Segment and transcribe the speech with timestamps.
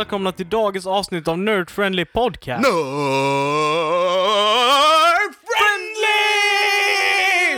[0.00, 2.62] välkomna till dagens avsnitt av Nerd Friendly Podcast.
[2.62, 2.74] Nerd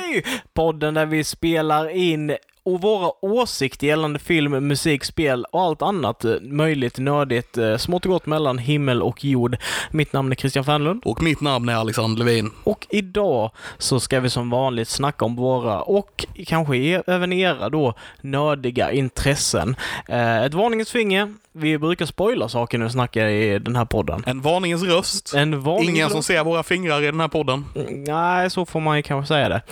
[0.02, 0.22] friendly!
[0.54, 6.24] Podden där vi spelar in och våra åsikter gällande film, musik, spel och allt annat
[6.24, 9.56] eh, möjligt nördigt, eh, smått och gott mellan himmel och jord.
[9.90, 12.50] Mitt namn är Christian Fernlund Och mitt namn är Alexander Levin.
[12.64, 17.68] och idag så ska vi som vanligt snacka om våra och kanske er, även era
[17.68, 19.76] då nördiga intressen.
[20.08, 21.34] Eh, ett varningens finger.
[21.54, 24.24] Vi brukar spoila saker när vi snackar i den här podden.
[24.26, 25.34] En varningens röst.
[25.34, 27.64] En varningens Ingen som ser våra fingrar i den här podden.
[27.74, 29.62] Mm, Nej, så får man ju kanske säga det.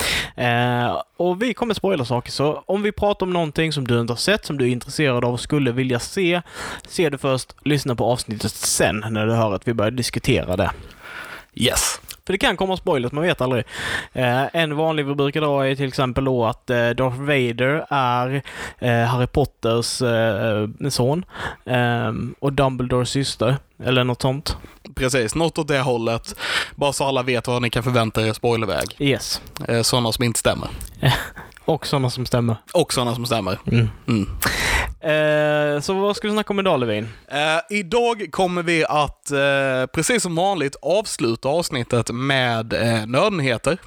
[0.45, 4.13] Eh, och vi kommer spoila saker, så om vi pratar om någonting som du inte
[4.13, 6.43] har sett, som du är intresserad av och skulle vilja se,
[6.89, 10.71] se det först, lyssna på avsnittet sen när du hör att vi börjar diskutera det.
[11.55, 12.01] Yes.
[12.31, 13.65] För det kan komma spoilers, man vet aldrig.
[14.13, 18.43] Eh, en vanlig vi brukar dra är till exempel då att eh, Darth Vader är
[18.79, 21.25] eh, Harry Potters eh, son
[21.65, 24.57] eh, och Dumbledores syster, eller något sånt.
[24.95, 26.35] Precis, något åt det hållet.
[26.75, 28.97] Bara så alla vet vad ni kan förvänta er i spoilerväg.
[28.99, 29.41] Yes.
[29.83, 30.69] Sådana som inte stämmer.
[31.65, 32.57] Och sådana som stämmer.
[32.73, 33.59] Och sådana som stämmer.
[33.67, 33.89] Mm.
[34.09, 34.29] Mm.
[35.01, 37.09] Eh, så vad ska vi snacka om idag, Levin?
[37.29, 43.79] Eh, idag kommer vi att, eh, precis som vanligt, avsluta avsnittet med eh, nödnyheter.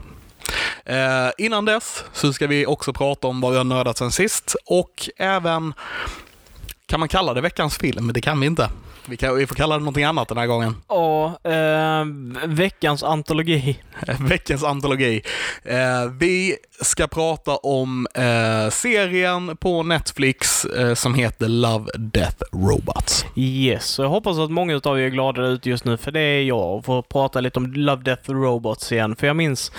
[0.85, 4.55] Eh, innan dess så ska vi också prata om vad vi har nördat sen sist
[4.65, 5.73] och även,
[6.85, 8.11] kan man kalla det veckans film?
[8.13, 8.69] Det kan vi inte.
[9.05, 10.75] Vi, kan, vi får kalla det någonting annat den här gången.
[10.87, 12.05] Ja, eh,
[12.45, 13.79] veckans antologi.
[14.19, 15.21] Veckans antologi.
[15.63, 23.25] Eh, vi ska prata om eh, serien på Netflix eh, som heter Love, Death, Robots.
[23.35, 26.43] Yes, jag hoppas att många av er är glada ute just nu, för det är
[26.43, 29.15] jag, och får prata lite om Love, Death Robots igen.
[29.15, 29.71] För jag minns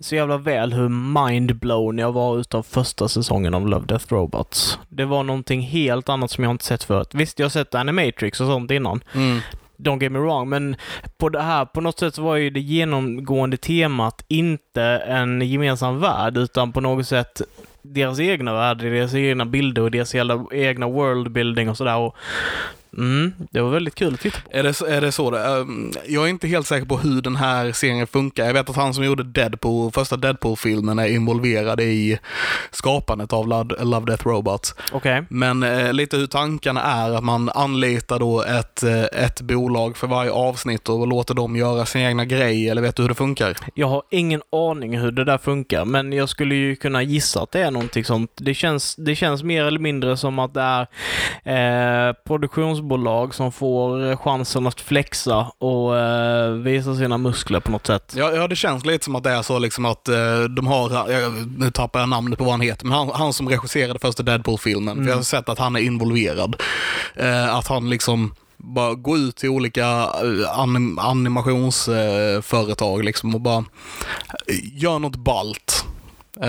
[0.00, 4.78] så jävla väl hur mindblown jag var utav första säsongen av Love, Death Robots.
[4.88, 7.08] Det var någonting helt annat som jag inte sett förut.
[7.12, 9.00] Visst, jag har sett Animatrix och sånt innan.
[9.14, 9.40] Mm.
[9.76, 10.76] Don't get me wrong, men
[11.18, 16.00] på det här, på något sätt så var ju det genomgående temat inte en gemensam
[16.00, 17.42] värld, utan på något sätt
[17.82, 20.14] deras egna värld, deras egna bilder och deras
[20.52, 22.12] egna worldbuilding och sådär.
[22.96, 24.56] Mm, det var väldigt kul att titta på.
[24.56, 25.44] Är det, är det så det?
[25.46, 28.44] Ehm, Jag är inte helt säker på hur den här serien funkar.
[28.46, 32.18] Jag vet att han som gjorde Deadpool, första Deadpool-filmen är involverad i
[32.70, 34.74] skapandet av Love, Death Robots.
[34.92, 35.22] Okej.
[35.28, 40.06] Men eh, lite hur tankarna är att man anlitar då ett, eh, ett bolag för
[40.06, 43.56] varje avsnitt och låter dem göra sin egna grej, eller vet du hur det funkar?
[43.74, 47.52] Jag har ingen aning hur det där funkar, men jag skulle ju kunna gissa att
[47.52, 48.30] det är någonting sånt.
[48.36, 50.86] Det känns, det känns mer eller mindre som att det
[51.44, 52.12] är eh,
[52.78, 58.14] produktionsbolag som får chansen att flexa och eh, visa sina muskler på något sätt.
[58.16, 61.10] Ja, ja, det känns lite som att det är så liksom att eh, de har,
[61.12, 64.22] jag, nu tappar jag namnet på vad han heter, men han, han som regisserade första
[64.22, 66.56] Deadpool-filmen, för jag har sett att han är involverad.
[67.16, 73.58] Eh, att han liksom bara går ut till olika eh, anim, animationsföretag liksom och bara
[74.46, 75.84] eh, gör något balt.
[76.42, 76.48] Eh,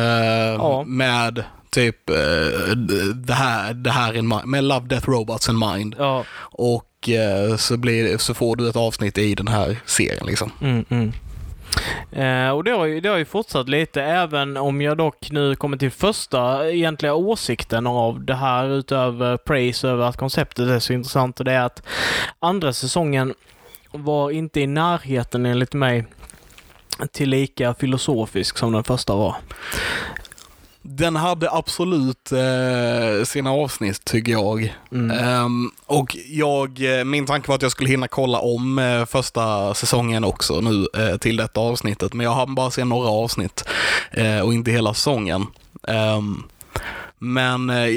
[0.60, 0.84] Ja.
[0.88, 2.76] Med typ eh,
[3.16, 5.96] det här, det här in mind, med Love, Death, Robots in mind.
[6.00, 6.26] Ja.
[6.40, 10.52] Och eh, så, blir, så får du ett avsnitt i den här serien liksom.
[10.62, 11.14] Mm, mm.
[12.12, 15.56] Eh, och det har, ju, det har ju fortsatt lite, även om jag dock nu
[15.56, 20.94] kommer till första egentliga åsikten av det här utöver praise över att konceptet är så
[20.94, 21.84] intressant och det är att
[22.40, 23.34] andra säsongen
[23.92, 26.06] var inte i närheten enligt mig
[27.12, 29.36] till lika filosofisk som den första var.
[30.92, 34.76] Den hade absolut eh, sina avsnitt tycker jag.
[34.92, 35.12] Mm.
[35.20, 39.74] Ehm, och jag, eh, min tanke var att jag skulle hinna kolla om eh, första
[39.74, 42.14] säsongen också nu eh, till detta avsnittet.
[42.14, 43.64] Men jag har bara sett några avsnitt
[44.12, 45.46] eh, och inte hela säsongen.
[45.88, 46.44] Ehm,
[47.20, 47.88] men eh,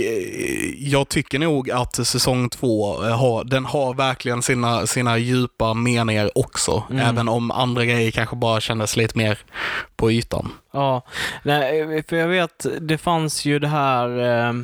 [0.92, 6.38] jag tycker nog att säsong två, eh, har, den har verkligen sina, sina djupa meningar
[6.38, 6.82] också.
[6.90, 7.06] Mm.
[7.06, 9.38] Även om andra grejer kanske bara kändes lite mer
[9.96, 10.52] på ytan.
[10.72, 11.02] Ja,
[11.42, 14.54] nej, för jag vet, det fanns ju det här eh,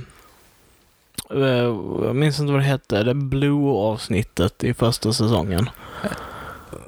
[1.31, 1.75] eh,
[2.05, 5.71] jag minns inte vad det hette, det Blue-avsnittet i första säsongen.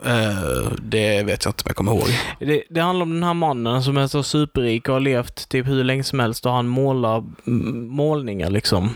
[0.04, 2.08] Eh, det vet jag inte om jag kommer ihåg.
[2.38, 5.66] Det, det handlar om den här mannen som är så superrik och har levt typ
[5.66, 8.90] hur länge som helst och han målar mm, målningar liksom.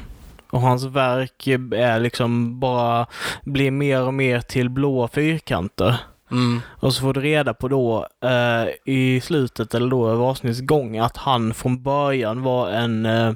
[0.50, 3.06] Och hans verk är liksom bara,
[3.42, 5.96] blir mer och mer till blåa fyrkanter.
[6.30, 6.60] Mm.
[6.68, 10.98] Och så får du reda på då eh, i slutet eller då över avsnittets gång
[10.98, 13.32] att han från början var en eh,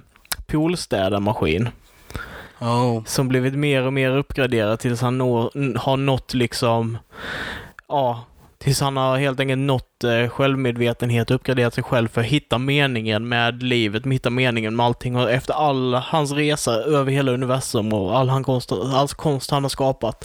[0.46, 1.68] poolstädarmaskin.
[2.60, 3.04] Oh.
[3.04, 6.98] som blivit mer och mer uppgraderad tills han når, har nått liksom,
[7.88, 8.24] ja,
[8.58, 12.58] Tills han har helt enkelt nått eh, självmedvetenhet och uppgraderat sig själv för att hitta
[12.58, 15.16] meningen med livet, hitta meningen med allting.
[15.16, 19.64] Och efter all hans resa över hela universum och all, han konst, all konst han
[19.64, 20.24] har skapat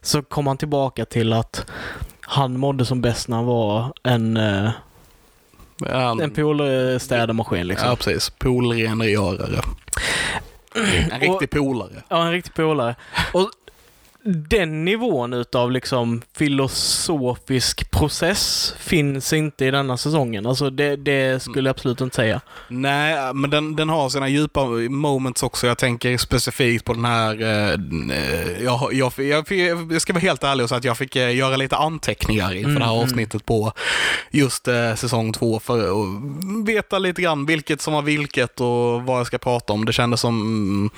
[0.00, 1.66] så kom han tillbaka till att
[2.20, 4.70] han mådde som bäst när han var en, eh,
[6.22, 7.88] en poolstädarmaskin liksom.
[7.88, 8.30] ja precis.
[8.30, 9.60] Poolrengörare.
[10.74, 12.02] En riktig polare.
[12.08, 12.94] Ja, en riktig polare.
[13.32, 13.50] Och
[14.24, 20.46] den nivån utav liksom filosofisk process finns inte i denna säsongen.
[20.46, 22.40] Alltså det, det skulle jag absolut inte säga.
[22.68, 25.66] Nej, men den, den har sina djupa moments också.
[25.66, 27.42] Jag tänker specifikt på den här...
[27.42, 29.52] Eh, jag, jag, jag,
[29.92, 32.70] jag ska vara helt ärlig och säga att jag fick eh, göra lite anteckningar inför
[32.70, 33.04] Mm, det här mm.
[33.04, 33.72] avsnittet på
[34.30, 39.18] just eh, säsong två för att veta lite grann vilket som var vilket och vad
[39.18, 39.84] jag ska prata om.
[39.84, 40.90] Det kändes som mm,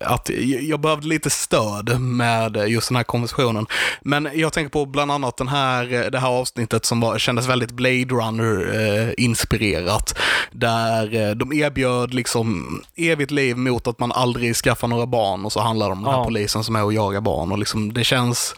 [0.00, 0.30] att
[0.62, 3.66] jag behövde lite stöd med just den här konversationen.
[4.02, 7.70] Men jag tänker på bland annat den här, det här avsnittet som var, kändes väldigt
[7.70, 10.18] Blade Runner-inspirerat.
[10.52, 15.52] där eh, de erbjöd liksom evigt liv mot att man aldrig skaffar några barn och
[15.52, 16.24] så handlar det om den här Ja.
[16.24, 17.52] polisen som är och jagar barn.
[17.52, 18.54] Och liksom, det känns...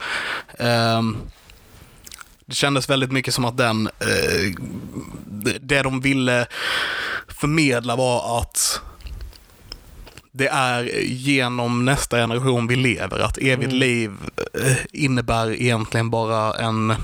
[0.58, 1.16] ehm,
[2.48, 4.52] det kändes väldigt mycket som att den, eh,
[5.26, 6.46] det- det de ville
[7.28, 8.80] förmedla var att
[10.36, 13.18] det är genom nästa generation vi lever.
[13.18, 13.78] Att evigt Mm.
[13.78, 14.10] liv
[14.64, 16.90] eh, innebär egentligen bara en...
[16.90, 16.96] eh,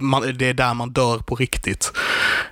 [0.00, 1.92] Man, det är där man dör på riktigt.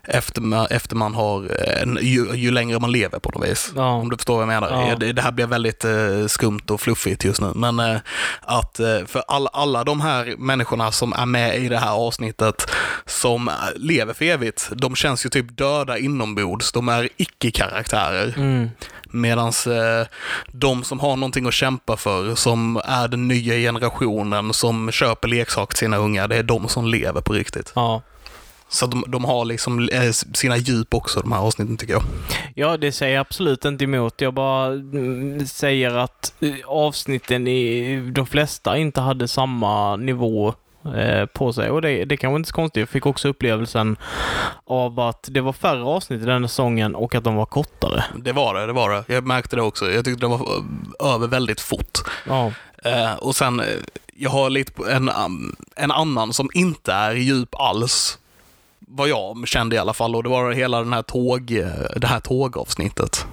[0.08, 1.50] Efter man, efter man har...
[1.82, 3.72] En, ju, ju längre man lever på något vis.
[3.76, 3.88] Ja.
[3.90, 4.88] Om du förstår vad jag menar.
[4.88, 4.96] Ja.
[4.96, 7.52] Det, det här blir väldigt eh, skumt och fluffigt just nu.
[7.54, 7.96] Men eh,
[8.40, 12.70] att eh, för alla, alla de här människorna som är med i det här avsnittet
[13.06, 16.72] som eh, lever för evigt, de känns ju typ döda inombords.
[16.72, 18.34] De är icke-karaktärer.
[18.36, 18.70] Mm.
[19.14, 20.06] Medan eh,
[20.52, 25.74] de som har någonting att kämpa för, som är den nya generationen, som köper leksaker
[25.74, 27.72] till sina unga, det är de som lever på riktigt.
[27.74, 28.02] Ja.
[28.68, 32.02] Så de, de har liksom eh, sina djup också, de här avsnitten tycker jag.
[32.54, 34.20] Ja, det säger jag absolut inte emot.
[34.20, 40.54] Jag bara mm, säger att eh, avsnitten i de flesta inte hade samma nivå
[40.96, 41.70] eh, på sig.
[41.70, 42.80] Och det, det kanske inte är så konstigt.
[42.80, 43.96] Jag fick också upplevelsen
[44.64, 48.04] av att det var färre avsnitt i den säsongen och att de var kortare.
[48.16, 49.14] Det var det, det var det.
[49.14, 49.90] Jag märkte det också.
[49.90, 51.98] Jag tyckte det var eh, över väldigt fort.
[52.28, 52.52] Ja.
[52.84, 53.62] Eh, och sen,
[54.14, 58.18] jag har lite en, um, en annan som inte är djup alls.
[58.78, 60.16] Vad jag kände i alla fall.
[60.16, 61.46] Och det var hela den här tåg,
[61.96, 63.26] det här tågavsnittet.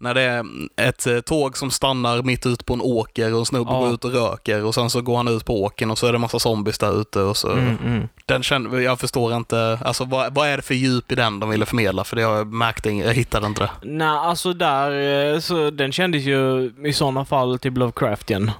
[0.00, 0.44] När det är
[0.76, 3.78] ett eh, tåg som stannar mitt ute på en åker och en snubbe Ja.
[3.78, 6.12] går ut och röker och sen så går han ut på åkern och så är
[6.12, 7.52] det massa zombies där ute och så.
[7.52, 8.08] Mm, mm.
[8.26, 11.50] Den kände, jag förstår inte, alltså vad, vad är det för djup i den de
[11.50, 12.04] ville förmedla?
[12.04, 13.70] För det jag märkte, ing- jag hittade inte det.
[13.82, 18.50] Nej, alltså där, eh, så den kändes ju i sådana fall till Lovecraftian.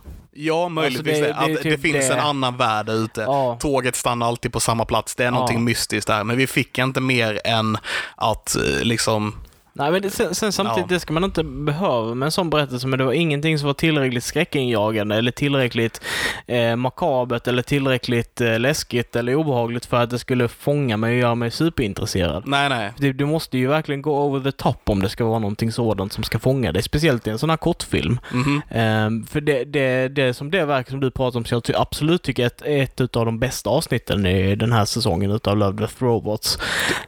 [0.41, 3.21] Ja, möjligtvis Alltså, det- det, det att det, typ finns en annan värld där ute.
[3.21, 3.57] Ja.
[3.61, 5.15] Tåget stannar alltid på samma plats.
[5.15, 5.63] Det är någonting Ja.
[5.63, 6.25] mystiskt där.
[6.25, 7.79] Men vi fick inte mer än
[8.17, 9.35] att eh, liksom...
[9.79, 10.95] Nej, men det, sen, sen samtidigt, Ja.
[10.95, 13.75] det ska man inte behöva med en sån berättelse, men det var ingenting som var
[13.75, 16.01] tillräckligt skräckinjagande eller tillräckligt
[16.47, 21.19] eh, makabert eller tillräckligt eh, läskigt eller obehagligt för att det skulle fånga mig och
[21.21, 22.43] göra mig superintresserad.
[22.47, 22.93] Nej, nej.
[22.97, 26.13] Du, du måste ju verkligen gå over the top om det ska vara någonting sådant
[26.13, 28.19] som ska fånga dig, speciellt i en sån här kortfilm.
[28.33, 28.63] Mhm.
[28.71, 31.73] Ehm, för det, det, det som det verk som du pratar om, så jag ty-
[31.77, 35.77] absolut tycker är ett, ett utav de bästa avsnitten i den här säsongen utav Love
[35.79, 36.59] Death Robots.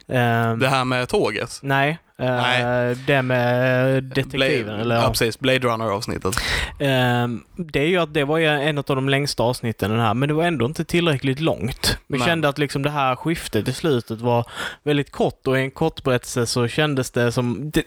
[0.07, 1.59] Ehm, Det här med tåget.
[1.63, 2.95] Nej, eh, Nej.
[3.07, 4.65] det med detektiven.
[4.65, 5.39] Blade, eller, ja, precis.
[5.39, 6.35] Blade Runner-avsnittet.
[6.79, 10.29] Ehm, det är ju att det var en av de längsta avsnitten den här, men
[10.29, 11.97] det var ändå inte tillräckligt långt.
[12.07, 12.27] Vi Nej.
[12.27, 14.45] kände att liksom det här skiftet i slutet var
[14.83, 17.71] väldigt kort och i en kort berättelse så kändes det som...
[17.71, 17.83] Det,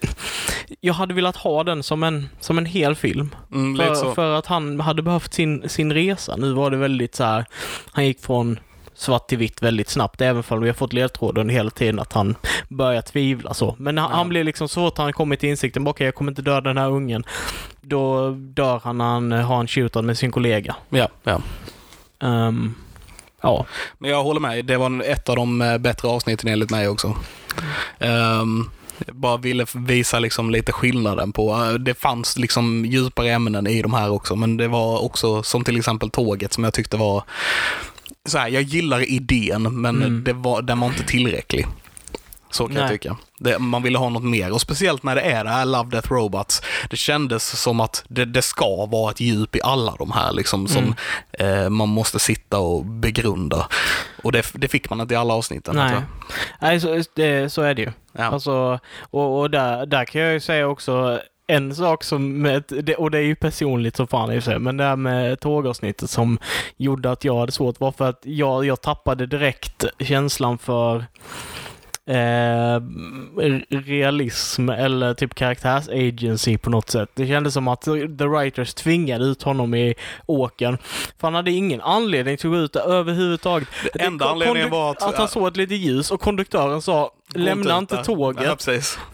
[0.81, 3.35] jag hade velat ha den som en, som en hel film.
[3.53, 6.37] Mm, För, för att han hade behövt sin, sin resa.
[6.37, 7.45] Nu var det väldigt så här,
[7.93, 8.59] han gick från
[8.96, 12.34] svart till vitt väldigt snabbt, även om vi har fått ledtråden hela tiden att han
[12.68, 13.74] börjar tvivla så.
[13.78, 14.16] Men han, Ja.
[14.16, 16.78] han blir liksom så att han kommer till insikten, okej jag kommer inte döda den
[16.78, 17.24] här ungen.
[17.80, 20.76] Då dör han när han har en shootout med sin kollega.
[20.88, 21.40] Ja, ja.
[22.22, 22.74] Ehm,
[23.42, 23.66] ja.
[23.98, 24.64] Men jag håller med.
[24.64, 27.16] Det var ett av de eh, bättre avsnitten enligt mig också.
[27.98, 28.70] Ehm,
[29.06, 33.82] jag bara ville visa liksom lite skillnaden på, eh, det fanns liksom djupare ämnen i
[33.82, 37.22] de här också, men det var också som till exempel tåget som jag tyckte var,
[38.28, 40.25] så här, jag gillar idén, men Mm.
[40.25, 41.66] det var, den var inte tillräcklig.
[42.50, 42.99] Så kan jag Nej.
[42.99, 43.16] tycka.
[43.38, 46.12] Det, man ville ha något mer och speciellt när det är det här Love Death
[46.12, 46.62] Robots.
[46.90, 50.69] Det kändes som att det, det ska vara ett djup i alla de här liksom
[50.69, 50.95] som
[51.33, 53.69] eh, man måste sitta och begrunda.
[54.23, 55.76] Och det, det fick man inte i alla avsnitten.
[55.76, 55.95] Nej,
[56.61, 57.93] Nej så, det, så är det ju.
[58.12, 58.25] jag.
[58.25, 58.25] Ja.
[58.25, 62.46] Alltså, och, och där, där kan jag ju säga också, en sak som,
[62.98, 65.40] och det är ju personligt som fan i och för sig, men det här med
[65.40, 66.38] tågavsnittet som
[66.76, 71.04] gjorde att jag hade svårt var för att jag, jag tappade direkt känslan för
[72.06, 72.80] eh,
[73.68, 77.08] realism eller typ karaktärsagency på något sätt.
[77.14, 77.82] Det kändes som att
[78.18, 79.94] The Writers tvingade ut honom i
[80.26, 80.78] åkern.
[81.18, 83.68] För han hade ingen anledning till att gå ut där överhuvudtaget.
[83.92, 87.78] Det enda anledningen var att- att han såg ett litet ljus och konduktören sa lämna
[87.78, 88.56] inte där." tåget Ja,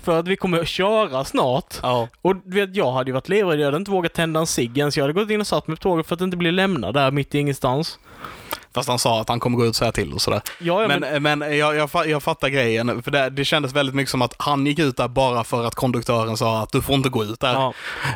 [0.02, 1.74] för att vi kommer att köra snart.
[1.82, 2.08] Ja.
[2.22, 3.60] Och du vet, jag hade ju varit livrädd.
[3.60, 4.96] Jag hade inte vågat tända en cigg ens.
[4.96, 7.10] Jag hade gått in och satt mig på tåget för att inte bli lämnad där
[7.10, 7.98] mitt i ingenstans.
[8.74, 10.40] Fast han sa att han kommer gå ut och säga till och sådär.
[10.58, 13.94] Ja, ja, Men, men, men jag, jag, jag fattar grejen, för det, det kändes väldigt
[13.94, 16.94] mycket som att han gick ut där bara för att konduktören sa att du får
[16.94, 17.52] inte gå ut där.
[17.52, 17.72] ja,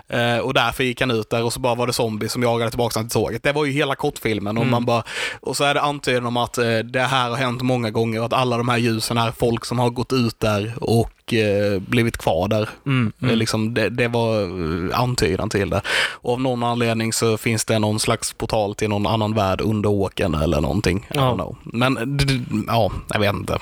[0.09, 2.71] Eh, och därför gick han ut där och så bara var det zombies som jagade
[2.71, 3.43] tillbaka honom till tåget.
[3.43, 4.71] Det var ju hela kortfilmen och Mm.
[4.71, 5.03] man bara,
[5.41, 8.27] och så är det antydan om att eh, det här har hänt många gånger och
[8.27, 12.17] att alla de här ljusen är folk som har gått ut där och eh, blivit
[12.17, 12.69] kvar där.
[12.87, 13.39] mm, mm.
[13.39, 15.81] Liksom, det, det var eh, antydan till det.
[16.13, 19.89] Och av någon anledning så finns det någon slags portal till någon annan värld under
[19.91, 20.99] åken eller någonting.
[20.99, 21.21] I Ja.
[21.21, 21.57] don't know.
[21.65, 22.19] Men
[22.69, 23.59] ja, jag vet inte.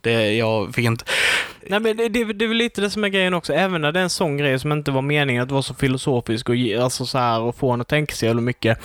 [0.00, 1.04] Det, jag fick inte...
[1.66, 3.52] Nej, men det, det, det är väl lite det som är grejen också.
[3.52, 6.48] Även när det är en sån grej som inte var meningen att vara så filosofisk
[6.48, 8.78] och, ge- alltså så här, och få en att tänka sig jävla mycket.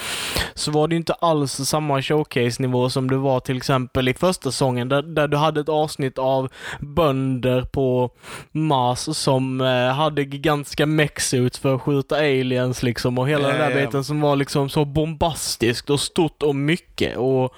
[0.54, 4.52] Så var det ju inte alls samma showcase-nivå som det var till exempel i första
[4.52, 8.10] säsongen där, där du hade ett avsnitt av bönder på
[8.52, 13.70] Mars som eh, hade gigantiska mechsuits för att skjuta aliens liksom och hela Ja, den
[13.72, 13.86] där ja.
[13.86, 17.54] biten som var liksom så bombastiskt och stort och mycket och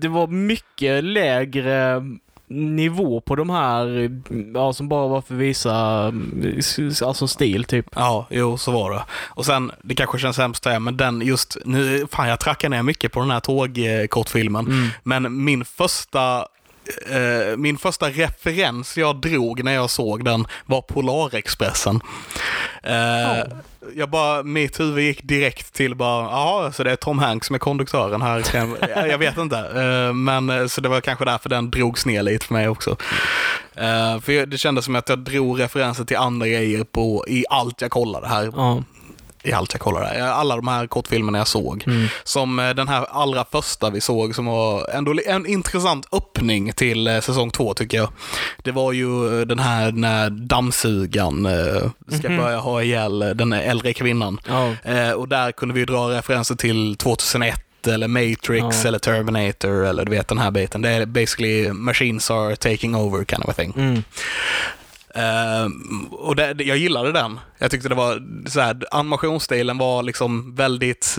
[0.00, 2.02] det var mycket lägre
[2.50, 4.10] nivå på de här,
[4.54, 6.04] ja, som bara var för att visa,
[7.06, 7.86] alltså stil typ.
[7.94, 9.02] Ja, jo, så var det.
[9.12, 12.82] Och sen, det kanske känns hemskt det, men den just, nu, fan jag trackar ner
[12.82, 14.66] mycket på den här tågkortfilmen.
[14.66, 14.88] Mm.
[15.02, 16.46] Men min första
[17.10, 22.00] eh, min första referens jag drog när jag såg den var Polarexpressen.
[22.82, 23.44] Eh,
[23.96, 27.54] Jag bara, mitt huvud gick direkt till bara, ja, så det är Tom Hanks som
[27.54, 28.44] är konduktören här.
[28.88, 29.58] Jag, jag vet inte.
[29.58, 32.90] Eh, men eh, så det var kanske därför den drogs ner lite för mig också.
[33.74, 37.80] Eh, för det kändes som att jag drog referenser till andra grejer på, i allt
[37.80, 38.82] jag kollade här Ja.
[39.42, 40.18] I allt jag kollade.
[40.18, 41.84] Eh, Alla de här kortfilmerna jag såg.
[41.86, 42.06] Mm.
[42.24, 47.06] Som eh, den här allra första vi såg som var ändå en intressant öppning till
[47.06, 48.08] eh, säsong två tycker jag.
[48.62, 51.48] Det var ju eh, den här när dammsugan
[52.18, 52.36] ska Mhm.
[52.36, 54.40] börja ha ihjäl den äldre kvinnan.
[54.84, 58.88] Eh, och där kunde vi dra referenser till 2001 eller Matrix Ja.
[58.88, 60.82] eller Terminator eller du vet den här biten.
[60.82, 63.72] Det är basically machines are taking over kind of a thing.
[63.76, 64.02] Mm.
[65.14, 67.40] Ehm, och det, jag gillade den.
[67.58, 71.18] Jag tyckte det var så här, animationsstilen var liksom väldigt,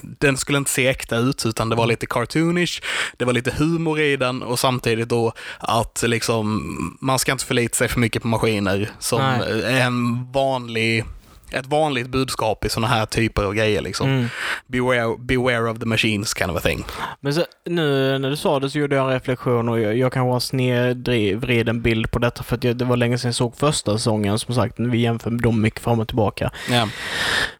[0.00, 2.82] den skulle inte se äkta ut utan det var lite cartoonish,
[3.16, 7.74] det var lite humor i den och samtidigt då att liksom, man ska inte förlita
[7.74, 9.80] sig för mycket på maskiner som Nej.
[9.80, 11.04] en vanlig
[11.52, 14.08] ett vanligt budskap i sådana här typer av grejer liksom.
[14.08, 14.28] Mm.
[14.66, 16.84] Beware, beware of the machines kind of a thing.
[17.20, 20.12] Men så, nu när du sa det så gjorde jag en reflektion och jag, jag
[20.12, 23.34] kan ha snedvrid en bild på detta för att jag, det var länge sedan jag
[23.34, 24.74] såg första säsongen som sagt.
[24.78, 26.50] Vi jämför dem mycket fram och tillbaka.
[26.70, 26.88] Ja.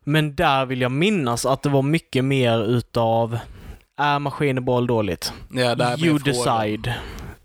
[0.05, 3.39] Men där vill jag minnas att det var mycket mer utav
[3.99, 5.33] är maskinerboll dåligt?
[5.51, 6.95] Ja, där blir You frågan.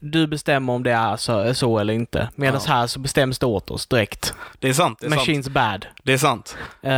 [0.06, 2.30] Du bestämmer om det är så, så eller inte.
[2.36, 2.74] Medan Ja.
[2.74, 4.34] här så bestäms det åt oss direkt.
[4.60, 4.98] Det är sant.
[5.02, 5.20] Det är sant.
[5.22, 5.86] Machines bad.
[6.04, 6.58] Det är sant.
[6.82, 6.92] Eh,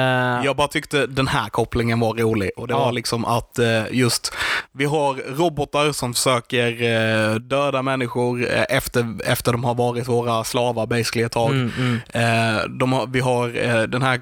[0.46, 2.80] Jag bara tyckte den här kopplingen var rolig och det Ja.
[2.86, 4.34] var liksom att eh, just
[4.72, 6.68] vi har robotar som försöker
[7.32, 11.52] eh, döda människor efter, efter de har varit våra slavar basically ett tag.
[11.52, 11.72] mm,
[12.14, 12.92] mm.
[12.94, 14.22] Har, vi har den här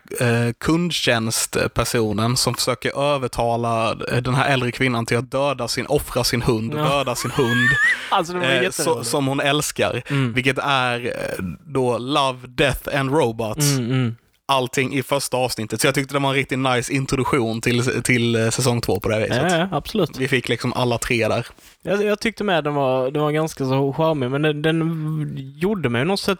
[0.53, 6.73] kundtjänstpersonen som försöker övertala den här äldre kvinnan till att döda sin, offra sin hund
[6.73, 6.83] och Ja.
[6.97, 7.69] döda sin hund
[8.11, 8.33] Alltså
[8.73, 10.03] så, som hon älskar.
[10.07, 10.33] Mm.
[10.33, 14.15] Vilket är eh, då Love, Death and Robots Mm, mm.
[14.45, 15.81] allting i första avsnittet.
[15.81, 19.09] Så jag tyckte det var en riktigt nice introduktion till, till eh, säsong två på
[19.09, 19.51] det viset.
[19.51, 20.17] Ja, ja, absolut.
[20.17, 21.47] Vi fick liksom alla tre där.
[21.83, 25.89] Jag, jag tyckte med den var, den var ganska så charmig, men den, den gjorde
[25.89, 26.39] mig något sätt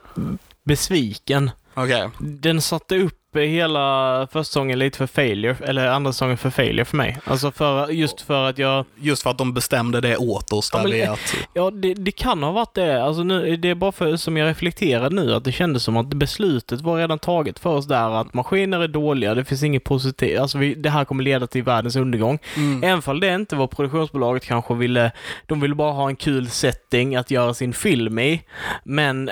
[0.66, 1.52] besviken.
[1.74, 2.10] Okej.
[2.20, 6.98] Den satte upp hela första säsongen lite för failure, eller andra säsongen för failure för
[6.98, 7.18] mig.
[7.25, 10.72] Alltså för, just för att jag, Just för att de bestämde det åt oss.
[10.72, 13.04] Där Ja, men- att, ja det, det kan ha varit det.
[13.04, 16.08] Alltså nu, det är bara för, som jag reflekterar nu, att det kändes som att
[16.08, 20.40] beslutet var redan taget för oss där, att maskiner är dåliga, det finns inget positivt,
[20.40, 22.40] alltså vi, det här kommer leda till världens undergång.
[22.56, 22.84] mm.
[22.84, 25.12] Även fall det inte var produktionsbolaget kanske ville,
[25.46, 28.42] de ville bara ha en kul setting att göra sin film i.
[28.84, 29.30] Men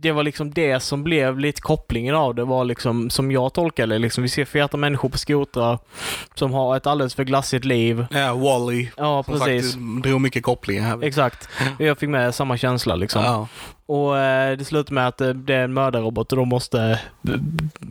[0.00, 3.94] det var liksom det som blev lite kopplingen av det var liksom som jag tolkade
[3.94, 3.98] det.
[3.98, 5.78] Liksom, vi ser feta människor på skotrar
[6.34, 8.06] som har ett alldeles för glassigt liv.
[8.10, 8.88] Ja, Wally.
[8.96, 9.72] Ja, Som precis.
[9.72, 11.04] sagt, drog mycket kopplingar här.
[11.04, 11.48] Exakt.
[11.78, 13.22] Jag fick med samma känsla liksom.
[13.24, 13.48] Ja.
[13.86, 17.00] Och eh, det slutar med att eh, det är en mördarrobot och de måste...
[17.22, 17.32] b-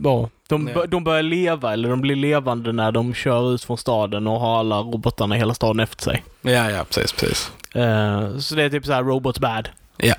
[0.04, 0.86] Ja, de, Ja.
[0.86, 4.58] de börjar leva, eller de blir levande när de kör ut från staden och har
[4.58, 6.24] alla robotarna i hela staden efter sig.
[6.42, 7.52] ja, ja, precis, precis.
[7.74, 9.68] Eh, så det är typ så här robots bad.
[9.96, 10.14] Ja.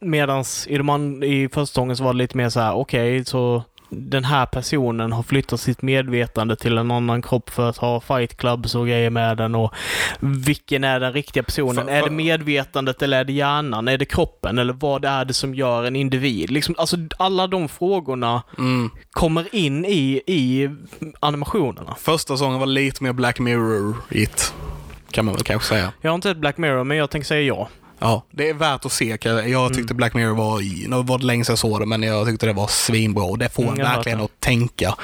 [0.00, 3.62] Medans i, de i första säsongen så var det lite mer så här, okej, så
[3.90, 8.36] den här personen har flyttat sitt medvetande till en annan kropp för att ha fight
[8.36, 9.74] clubs och grejer med den och
[10.20, 11.84] vilken är den riktiga personen?
[11.84, 13.88] För- Är det för- medvetandet eller är det hjärnan?
[13.88, 14.58] Är det kroppen?
[14.58, 16.50] Eller vad är det som gör en individ?
[16.50, 18.90] Liksom, alltså alla de frågorna Mm.
[19.10, 20.70] kommer in i, i
[21.20, 21.94] animationerna.
[21.98, 24.54] Första säsongen var lite mer Black Mirror-it.
[25.10, 25.92] Kan man väl kanske säga.
[26.00, 27.68] Jag har inte sett Black Mirror, men jag tänker säga ja.
[28.00, 29.18] Ja, det är värt att se.
[29.22, 32.02] Jag jag tyckte Black Mirror var, nu var det länge sedan jag såg det, men
[32.02, 33.24] jag tyckte det var svinbra.
[33.24, 34.94] Och det får Mm, en verkligen att tänka.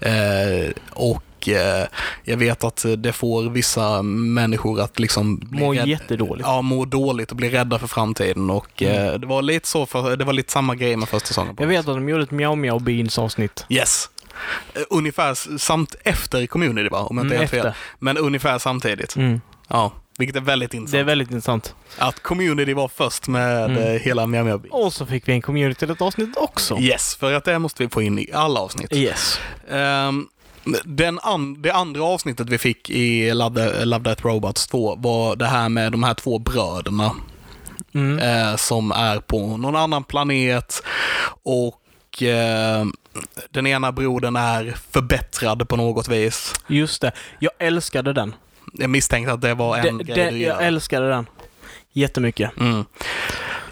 [0.00, 1.86] Eh, och eh,
[2.24, 6.48] jag vet att det får vissa människor att liksom rädd- jättedåligt.
[6.48, 8.50] Ja, må dåligt och bli rädda för framtiden.
[8.50, 11.56] Och eh, det var lite så, för, det var lite samma grej med första säsongen.
[11.58, 13.66] Jag vet att de gjorde ett Miao Miao Beans avsnitt.
[13.68, 14.08] Yes.
[14.74, 16.98] Eh, ungefär samt efter Community va?
[16.98, 17.72] Om jag inte Mm, helt fel.
[17.98, 19.16] Men ungefär samtidigt.
[19.16, 19.40] Mm.
[19.68, 20.92] Ja, vilket är väldigt intressant.
[20.92, 21.74] Det är väldigt intressant.
[21.98, 23.78] Att Community var först med Mm.
[23.82, 24.68] eh, hela Miami.
[24.70, 26.78] Och så fick vi en community till ett avsnitt också.
[26.78, 28.92] Yes, för att det måste vi få in i alla avsnitt.
[28.92, 29.40] Yes.
[29.70, 30.26] Ehm,
[30.84, 35.46] den an- det andra avsnittet vi fick i Love, Love Death Robots 2 var det
[35.46, 37.10] här med de här två bröderna
[37.94, 38.18] Mm.
[38.18, 40.82] eh, som är på någon annan planet
[41.42, 42.84] och eh,
[43.50, 46.54] den ena brodern är förbättrad på något vis.
[46.66, 47.12] Just det.
[47.38, 48.34] Jag älskade den.
[48.72, 50.66] Jag misstänkte att det var en Det- grej det- du jag gör.
[50.66, 51.26] älskade den.
[51.92, 52.50] Jättemycket.
[52.60, 52.84] Mm.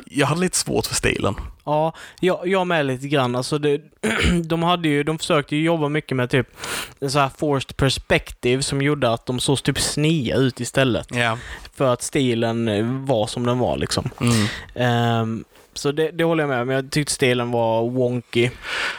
[0.07, 1.35] Jag hade lite svårt för stilen.
[1.65, 3.37] Ja, jag, jag med lite grann.
[3.37, 3.81] Alltså det,
[4.45, 6.49] de, hade ju, de försökte ju jobba mycket med typ
[7.09, 11.07] så här forced perspective som gjorde att de såg typ snia ut istället.
[11.11, 11.39] Ja.
[11.77, 14.11] För att stilen eh, var som den var liksom.
[14.21, 14.47] Mm.
[14.75, 16.69] Ehm, så det, det håller jag med om.
[16.71, 18.51] Jag tyckte stilen var wonky.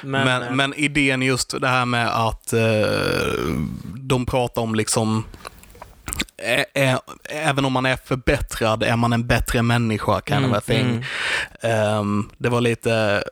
[0.04, 2.60] Men, Men, eh, men, idén just det här med att eh,
[3.96, 5.24] de pratar om liksom
[7.30, 10.86] Även om man är förbättrad är man en bättre människa kind Mm, of a thing.
[10.86, 11.04] mm.
[11.62, 13.24] Ehm, det var lite,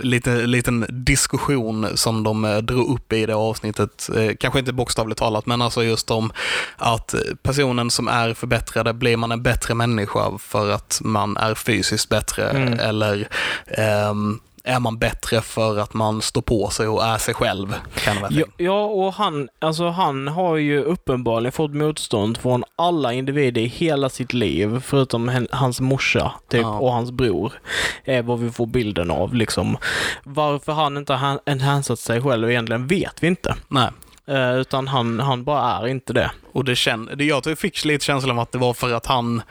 [0.00, 4.08] lite liten diskussion som de eh, drog upp i det avsnittet.
[4.16, 6.32] Eh, kanske inte bokstavligt talat, men alltså just om
[6.76, 12.08] att personen som är förbättrad, blir man en bättre människa för att man är fysiskt
[12.08, 12.78] bättre Mm.
[12.80, 13.28] eller
[13.68, 17.74] ehm, är man bättre för att man står på sig och är sig själv?
[18.30, 23.66] Ja, ja, och han, alltså han har ju uppenbarligen fått motstånd från alla individer i
[23.66, 26.78] hela sitt liv, förutom hans morsa typ, Ja.
[26.78, 27.52] och hans bror.
[28.04, 29.34] Är vad vi får bilden av.
[29.34, 29.76] Liksom.
[30.24, 33.54] Varför han inte har enhansat sig själv egentligen vet vi inte.
[33.68, 33.88] Nej.
[34.26, 36.30] Eh, utan han, han bara är inte det.
[36.52, 36.76] Och det
[37.16, 39.42] det jag fick lite känslan av att det var för att han,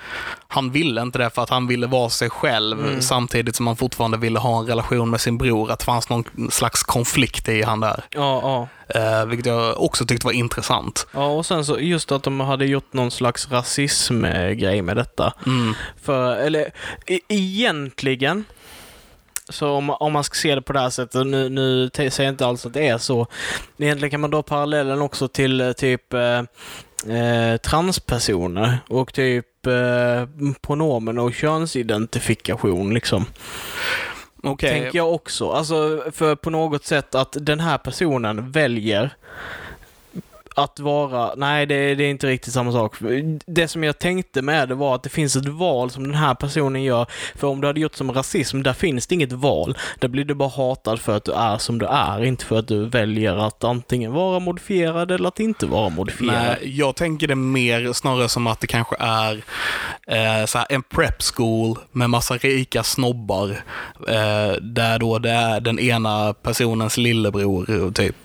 [0.47, 3.01] han ville inte det, för att han ville vara sig själv Mm.
[3.01, 5.71] samtidigt som han fortfarande ville ha en relation med sin bror.
[5.71, 8.03] Att det fanns någon slags konflikt i han där.
[8.09, 8.67] Ja, ja.
[8.99, 11.07] Eh, vilket jag också tyckte var intressant.
[11.13, 15.33] Ja, och sen så just att de hade gjort någon slags rasismgrej med detta.
[15.45, 15.73] Mm.
[16.03, 16.71] För, eller
[17.05, 18.45] e- egentligen,
[19.49, 22.29] så om, om man ska se det på det här sättet, nu, nu säger jag
[22.33, 23.27] inte alls att det är så.
[23.77, 26.41] Egentligen kan man dra parallellen också till eh, typ eh,
[27.09, 30.25] eh, transpersoner och typ eh,
[30.61, 33.25] pronomen och könsidentifikation liksom.
[34.43, 34.69] Okej.
[34.69, 35.51] Tänker jag också.
[35.51, 39.13] Alltså, för på något sätt att den här personen väljer
[40.55, 42.95] att vara, nej det, det är inte riktigt samma sak.
[43.45, 46.35] Det som jag tänkte med det var att det finns ett val som den här
[46.35, 47.05] personen gör.
[47.35, 49.77] För om du hade gjort som rasism, där finns det inget val.
[49.99, 52.67] Där blir du bara hatad för att du är som du är, inte för att
[52.67, 56.57] du väljer att antingen vara modifierad eller att inte vara modifierad.
[56.61, 59.43] Nej, jag tänker det mer snarare som att det kanske är
[60.07, 63.49] eh, så en prep school med massa rika snobbar.
[64.07, 68.15] Eh, där då det är den ena personens lillebror, typ.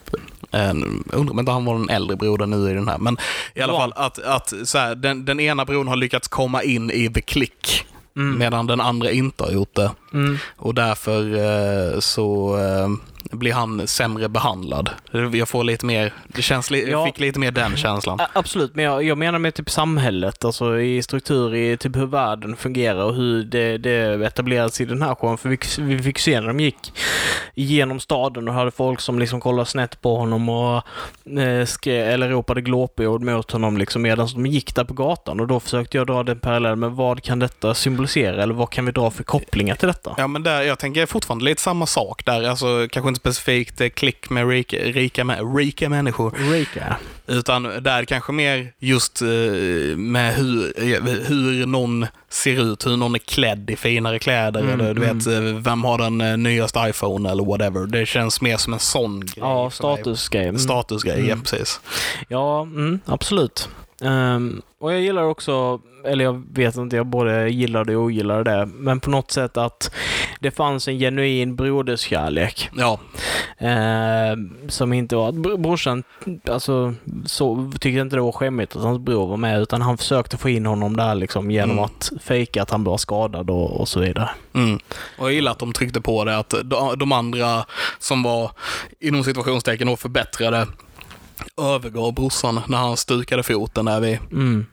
[0.57, 0.71] Eh,
[1.19, 2.99] undrar om inte han var den äldre brodern nu i den här.
[2.99, 3.17] Men
[3.55, 3.79] i alla Ja.
[3.79, 7.21] fall att, att så här, den, den ena brodern har lyckats komma in i the
[7.21, 7.85] click.
[8.17, 8.39] Mm.
[8.39, 9.91] Medan den andra inte har gjort det.
[10.17, 10.39] Mm.
[10.57, 11.35] Och därför
[11.95, 12.89] eh, så eh,
[13.37, 14.91] blir han sämre behandlad.
[15.33, 17.07] Jag får lite mer, det känns li- Ja.
[17.07, 18.19] fick lite mer den känslan.
[18.33, 22.57] Absolut, men jag, jag menar med typ samhället, alltså i struktur i typ hur världen
[22.57, 25.39] fungerar och hur det, det etablerats i den här showen.
[25.39, 25.59] För vi,
[25.97, 26.93] vi fick se när de gick
[27.55, 30.83] genom staden och hade folk som liksom kollade snett på honom och
[31.41, 35.47] eh, skrev, eller ropade glåpord mot honom liksom medan de gick där på gatan och
[35.47, 38.93] då försökte jag dra den parallellen med vad kan detta symbolisera eller vad kan vi
[38.93, 40.06] dra för kopplingar till detta?
[40.11, 40.23] Detta.
[40.23, 42.43] Ja, men där, jag tänker fortfarande lite samma sak där.
[42.49, 45.25] Alltså kanske inte specifikt eh, klick med rika, rika,
[45.57, 46.35] rika människor.
[46.53, 46.97] Rika.
[47.27, 49.29] Utan där kanske mer just eh,
[49.97, 54.61] med hur, eh, hur någon ser ut, hur någon är klädd i finare kläder.
[54.61, 57.87] Mm, eller du vet, eh, vem har den nyaste iPhone eller whatever.
[57.87, 59.35] Det känns mer som en sån grej.
[59.37, 60.45] Ja, statusgrej.
[60.49, 60.59] Mm.
[60.59, 61.29] Statusgrej, Mm.
[61.29, 61.81] ja precis.
[62.29, 63.69] Ja, mm, absolut.
[64.03, 68.67] Ehm, och jag gillar också, eller jag vet inte, jag både gillade och ogillade det,
[68.67, 69.91] men på något sätt att
[70.41, 72.71] det fanns en genuin broderskärlek.
[72.77, 72.99] Ja,
[73.59, 75.33] Ehm, som inte var...
[75.33, 76.03] br- Brorsan
[76.51, 76.95] alltså,
[77.27, 80.49] så, tyckte inte det var skämmigt att hans bror var med, utan han försökte få
[80.49, 81.85] in honom där liksom, genom Mm.
[81.85, 84.29] att fejka att han var skadad och, och så vidare.
[84.55, 84.79] Mm.
[85.19, 87.65] Och jag gillar att de tryckte på det, att de, de andra
[87.99, 88.51] som var
[89.01, 90.67] inom situationstecken och förbättrade
[91.63, 94.19] övergav brorsan när han stukade foten där vid.
[94.33, 94.67] Mm.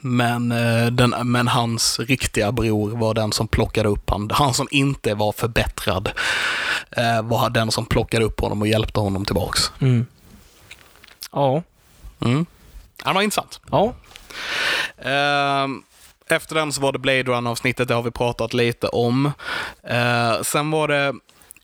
[0.00, 4.30] Men, eh, den, men hans riktiga bror var den som plockade upp han.
[4.32, 6.10] Han som inte var förbättrad
[6.90, 9.72] eh, var den som plockade upp honom och hjälpte honom tillbaks.
[9.80, 10.06] Mm.
[11.32, 11.62] Ja.
[12.24, 12.46] Mm.
[13.02, 13.60] Han var intressant.
[13.70, 13.92] Ja.
[14.98, 15.82] Ehm,
[16.30, 19.32] Efter den så var det Blade Runner-avsnittet, det har vi pratat lite om.
[19.82, 21.14] Eh, sen var det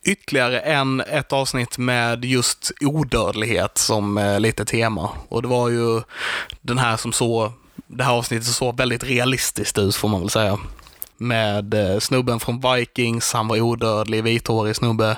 [0.02, 5.10] ytterligare en, ett avsnitt med just odödlighet som lite tema.
[5.28, 6.02] Och det var ju
[6.60, 7.52] den här som så,
[7.94, 10.58] det här avsnittet såg väldigt realistiskt ut får man väl säga.
[11.16, 15.16] Med eh, snubben från Vikings, han var odödlig, vithårig snubbe.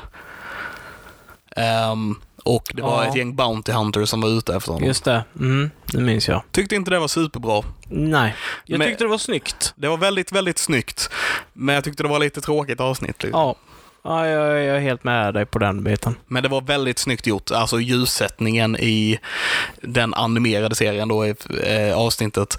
[1.56, 3.08] Ehm, och det var Ja.
[3.10, 4.86] ett gäng Bounty Hunters som var ute efter honom.
[4.88, 5.24] Just det.
[5.40, 5.70] Mm.
[5.92, 6.42] Det minns jag.
[6.52, 7.62] Tyckte inte det var superbra.
[7.88, 8.34] Nej.
[8.64, 9.74] Jag Men- tyckte det var snyggt.
[9.76, 11.10] Det var väldigt, väldigt snyggt.
[11.52, 13.22] Men jag tyckte det var lite tråkigt avsnitt.
[13.22, 13.40] Liksom.
[13.40, 13.54] Ja.
[14.08, 16.14] Ja, jag, jag är helt med dig på den biten.
[16.26, 17.50] Men det var väldigt snyggt gjort.
[17.50, 19.18] Alltså ljussättningen i
[19.80, 22.58] den animerade serien då i eh, avsnittet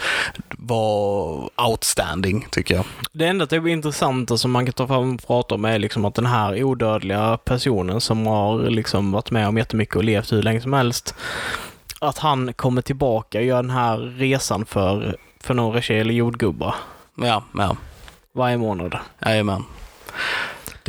[0.50, 2.86] var outstanding, tycker jag.
[3.12, 6.16] Det enda typ intressanta som man kan ta fram och prata om är liksom att
[6.16, 10.62] den här odödliga personen som har liksom varit med om jättemycket och levt hur länge
[10.62, 11.16] som helst,
[12.00, 16.76] att han kommer tillbaka och gör den här resan för, för några eller jordgubbar
[17.16, 17.78] Ja, ja.
[18.34, 18.98] varje månad.
[19.26, 19.64] Jajamän.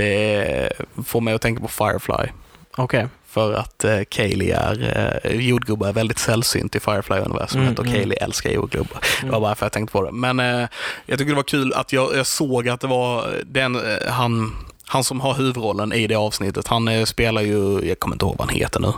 [0.03, 0.73] Det
[1.07, 2.29] får mig att tänka på Firefly.
[2.77, 3.07] Okej.
[3.27, 7.93] För att eh, Kaylee är, eh, jordgubbar är väldigt sällsynt i Firefly-universumet Mm, och mm.
[7.95, 9.01] Kaylee älskar jordgubbar.
[9.21, 9.43] Det var Mm.
[9.43, 10.13] bara för jag tänkte på det.
[10.13, 10.69] Men eh,
[11.07, 14.57] jag tycker det var kul att jag, jag såg att det var den, eh, han,
[14.87, 16.67] han som har huvudrollen i det avsnittet.
[16.67, 18.93] Han eh, spelar ju, jag kommer inte ihåg vad han heter nu.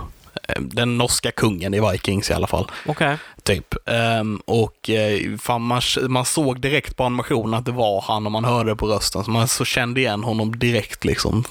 [0.55, 2.71] Eh, Den norska kungen i Vikings i alla fall.
[2.85, 3.17] Okej.
[3.43, 3.75] Typ.
[3.85, 8.31] Ehm, och eh, fan, man, man såg direkt på animationen att det var han och
[8.31, 9.23] man hörde på rösten.
[9.23, 11.43] Så man så kände igen honom direkt liksom.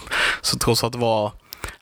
[0.43, 1.33] Så trots att det var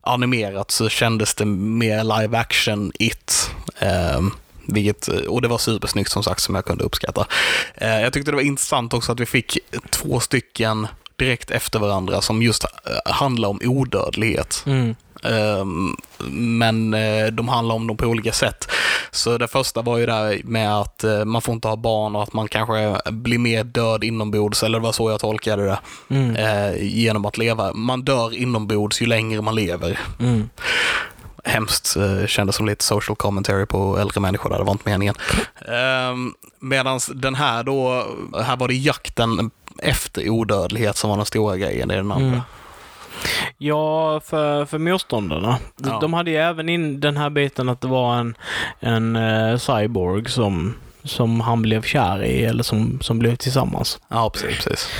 [0.01, 3.51] animerat så kändes det mer live action it.
[3.79, 4.31] Ehm,
[4.67, 7.27] vilket, och det var supersnyggt som sagt som jag kunde uppskatta.
[7.75, 9.59] Eh, jag tyckte det var intressant också att vi fick
[9.91, 14.63] två stycken direkt efter varandra som just eh, handlar om odödlighet.
[14.67, 14.95] Mm.
[15.23, 15.97] Ehm,
[16.31, 18.71] Men eh, de handlar om dem på olika sätt.
[19.11, 22.23] Så det första var ju där med att eh, man får inte ha barn och
[22.23, 25.79] att man kanske blir mer död inombords, eller det var så jag tolkade det,
[26.11, 26.37] Mm.
[26.37, 27.73] eh, genom att leva.
[27.73, 29.99] Man dör inombords ju längre man lever.
[30.21, 30.49] Mm.
[31.45, 35.15] Hemskt, eh, kändes som lite social commentary på äldre människor där, det var inte meningen.
[36.13, 38.07] Um, Medan den här då,
[38.43, 39.51] här var det jakten
[39.83, 42.27] efter odödlighet som var den stora grejen i den andra.
[42.29, 42.41] Mm.
[43.59, 45.59] Ja, för, för motståndarna.
[45.77, 45.99] De- Ja.
[46.01, 48.37] De hade ju även in den här biten att det var en,
[48.81, 54.01] en eh, cyborg som, som han blev kär i eller som, som blev tillsammans.
[54.09, 54.65] Ja, precis.
[54.65, 54.91] precis.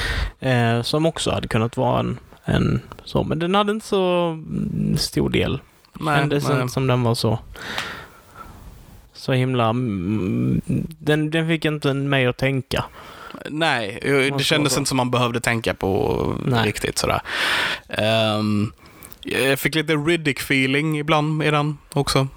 [0.41, 4.97] Eh, som också hade kunnat vara en, en så, men den hade inte så mm,
[4.99, 5.61] stor del.
[6.01, 6.61] Nej, Kändes nej.
[6.63, 7.39] inte som den var så
[9.13, 9.69] så himla...
[9.69, 10.61] mm,
[10.99, 12.85] Den, den fick inte mig att tänka.
[13.51, 13.99] Nej,
[14.39, 16.67] det kändes inte som man behövde tänka på Nej.
[16.67, 17.21] riktigt sådär.
[17.89, 18.73] Ehm,
[19.23, 22.29] jag fick lite Riddick-feeling ibland i den också.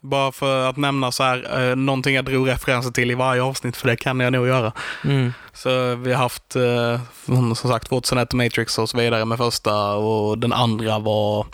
[0.00, 3.76] Bara för att nämna så här, uh, någonting jag drog referenser till i varje avsnitt,
[3.76, 4.72] för det kan jag nog göra.
[5.04, 5.32] Mm.
[5.52, 10.38] Så vi har haft, eh, som sagt, 2001 Matrix och så vidare med första och
[10.38, 11.46] den andra var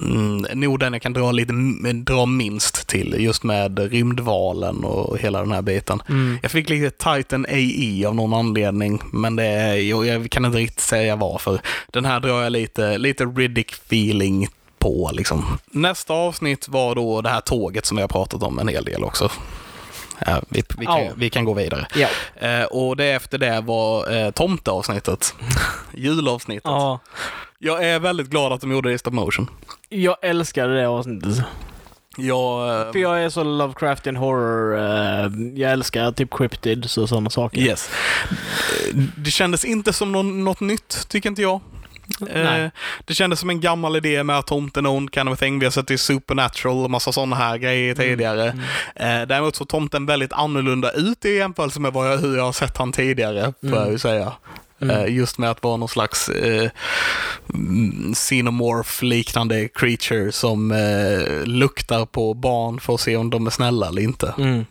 [0.00, 1.52] mm, nog den jag kan dra lite
[1.94, 6.02] dra minst till, just med rymdvalen och hela den här biten.
[6.08, 6.38] Mm.
[6.42, 10.80] Jag fick lite Titan AI av någon anledning, men det jag, jag kan inte riktigt
[10.80, 11.60] säga varför.
[11.92, 15.44] Den här drar jag lite, lite Riddick-feeling på liksom.
[15.70, 19.04] Nästa avsnitt var då det här tåget som vi har pratat om en hel del
[19.04, 19.30] också.
[20.26, 21.10] Ja, vi, vi, kan, Ja.
[21.16, 21.86] vi kan gå vidare.
[21.94, 22.08] Ja.
[22.48, 25.34] Eh, och det efter det var eh, tomteavsnittet.
[25.94, 26.70] Julavsnittet.
[27.62, 27.72] Ja.
[27.72, 29.50] Jag är väldigt glad att de gjorde det i stop motion.
[29.88, 31.42] Jag älskade det avsnittet.
[32.16, 32.92] Jag...
[32.92, 34.78] För jag är så Lovecraftian horror.
[34.78, 37.58] eh, jag älskar typ cryptids och sådana saker.
[37.60, 37.90] Yes.
[39.16, 41.60] Det kändes inte som någon, något nytt, tycker inte jag.
[42.20, 42.62] Nej.
[42.62, 42.70] Eh,
[43.04, 45.58] Det kändes som en gammal idé med att tomten är ond kind of thing.
[45.58, 48.50] Vi har sett i Supernatural och massa sådana här grejer tidigare.
[48.96, 49.22] Mm.
[49.22, 52.52] Eh, Däremot såg tomten väldigt annorlunda ut i jämförelse med vad jag, hur jag har
[52.52, 54.32] sett han tidigare, får jag ju säga.
[54.82, 54.96] Mm.
[54.96, 56.70] Eh, Just med att vara någon slags eh,
[58.14, 64.02] xenomorph-liknande creature som eh, luktar på barn för att se om de är snälla eller
[64.02, 64.34] inte.
[64.38, 64.64] Mm.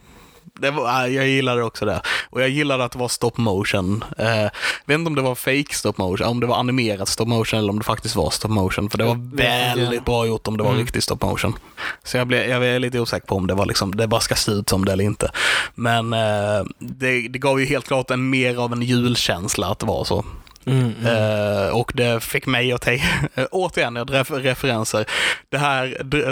[0.60, 2.02] Det var, jag gillade också det.
[2.30, 4.04] Och jag gillade att det var stop motion.
[4.18, 4.50] Eh,
[4.86, 7.70] vet inte om det var fake stop motion, om det var animerat stop motion eller
[7.70, 8.90] om det faktiskt var stop motion.
[8.90, 10.82] För det var väldigt bra gjort om det var Mm.
[10.82, 11.54] riktig stop motion.
[12.04, 14.36] Så jag, blev, jag är lite osäker på om det var liksom, det bara ska
[14.36, 15.32] se ut som det eller inte.
[15.76, 19.86] Men eh, det, det gav ju helt klart en mer av en julkänsla att det
[19.86, 20.26] var så.
[20.66, 20.94] Mm.
[21.02, 21.06] Mm.
[21.06, 23.06] Eh, och det fick mig att tänka,
[23.52, 25.06] återigen ett ref referenser.
[25.50, 25.88] Det här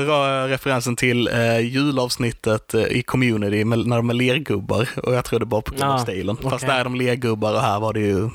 [0.06, 4.90] rör referensen till uh, julavsnittet eh, i Community med, när de är lergubbar.
[5.04, 6.38] Och jag tror det bara på grund av stilen.
[6.38, 6.68] Fast okej.
[6.70, 8.30] där är de lergubbar och här var det ju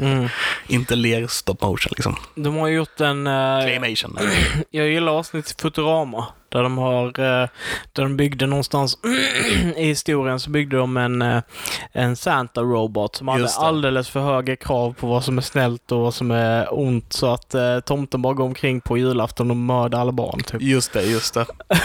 [0.00, 0.28] Mm.
[0.68, 2.16] inte ler stop motion liksom.
[2.34, 3.26] De har gjort en...
[3.26, 4.18] eh, Claymation.
[4.70, 6.26] jag gillar avsnittet Futurama.
[6.48, 7.06] Där de har...
[7.06, 7.48] eh,
[7.92, 8.98] där de byggde någonstans
[9.76, 11.42] i historien så byggde de en, eh,
[11.92, 13.50] en Santa-robot som hade det.
[13.56, 17.12] alldeles för höga krav på vad som är snällt och vad som är ont.
[17.12, 20.40] Så att tomten bara går omkring på julafton och mördar alla barn.
[20.42, 20.62] Typ.
[20.62, 21.46] Just det, just det.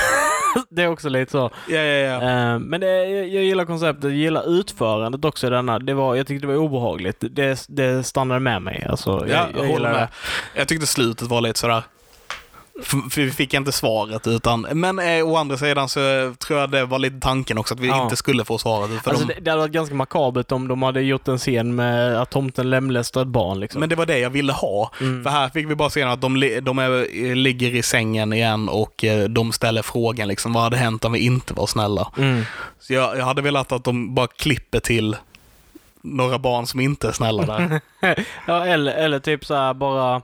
[0.69, 1.51] Det är också lite så.
[1.67, 2.21] Ja, ja, ja.
[2.53, 5.79] Eh, men det, jag, jag gillar konceptet, jag gillar utförandet också i denna.
[5.79, 7.23] Det var, jag tyckte det var obehagligt.
[7.31, 8.85] Det, det stannade med mig.
[8.89, 10.09] Alltså, jag, Ja, jag, jag det.
[10.55, 11.83] Jag tyckte slutet var lite sådär
[12.83, 15.99] För vi fick inte svaret utan, men eh, å andra sidan så
[16.39, 18.03] tror jag det var lite tanken också att vi Ja.
[18.03, 19.01] inte skulle få svaret.
[19.03, 22.21] För Alltså, de, det, hade varit ganska makabert om de hade gjort en scen med
[22.21, 23.59] att tomten lemlästar ett barn.
[23.59, 23.79] Liksom.
[23.79, 24.91] Men det var det jag ville ha.
[25.01, 25.23] Mm.
[25.23, 26.91] För här fick vi bara se att de, de är,
[27.25, 31.11] eh, ligger i sängen igen och eh, de ställer frågan liksom, vad hade hänt om
[31.11, 32.11] vi inte var snälla?
[32.17, 32.43] Mm.
[32.79, 35.15] Så jag, jag hade velat att de bara klipper till
[36.01, 37.81] några barn som inte är snälla där.
[38.47, 40.21] Ja, eller, eller typ så här bara...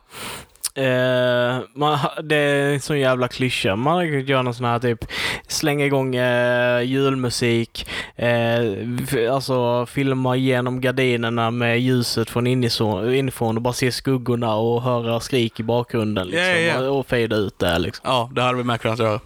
[0.73, 3.75] Eh, man, det är en sån jävla klyscha.
[3.75, 5.05] Man göra någon sån här typ
[5.47, 13.61] slänga igång eh, julmusik, f- alltså filma igenom gardinerna med ljuset från inifrån, inifrån och
[13.61, 16.89] bara se skuggorna och höra skrik i bakgrunden liksom, ja, ja.
[16.89, 18.03] och, och fejda ut det liksom.
[18.09, 19.19] ja, det hade vi med kunnat göra.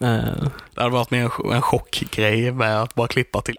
[0.00, 0.18] Eh,
[0.74, 3.56] Det hade varit mer en, en chockgrej med att bara klippa till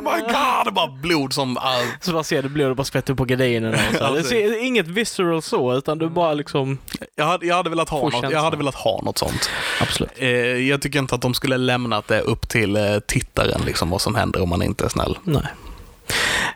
[0.00, 0.64] Oh my god!
[0.64, 1.56] Det är bara blod som...
[1.56, 3.76] ah, så bara ser du blod och bara skvätter på gardinerna.
[3.90, 4.04] Och så.
[4.04, 6.78] Ja, det ser, inget visceral så, utan du bara liksom...
[7.16, 9.50] jag, hade, jag, hade velat ha något, jag hade velat ha något sånt.
[9.80, 10.10] Absolut.
[10.16, 10.28] Eh,
[10.68, 14.14] jag tycker inte att de skulle lämnat det upp till eh, tittaren, liksom, vad som
[14.14, 15.18] händer om man inte är snäll.
[15.24, 15.46] Nej.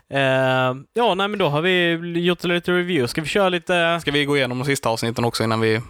[0.09, 3.07] Eh, ja, nej men då har vi gjort lite review.
[3.07, 3.97] Ska vi köra lite...
[4.01, 5.81] Ska vi gå igenom de sista avsnitten också innan vi...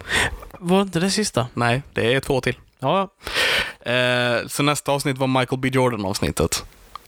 [0.59, 1.47] Var inte det sista?
[1.53, 2.55] Nej, det är två till.
[2.79, 3.09] Ja,
[3.85, 6.65] Eh, så nästa avsnitt var Michael B Jordan-avsnittet.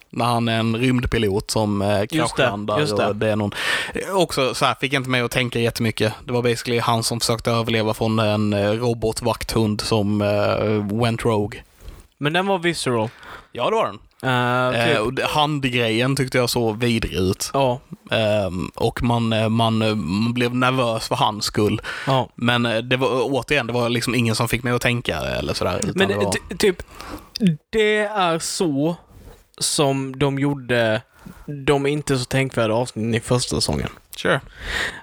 [0.09, 2.79] När han är en rymdpilot som eh, det, kraschlandar.
[2.79, 3.07] just det.
[3.07, 3.51] Och det är någon...
[3.93, 6.13] eh, Också så här, fick inte mig att tänka jättemycket.
[6.25, 11.63] Det var basically han som försökte överleva från en eh, robotvakthund som eh, went rogue.
[12.17, 13.09] men den var visceral.
[13.51, 13.99] Ja, det var den.
[14.23, 14.95] Eh, typ.
[14.97, 17.49] Eh, och det- handgrejen tyckte jag så vidrig ut.
[17.53, 17.79] ja,
[18.11, 21.81] Ehm, och man, eh, man, eh, man blev nervös för hans skull.
[22.07, 22.29] ja.
[22.35, 25.53] Men eh, det var återigen, det var liksom ingen som fick mig att tänka eller
[25.53, 25.81] sådär.
[25.95, 26.31] Men det var...
[26.31, 26.83] ty- typ,
[27.71, 28.95] det är så
[29.57, 31.01] som de gjorde
[31.65, 33.89] de inte så tänkvärda avsnitten i första säsongen.
[34.17, 34.41] Sure.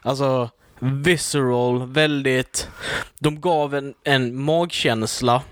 [0.02, 2.68] Alltså, visceral, väldigt...
[3.18, 5.42] De gav en, en magkänsla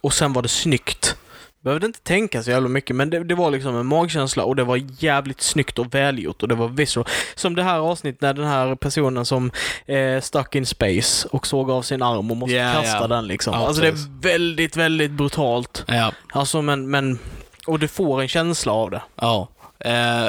[0.00, 1.16] och sen var det snyggt.
[1.64, 4.64] Behövde inte tänka så jävla mycket, men det, det var liksom en magkänsla och det
[4.64, 7.06] var jävligt snyggt och välgjort och det var visceral.
[7.34, 9.50] Som det här avsnittet när den här personen som
[9.86, 13.06] eh, stuck in space och såg av sin arm och måste Ja, kasta ja.
[13.06, 13.54] den liksom.
[13.54, 15.84] Ja, alltså det är väldigt, väldigt brutalt.
[15.86, 16.12] Ja.
[16.32, 17.18] Alltså men, men...
[17.70, 19.02] Och du får en känsla av det.
[19.16, 19.48] Ja.
[19.78, 20.26] Eh,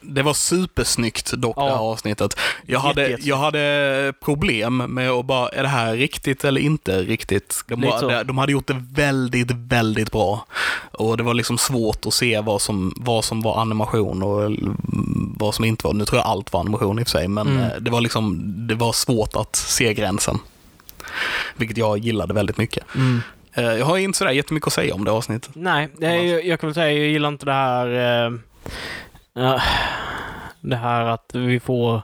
[0.00, 1.64] det var supersnyggt dock, Ja.
[1.64, 2.34] det här avsnittet.
[2.66, 7.64] Jag hade, jag hade problem med att bara, är det här riktigt eller inte riktigt?
[7.68, 10.46] De, var, de, de hade gjort det väldigt, väldigt bra.
[10.92, 15.34] Och det var liksom svårt att se vad som, vad som var animation och mm,
[15.38, 15.94] vad som inte var.
[15.94, 17.60] Nu tror jag allt var animation i och för sig, men Mm.
[17.62, 20.38] eh, det var liksom, det var svårt att se gränsen.
[21.56, 22.84] Vilket jag gillade väldigt mycket.
[22.94, 23.00] Eh,
[23.62, 25.50] jag har inte sådär jättemycket att säga om det avsnittet.
[25.54, 27.86] Nej, jag, jag kan väl säga jag gillar inte det här...
[28.26, 28.32] Eh,
[29.32, 29.60] ja,
[30.60, 32.02] det här att vi får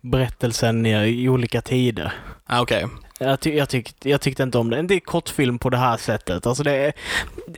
[0.00, 2.12] berättelsen i, olika tider.
[2.46, 2.86] Ah, Okej.
[3.18, 4.82] Jag, ty, jag, tyck, jag tyckte inte om det.
[4.82, 6.46] Det är kortfilm på det här sättet.
[6.46, 6.92] Alltså det är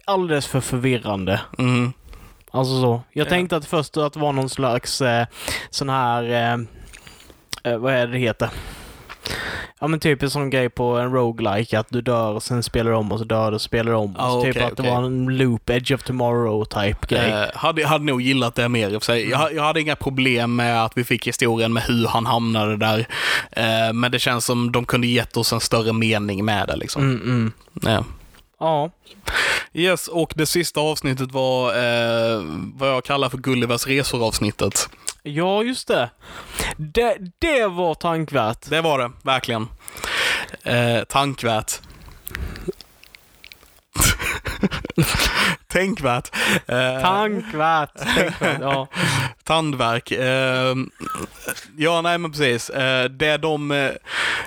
[0.04, 1.40] alldeles för förvirrande.
[1.58, 1.92] Mm.
[2.50, 3.02] Alltså så.
[3.12, 3.28] Jag Ja.
[3.28, 5.26] tänkte att först att det var någon slags eh,
[5.70, 6.22] sån här...
[6.30, 8.50] Eh, eh, vad är det det heter?
[9.82, 12.90] Ja men typ en sån grej på en roguelike att du dör och sen spelar
[12.90, 14.14] du om och så dör du och spelar om.
[14.18, 17.30] Ah, så typ att det var en loop, edge of tomorrow type grej.
[17.30, 19.30] Eh, hade, hade nog gillat det mer i och för sig.
[19.30, 23.06] Jag, jag hade inga problem med att vi fick historien med hur han hamnade där.
[23.52, 27.02] Eh, men det känns som de kunde gett oss en större mening med det liksom.
[27.02, 27.52] Mm, mm.
[27.82, 28.04] Ja.
[28.60, 28.90] Ja.
[29.72, 32.42] Yes, och det sista avsnittet var eh,
[32.74, 34.88] vad jag kallar för Gullivers resor-avsnittet.
[35.22, 36.10] ja, just det.
[36.76, 37.16] det.
[37.38, 38.70] Det var tankvärt.
[38.70, 39.68] Det var det, verkligen.
[40.62, 41.72] Eh, tankvärt.
[45.72, 46.30] Tänkvärt.
[46.66, 47.90] Eh, Tankvärt.
[48.16, 48.60] Tänkvärt.
[48.60, 48.88] Ja.
[49.44, 50.10] Tandvärk.
[50.10, 50.74] Eh,
[51.76, 52.70] ja, nej men precis.
[52.70, 53.90] Eh, det, de,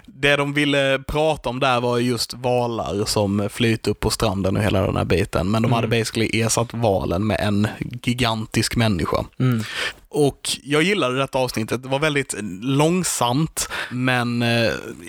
[0.05, 4.63] det de ville prata om där var just valar som flyter upp på stranden och
[4.63, 5.51] hela den här biten.
[5.51, 5.75] Men de Mm.
[5.75, 7.67] hade basically ersatt valen med en
[8.03, 9.25] gigantisk människa.
[9.39, 9.63] Mm.
[10.09, 11.83] Och jag gillade detta avsnittet.
[11.83, 14.41] Det var väldigt långsamt, men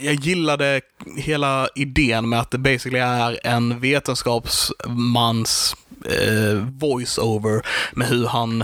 [0.02, 0.80] jag gillade
[1.16, 7.62] hela idén med att det basically är en vetenskapsmans eh, voice-over
[7.92, 8.62] med hur han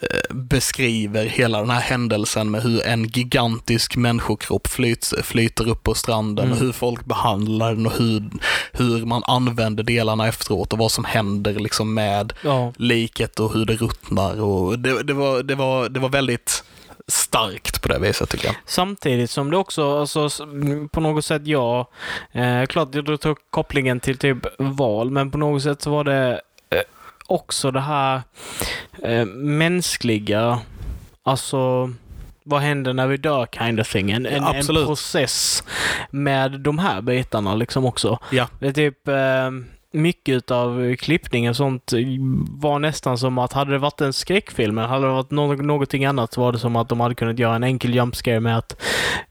[0.00, 5.94] eh, beskriver hela den här händelsen med hur en gigantisk människokropp flyts, flyter upp på
[5.94, 6.58] stranden Mm.
[6.58, 8.30] och hur folk behandlar den och hur,
[8.72, 12.72] hur man använder delarna efteråt och vad som händer liksom med ja.
[12.76, 14.40] liket och hur det ruttnar.
[14.40, 16.64] Och det, det, var, det, var, det var väldigt
[17.08, 18.56] starkt på det viset tycker jag.
[18.66, 20.28] Samtidigt som det också, alltså,
[20.92, 21.90] på något sätt, ja,
[22.32, 26.40] eh, klart jag tog kopplingen till typ val, men på något sätt så var det
[27.28, 28.22] också det här
[29.02, 30.60] eh, mänskliga,
[31.22, 31.90] alltså
[32.44, 34.10] vad händer när vi dör kind of thing.
[34.10, 34.86] En, en, en absolut.
[34.86, 35.64] process
[36.10, 38.18] med de här bitarna liksom också.
[38.30, 38.48] Ja.
[38.60, 39.50] Det är typ eh,
[39.92, 41.92] mycket av klippningen och sånt
[42.50, 46.04] var nästan som att hade det varit en skräckfilm eller hade det varit något, någonting
[46.04, 48.58] annat så var det som att de hade kunnat göra en enkel jump scare med
[48.58, 48.76] att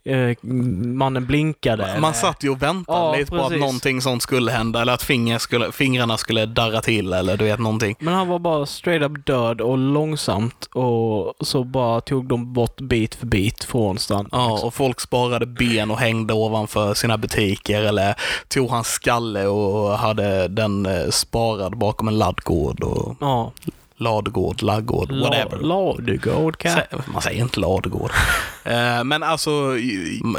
[0.06, 0.38] eh,
[0.84, 1.84] mannen blinkade.
[1.88, 3.60] Man eller- satt ju och väntade Ja, lite på att precis.
[3.60, 7.60] någonting sånt skulle hända eller att finger skulle, fingrarna skulle darra till eller du vet
[7.60, 7.96] någonting.
[8.00, 12.82] Men han var bara straight up död och långsamt och så bara tog de bort
[12.82, 14.30] bit för bit från stranden.
[14.32, 18.16] Ja, och folk sparade ben och hängde ovanför sina butiker eller
[18.48, 23.52] tog hans skalle och hade den eh, sparad bakom en laddgård och Ja.
[23.98, 25.58] ladugård, laggård, whatever.
[25.58, 26.80] Ladugård kan jag...
[26.80, 28.12] Sä- Man säger inte ladugård.
[28.66, 29.52] Eh, Men alltså,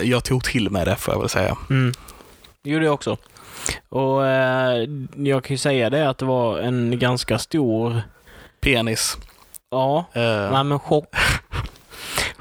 [0.02, 1.56] jag tog till mig det får jag väl säga.
[1.70, 1.92] Mm.
[2.64, 3.16] Gjorde jag också.
[3.88, 8.02] Och eh, jag kan ju säga det att det var en ganska stor,
[8.60, 9.16] Penis.
[9.70, 11.14] ja, Eh, nej men chock.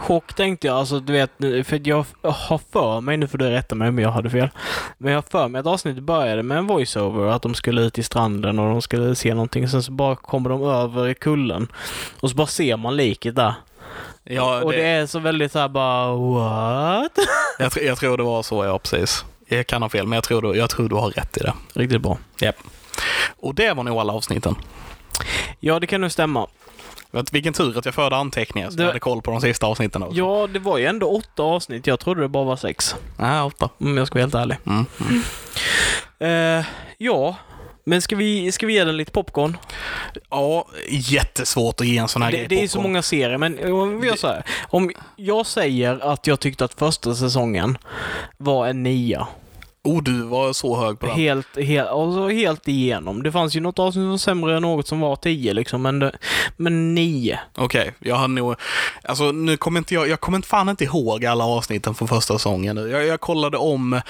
[0.07, 1.31] Chock tänkte jag, alltså du vet,
[1.67, 4.49] för jag har för mig, nu får du rätta mig om jag hade fel,
[4.97, 7.97] men jag har för mig att avsnittet började med en voiceover, att de skulle ut
[7.97, 11.67] i stranden och de skulle se någonting, sen så bara kommer de över i kullen
[12.19, 13.53] och så bara ser man liket där.
[14.23, 17.11] ja, och det det, är så väldigt såhär bara, what?
[17.59, 19.25] jag, tr- jag tror det var så, ja precis.
[19.47, 21.53] Jag kan ha fel, men jag tror, du, jag tror du har rätt i det.
[21.73, 22.17] Riktigt bra.
[23.37, 24.55] Och det var nog alla avsnitten.
[25.59, 26.47] Ja, det kan nog stämma.
[27.11, 29.65] Vet, vilken tur att jag förde anteckningar så Det- jag hade koll på de sista
[29.67, 30.17] avsnitten också.
[30.17, 31.87] Ja, det var ju ändå åtta avsnitt.
[31.87, 32.95] Jag trodde det bara var sex.
[33.17, 33.69] Nej, åtta.
[33.77, 34.57] Om jag ska vara helt ärlig.
[34.65, 34.85] Mm.
[35.09, 36.59] Mm.
[36.59, 36.65] Eh,
[36.97, 37.35] ja,
[37.83, 39.57] men ska vi, ska vi ge den lite popcorn?
[40.29, 42.91] Ja, jättesvårt att ge en sån här Det, grej det är så popcorn.
[42.91, 44.43] många serier, men om vi gör så här.
[44.69, 47.77] Om jag säger att jag tyckte att första säsongen
[48.37, 49.27] var en nia.
[49.87, 51.15] Oh, du var så hög på den.
[51.15, 53.23] Helt, helt, alltså helt igenom.
[53.23, 55.99] Det fanns ju något avsnitt som var sämre än något som var tio liksom, men,
[55.99, 56.11] det,
[56.57, 57.39] men nio.
[57.57, 58.55] Okej, jag har nog...
[59.03, 60.09] Alltså nu kommer inte jag...
[60.09, 62.89] Jag kommer fan inte ihåg alla avsnitten från första säsongen nu.
[62.89, 64.01] Jag, jag kollade om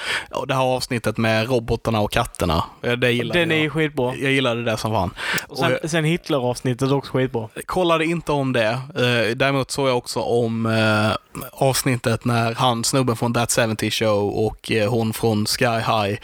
[0.46, 2.64] det här avsnittet med robotarna och katterna.
[2.98, 3.72] Det gillade Den är ju jag.
[3.72, 4.14] skitbra.
[4.16, 5.10] Jag gillade det som fan.
[5.46, 7.48] Och Och sen, jag sen Hitler-avsnittet också skitbra.
[7.66, 8.68] kollade inte om det.
[8.68, 14.30] Eh, däremot såg jag också om eh, avsnittet när han, snubben från That 70 Show
[14.46, 16.18] och eh, hon från Sky High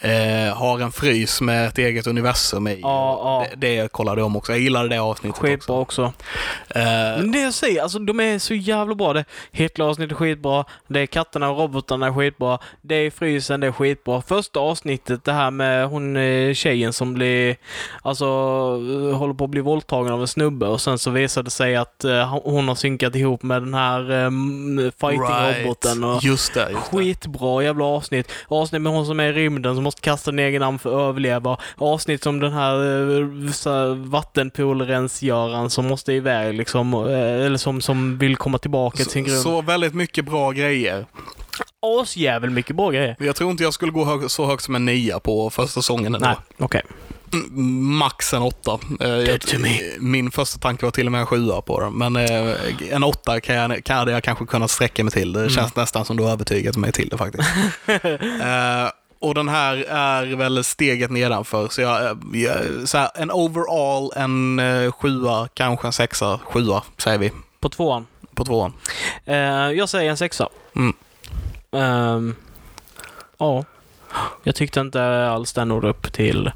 [0.00, 2.78] eh, har en frys med ett eget universum i.
[2.82, 3.46] Ja, ja.
[3.56, 4.52] Det, det kollade jag om också.
[4.52, 6.02] Jag gillade det avsnittet Skitbra också.
[6.04, 6.12] också.
[6.78, 6.84] Eh,
[7.18, 9.12] Men det jag säger, alltså de är så jävla bra.
[9.12, 10.64] Det Hitler-avsnittet är skitbra.
[10.88, 12.58] Det är katterna och robotarna är skitbra.
[12.82, 14.22] Det är frysen, det är skitbra.
[14.22, 17.56] Första avsnittet, det här med hon eh, tjejen som blir,
[18.02, 21.50] alltså eh, håller på att bli våldtagen av en snubbe och sen så visar det
[21.50, 26.04] sig att eh, hon har synkat ihop med den här um, fighting-roboten.
[26.04, 26.82] Och, Just det, just.
[26.82, 28.32] Skitbra jävla avsnitt.
[28.48, 31.08] Avsnitt med hon som är i rymden som måste kasta en egen namn för att
[31.08, 31.58] överleva.
[31.76, 32.74] Avsnitt som den här,
[33.20, 36.94] eh, vattenpoolrensgöraren som måste iväg liksom.
[36.94, 39.40] eh, Eller som, som vill komma tillbaka till sin grund.
[39.42, 41.06] så väldigt mycket bra grejer.
[41.80, 43.16] Asjävel mycket bra grejer.
[43.18, 46.14] Jag tror inte jag skulle gå hög, så högt som en nia på första säsongen
[46.14, 46.26] ändå.
[46.26, 46.82] Nej, okej.
[47.98, 48.78] Max en åtta.
[49.00, 49.40] Eh, jag,
[49.98, 52.54] min första tanke var till och med en sjua på den, men eh,
[52.90, 55.32] en åtta kan jag, kan jag kanske kunna sträcka mig till.
[55.32, 57.48] Det känns nästan som du har övertygat mig till det faktiskt.
[58.44, 63.30] Eh, och den här är väl steget nedanför, så jag, eh, jag så här, en
[63.30, 68.06] overall, en eh, sjua, kanske en sexa, sjua säger vi På tvåan.
[68.34, 68.72] på tvåan.
[69.24, 69.36] Eh,
[69.70, 70.48] jag säger en sexa.
[70.76, 70.94] Mm.
[71.72, 72.34] Ehm,
[73.38, 73.64] ja.
[74.42, 76.50] Jag tyckte inte alls den nådde upp till,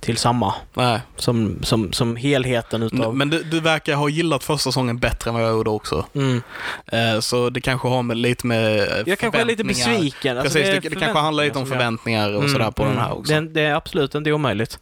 [0.00, 1.00] till samma Nej.
[1.16, 3.16] som, som, som helheten utav...
[3.16, 6.06] Men du, du verkar ha gillat första säsongen bättre än vad jag gjorde också.
[6.14, 6.42] Mm.
[6.86, 10.38] Eh, Så det kanske har med lite med eh, Jag kanske är lite besviken.
[10.38, 13.02] Alltså, Precis, är det, det kanske handlar lite om förväntningar och sådär på Mm, den
[13.04, 13.18] här mm.
[13.20, 13.32] också.
[13.32, 14.78] Det, det är absolut inte omöjligt.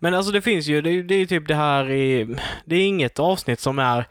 [0.00, 2.36] Men alltså det finns ju, det, är ju- det är ju typ det här i...
[2.64, 4.04] Det är inget avsnitt som är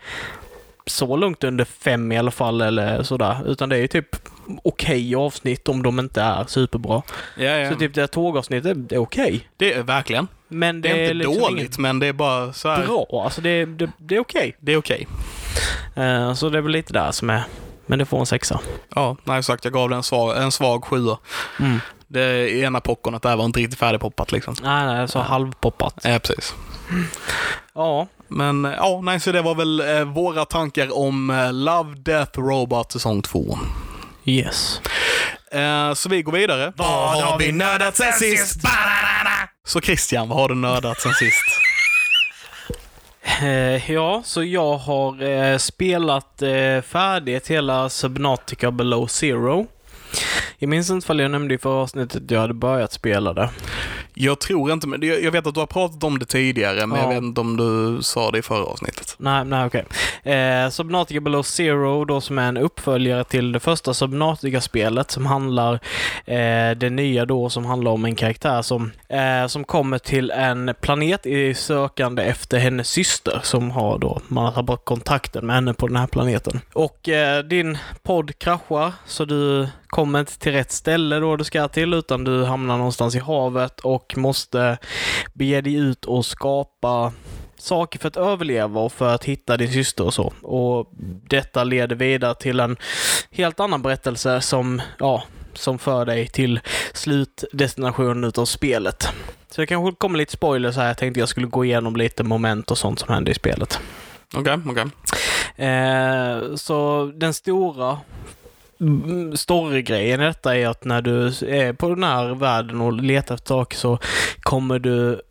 [0.87, 3.37] så långt under fem i alla fall eller sådär.
[3.45, 4.15] Utan det är ju typ
[4.63, 7.01] okej avsnitt om de inte är superbra.
[7.35, 7.71] Ja, ja.
[7.71, 9.49] Så typ det här tågavsnittet är okej.
[9.57, 10.27] Det är verkligen.
[10.47, 12.85] Men Det det, är inte liksom dåligt, men det är bara så här.
[12.85, 13.21] bra.
[13.23, 14.55] Alltså det, det, det är okej.
[14.59, 15.07] Det är okej.
[15.95, 17.43] Eh, så det är väl lite där som är...
[17.85, 18.59] Men det får en sexa.
[18.95, 21.17] Ja, nej sagt, jag gav den en svag, en svag sjua.
[21.59, 21.79] Mm.
[22.07, 24.55] Det ena popcornet där var inte riktigt färdigpoppat liksom.
[24.63, 25.99] Nej, nej, så halvpoppat.
[26.03, 26.55] Ja, precis.
[27.73, 28.07] Ja.
[28.27, 32.39] Men eh, ja, nej, så det var väl eh, våra tankar om eh, Love, Death,
[32.39, 33.57] Robot säsong 2.
[34.25, 34.81] Yes.
[35.51, 36.73] Eh, så vi går vidare.
[36.75, 38.61] Vad har vi nördat sen sist?
[39.65, 41.43] Så Christian, vad har du nördat sen sist?
[43.41, 46.33] Eh, ja, så jag har eh, spelat
[46.87, 49.67] färdigt hela Subnautica Below Zero.
[50.57, 53.49] Jag minns inte ifall jag nämnde i förra avsnittet att jag hade börjat spela det.
[54.19, 57.03] Jag tror inte, men jag vet att du har pratat om det tidigare, men Ja.
[57.03, 59.15] jag vet inte om du sa det i förra avsnittet.
[59.17, 59.85] Nej, nej okej.
[60.33, 65.73] Eh, Subnautica Below Zero då som är en uppföljare till det första Subnautica-spelet som handlar,
[66.25, 70.73] eh, det nya då som handlar om en karaktär som, eh, som kommer till en
[70.81, 75.73] planet i sökande efter hennes syster som har då, man har tappat kontakten med henne
[75.73, 76.61] på den här planeten.
[76.73, 81.67] Och eh, din podd kraschar så du kommer inte till rätt ställe då du ska
[81.67, 84.77] till utan du hamnar någonstans i havet och måste
[85.33, 87.13] bege dig ut och skapa
[87.57, 90.33] saker för att överleva och för att hitta din syster och så.
[90.41, 90.91] Och
[91.29, 92.77] detta leder vidare till en
[93.31, 96.59] helt annan berättelse som, ja, som för dig till
[96.93, 99.07] slutdestinationen utav spelet.
[99.51, 100.87] Så det kanske kommer lite spoilers här.
[100.87, 103.79] Jag tänkte jag skulle gå igenom lite moment och sånt som händer i spelet.
[104.35, 104.85] Okej, okej.
[105.67, 107.99] Eh, så den stora
[109.35, 113.47] storygrejen i detta är att när du är på den här världen och letar efter
[113.47, 113.99] saker så
[114.39, 115.21] kommer du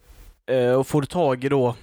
[0.50, 1.74] eh, och får du tag i då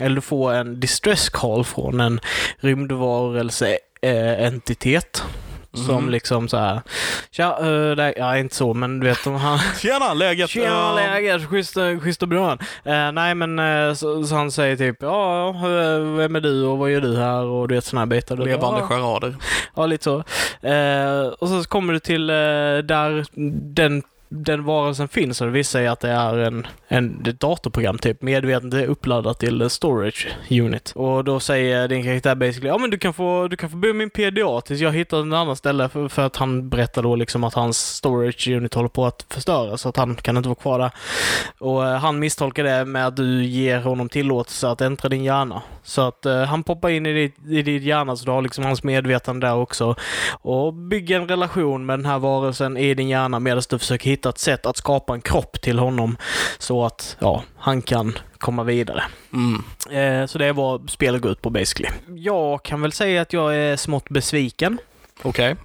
[0.00, 2.20] eller du får en distress call från en
[2.58, 5.22] rymdvarelse eh, entitet.
[5.72, 6.10] Som Mhm.
[6.10, 6.80] liksom så här.
[7.30, 9.58] Tja, uh, det, ja inte så men du vet om han...
[9.78, 10.50] Tjena, läget?
[10.50, 12.52] Tjena läget, schysst, schysst och bra.
[12.84, 16.78] Eh, nej men eh, så, så han säger typ ja, eh, vem är du och
[16.78, 18.36] vad gör du här och du vet sådana här bitar.
[18.36, 19.36] Levande ja, charader.
[19.76, 20.16] ja, lite så.
[20.68, 22.34] Eh, och så kommer du till eh,
[22.84, 23.24] där
[23.74, 24.02] den
[24.32, 28.22] den varelsen finns och det visar sig att det är en, en ett datorprogram typ
[28.22, 30.92] medvetet uppladdat till storage unit.
[30.94, 33.92] Och då säger din karaktär basically ja men du kan få, du kan få bo
[33.92, 37.44] min PDA tills jag hittar ett annat ställe för, för att han berättar då liksom
[37.44, 40.78] att hans storage unit håller på att förstöras så att han kan inte vara kvar
[40.78, 40.90] där.
[41.58, 45.62] Och eh, han misstolkar det med att du ger honom tillåtelse att äntra din hjärna.
[45.82, 48.64] Så att eh, han poppar in i ditt, i ditt hjärna så du har liksom
[48.64, 49.94] hans medvetande där också.
[50.30, 54.19] Och bygger en relation med den här varelsen i din hjärna medan du försöker hitta
[54.28, 56.16] ett sätt att skapa en kropp till honom
[56.58, 59.02] så att ja, han kan komma vidare.
[59.32, 59.62] Mm.
[59.90, 61.88] Eh, så det är vad spelet går ut på basically.
[62.08, 64.78] Jag kan väl säga att jag är smått besviken
[65.22, 65.56] Okej.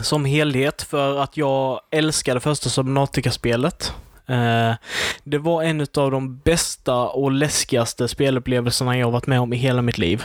[0.00, 3.92] som helhet för att jag älskade första Subnautica-spelet.
[4.28, 4.74] Eh,
[5.24, 9.82] det var en av de bästa och läskigaste spelupplevelserna jag varit med om i hela
[9.82, 10.24] mitt liv.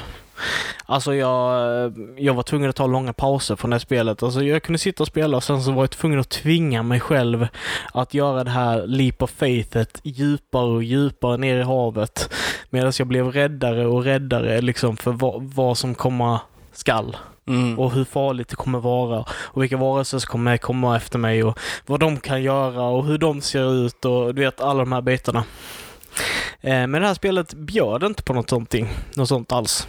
[0.85, 4.23] Alltså jag, jag var tvungen att ta långa pauser från det här spelet.
[4.23, 6.99] Alltså jag kunde sitta och spela och sen så var jag tvungen att tvinga mig
[6.99, 7.47] själv
[7.93, 12.33] att göra det här leap of faithet djupare och djupare ner i havet.
[12.69, 16.41] Medan jag blev räddare och räddare liksom för vad, vad som komma
[16.71, 17.79] skall Mm.
[17.79, 21.59] och hur farligt det kommer vara och vilka varelser som kommer komma efter mig och
[21.85, 25.01] vad de kan göra och hur de ser ut och du vet alla de här
[25.01, 25.43] bitarna.
[26.61, 28.73] Eh, Men det här spelet bjöd inte på något sånt,
[29.15, 29.87] något sånt alls.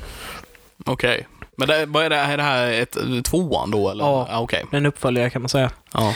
[0.87, 1.27] Okej.
[1.57, 4.05] Men det, vad är det, är det här ett, tvåan då eller?
[4.05, 4.39] Ja.
[4.39, 4.65] Okej.
[4.73, 5.71] En uppföljare kan man säga.
[5.93, 6.15] Ja.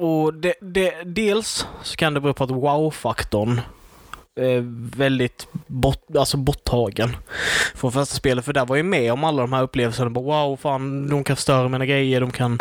[0.00, 3.60] Och det, det, dels så kan det bero på att wow-faktorn
[4.38, 4.62] eh,
[4.96, 7.16] väldigt bort, alltså borttagen
[7.74, 8.44] från första spelet.
[8.44, 10.10] För där var jag med om alla de här upplevelserna.
[10.10, 12.58] Bara, wow, fan, de kan förstöra mina grejer, de kan...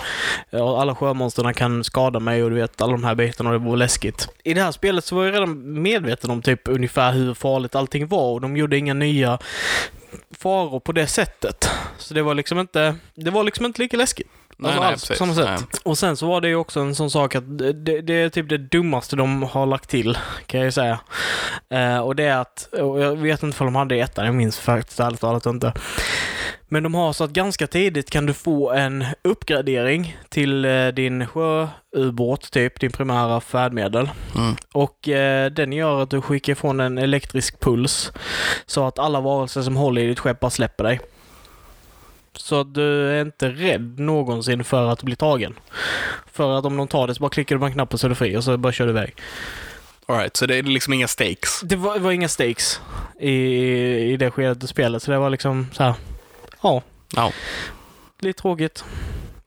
[0.50, 3.70] Ja, alla sjömonsterna kan skada mig och du vet, alla de här bitarna och det
[3.70, 4.30] var läskigt.
[4.44, 8.08] I det här spelet så var jag redan medveten om typ ungefär hur farligt allting
[8.08, 9.40] var och de gjorde inga nya
[10.32, 11.70] faror på det sättet.
[11.98, 14.30] Så det var liksom inte, det var liksom inte lika läskigt.
[14.60, 15.18] Nej, Alltså nej, alls precis.
[15.18, 15.45] samma sätt.
[15.45, 15.82] Nej.
[15.86, 18.49] Och sen så var det ju också en sån sak att det, det är typ
[18.49, 20.99] det dummaste de har lagt till, kan jag ju säga.
[21.70, 24.60] Eh, och det är att, och jag vet inte om de hade ettan, jag minns
[24.60, 25.74] faktiskt ärligt talat inte.
[26.70, 31.28] Men de har så att ganska tidigt kan du få en uppgradering till eh, din
[31.28, 34.10] sjöubåt, typ din primära färdmedel.
[34.36, 34.55] Mm.
[34.74, 38.12] Och eh, den gör att du skickar ifrån en elektrisk puls
[38.66, 40.99] så att alla varelser som håller i ditt skepp bara släpper dig.
[42.38, 45.54] Så du är inte rädd någonsin för att bli tagen.
[46.32, 48.08] För att om de tar dig så bara klickar du på en knapp och så
[48.08, 49.16] är du fri och så bara kör du iväg.
[50.06, 51.62] All right, så det är liksom inga stakes.
[51.64, 52.82] Det var, det var inga stakes
[53.20, 53.32] i,
[54.14, 55.94] i det skedet i spelet, så det var liksom så här.
[56.62, 56.82] Ja,
[57.16, 57.32] Ja.
[58.20, 58.84] lite tråkigt.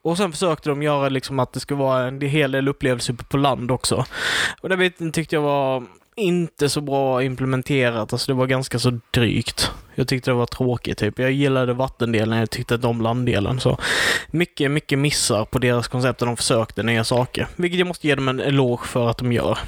[0.03, 3.37] Och sen försökte de göra liksom att det skulle vara en hel del upplevelser på
[3.37, 4.05] land också.
[4.61, 5.85] Och det tyckte jag var
[6.21, 8.13] inte så bra implementerat.
[8.13, 9.71] Alltså det var ganska så drygt.
[9.95, 11.19] Jag tyckte det var tråkigt typ.
[11.19, 13.61] Jag gillade vattendelen, jag tyckte inte om landdelen.
[13.61, 13.79] Så
[14.31, 17.47] mycket, mycket missar på deras koncept när de försökte nya saker.
[17.57, 19.59] Vilket jag måste ge dem en eloge för att de gör.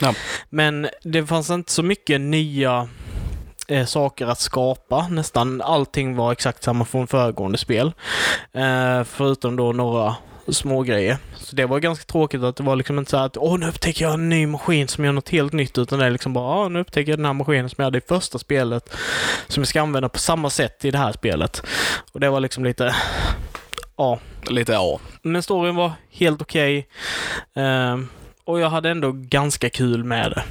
[0.00, 0.14] Ja.
[0.50, 2.88] Men det fanns inte så mycket nya
[3.68, 5.08] eh, saker att skapa.
[5.08, 7.92] Nästan allting var exakt samma från föregående spel.
[8.52, 10.16] Eh, förutom då några
[10.54, 11.18] små grejer.
[11.36, 14.04] Så det var ganska tråkigt att det var liksom inte så att åh, nu upptäcker
[14.04, 16.68] jag en ny maskin som gör något helt nytt, utan det är liksom bara ja,
[16.68, 18.94] nu upptäcker jag den här maskinen som jag hade i första spelet,
[19.48, 21.62] som jag ska använda på samma sätt i det här spelet.
[22.12, 22.94] Och det var liksom lite,
[23.96, 24.18] ja.
[24.50, 25.00] Lite ja.
[25.22, 26.88] Men storyn var helt okej.
[27.54, 28.08] Ehm,
[28.44, 30.42] och jag hade ändå ganska kul med det.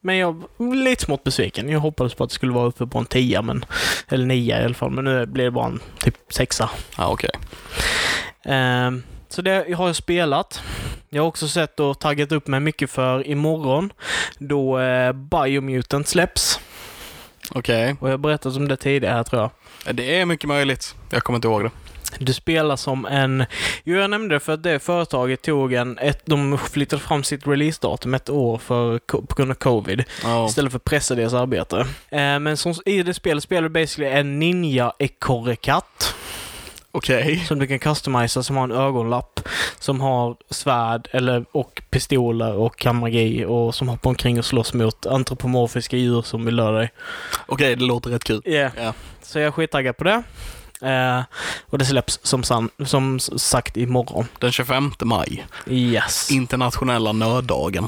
[0.00, 1.68] Men jag var lite smått besviken.
[1.68, 3.64] Jag hoppades på att det skulle vara uppe på en tia, men,
[4.08, 4.90] eller nia i alla fall.
[4.90, 6.70] Men nu blir det bara en typ sexa.
[6.98, 7.30] Ja, okej.
[8.44, 9.02] Ehm,
[9.34, 10.62] så det har jag spelat.
[11.08, 13.92] Jag har också sett och taggat upp mig mycket för imorgon
[14.38, 16.60] då uh, Biomutant släpps.
[17.50, 17.96] Okej.
[18.00, 19.94] Och jag har berättat om det tidigare här tror jag.
[19.96, 20.94] Det är mycket möjligt.
[21.10, 21.70] Jag kommer inte ihåg det.
[22.18, 23.44] Du spelar som en...
[23.84, 25.98] Jo, jag nämnde det för att det företaget tog en...
[25.98, 30.04] Ett, de flyttade fram sitt releasedatum ett år för, på grund av covid.
[30.22, 30.46] Ja.
[30.48, 31.80] Istället för att pressa deras arbetare.
[32.10, 36.14] Eh, men som, i det spelet spelar du basically en ninja-ekorrekatt.
[36.96, 37.44] Okej.
[37.48, 39.40] Som du kan customisa som har en ögonlapp.
[39.78, 44.74] Som har svärd eller, och pistoler och kan magi och som hoppar omkring och slåss
[44.74, 46.92] mot antropomorfiska djur som vill döda dig.
[47.46, 48.42] Okej, det låter rätt kul.
[48.44, 48.72] Yeah.
[48.76, 48.92] Ja.
[49.22, 50.22] Så jag är skittaggad på det.
[50.82, 51.22] Eh,
[51.70, 54.26] och det släpps som, san, som sagt imorgon.
[54.38, 55.46] Den 25 maj.
[55.66, 56.30] Yes.
[56.30, 57.86] Internationella nöddagen.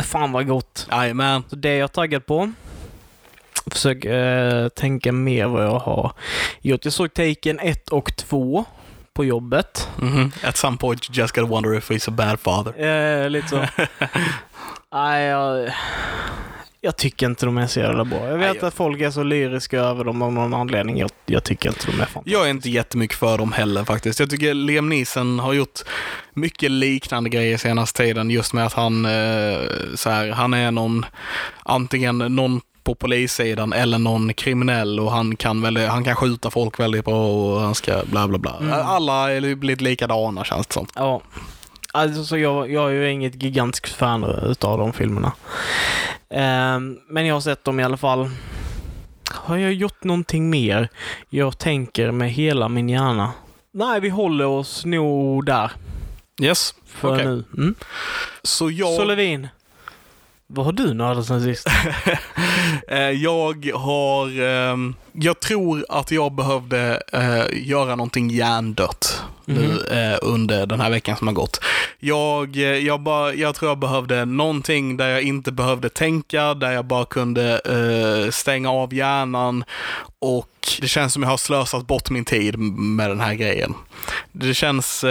[0.00, 0.86] Fan vad gott.
[0.90, 1.44] Jajamän.
[1.50, 2.52] Så det är jag taggad på.
[3.66, 6.12] Försök eh, tänka mer vad jag har
[6.60, 6.84] gjort.
[6.84, 8.64] Jag såg Taken 1 och 2
[9.14, 9.88] på jobbet.
[9.96, 10.32] Mhm.
[10.44, 12.84] At some point you just gotta wonder if he's a bad father.
[13.24, 13.66] Eh, lite så.
[14.92, 15.70] Nej, jag,
[16.80, 18.28] jag tycker inte de är så jävla bra.
[18.28, 20.98] Jag vet Nej, att folk är så lyriska över dem av någon anledning.
[20.98, 22.22] Jag, jag tycker inte de är fan.
[22.26, 24.20] Jag är inte jättemycket för dem heller faktiskt.
[24.20, 25.80] Jag tycker Liam Neeson har gjort
[26.34, 29.58] mycket liknande grejer senaste tiden just med att han, eh,
[29.94, 31.06] så här, han är någon,
[31.62, 36.80] antingen någon på polissidan eller någon kriminell och han kan, väl, han kan skjuta folk
[36.80, 38.56] väldigt bra och han ska bla bla bla.
[38.60, 38.72] Mm.
[38.72, 40.86] Alla är blivit likadana känns det som.
[40.94, 41.22] Ja.
[41.92, 45.32] Alltså, så jag, jag är ju inget gigantiskt fan utav de filmerna.
[46.30, 48.30] Ehm, men jag har sett dem i alla fall.
[49.30, 50.88] Har jag gjort någonting mer?
[51.28, 53.32] Jag tänker med hela min hjärna.
[53.72, 55.72] Nej, vi håller oss nog där
[56.42, 57.24] Yes, okej.
[57.24, 57.44] nu.
[57.56, 57.74] Mm.
[58.42, 58.96] Så jag...
[58.96, 59.48] Så Levin,
[60.54, 61.66] vad har du nördat sen sist?
[62.88, 69.98] Eh, jag har, ehm, jag tror att jag behövde eh, göra någonting hjärndött nu Mhm.
[69.98, 71.60] eh, under den här veckan som har gått.
[71.98, 76.84] Jag, jag, bara, jag tror jag behövde någonting där jag inte behövde tänka, där jag
[76.84, 77.60] bara kunde
[78.32, 79.64] stänga av hjärnan
[80.18, 80.48] och
[80.80, 83.74] det känns som jag har slösat bort min tid med den här grejen.
[84.32, 85.04] Det känns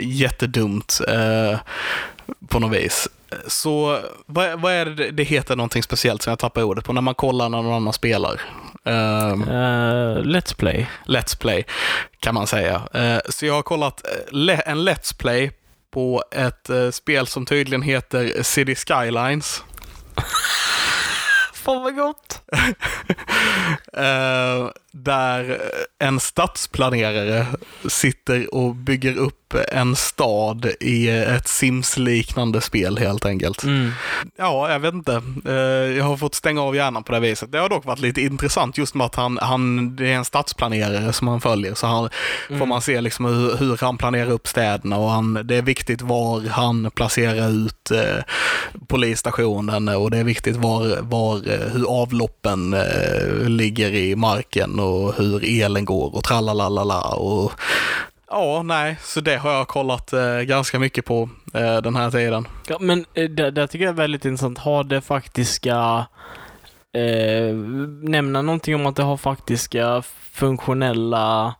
[0.00, 1.00] jättedumt
[2.48, 3.08] på något vis.
[3.46, 7.00] Så vad, vad är det, det heter någonting speciellt som jag tappar ordet på när
[7.00, 8.40] man kollar när någon annan spelar?
[8.84, 10.86] Ehm, Eh, let's play.
[11.06, 11.64] Let's Play
[12.20, 12.82] kan man säga.
[12.94, 15.50] Eh, så jag har kollat eh, en Let's Play
[15.92, 19.62] på ett eh, spel som tydligen heter City Skylines.
[21.62, 22.40] Fan vad gott!
[23.96, 25.60] Eh, där
[25.98, 27.46] en stadsplanerare
[27.88, 33.62] sitter och bygger upp en stad i ett Sims-liknande spel helt enkelt.
[33.64, 33.90] Mm.
[34.36, 35.22] Ja, jag vet inte.
[35.46, 35.52] Eh,
[35.96, 37.52] Jag har fått stänga av hjärnan på det viset.
[37.52, 41.12] Det har dock varit lite intressant just med att han, han det är en stadsplanerare
[41.12, 41.74] som han följer.
[41.74, 42.08] Så han,
[42.58, 46.02] får man se liksom hur, hur han planerar upp städerna och han, det är viktigt
[46.02, 48.24] var han placerar ut eh,
[48.86, 55.14] polisstationen och det är viktigt var, var, eh, hur avloppen eh, ligger i marken och
[55.14, 57.00] hur elen går och trallalalala.
[57.00, 57.52] Och,
[58.30, 62.48] ja, nej, så det har jag kollat eh, ganska mycket på eh, den här tiden.
[62.68, 64.58] Ja, men eh, det, det tycker jag är väldigt intressant.
[64.58, 66.06] Har det faktiska...
[66.94, 67.54] Eh,
[68.02, 70.02] nämna någonting om att det har faktiska
[70.32, 71.54] funktionella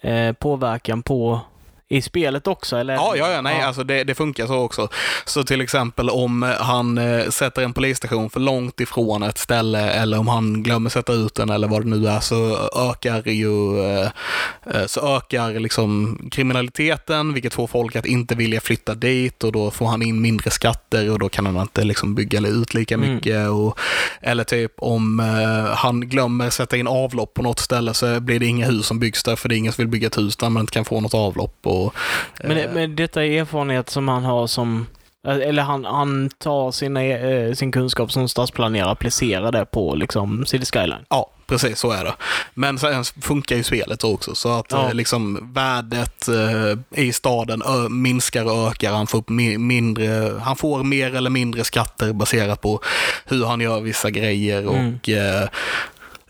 [0.00, 1.40] eh, påverkan på
[1.90, 2.76] i spelet också?
[2.76, 2.94] Eller?
[2.94, 4.88] Ja, ja, ja nej, alltså det, det funkar så också.
[5.24, 9.90] Så till exempel om eh, han eh, sätter en polisstation för långt ifrån ett ställe
[9.90, 13.80] eller om han glömmer sätta ut den eller vad det nu är så ökar ju
[13.84, 14.10] eh,
[14.74, 19.70] eh, så ökar liksom kriminaliteten, vilket får folk att inte vilja flytta dit och då
[19.70, 23.14] får han in mindre skatter och då kan han inte liksom bygga ut lika Mm.
[23.14, 23.48] mycket.
[23.48, 23.78] Och,
[24.20, 28.46] eller typ om eh, han glömmer sätta in avlopp på något ställe så blir det
[28.46, 30.48] inga hus som byggs där för det är ingen som vill bygga ett hus där
[30.50, 31.56] man inte kan få något avlopp.
[31.62, 31.77] Och,
[32.44, 34.86] Men, det- men detta är erfarenhet som han har som...
[35.26, 40.46] Eller han, han tar sina, eh, sin kunskap som stadsplanerare och applicerar det på liksom
[40.46, 41.04] City Skyline.
[41.08, 42.14] Ja, precis så är det.
[42.54, 44.86] Men sen funkar ju spelet också, så att Ja.
[44.88, 48.92] eh, liksom värdet eh, i staden ö, minskar och ökar.
[48.92, 52.80] Han får, mi- mindre, han får mer eller mindre skatter baserat på
[53.26, 54.98] hur han gör vissa grejer och Mm.
[55.42, 55.48] eh,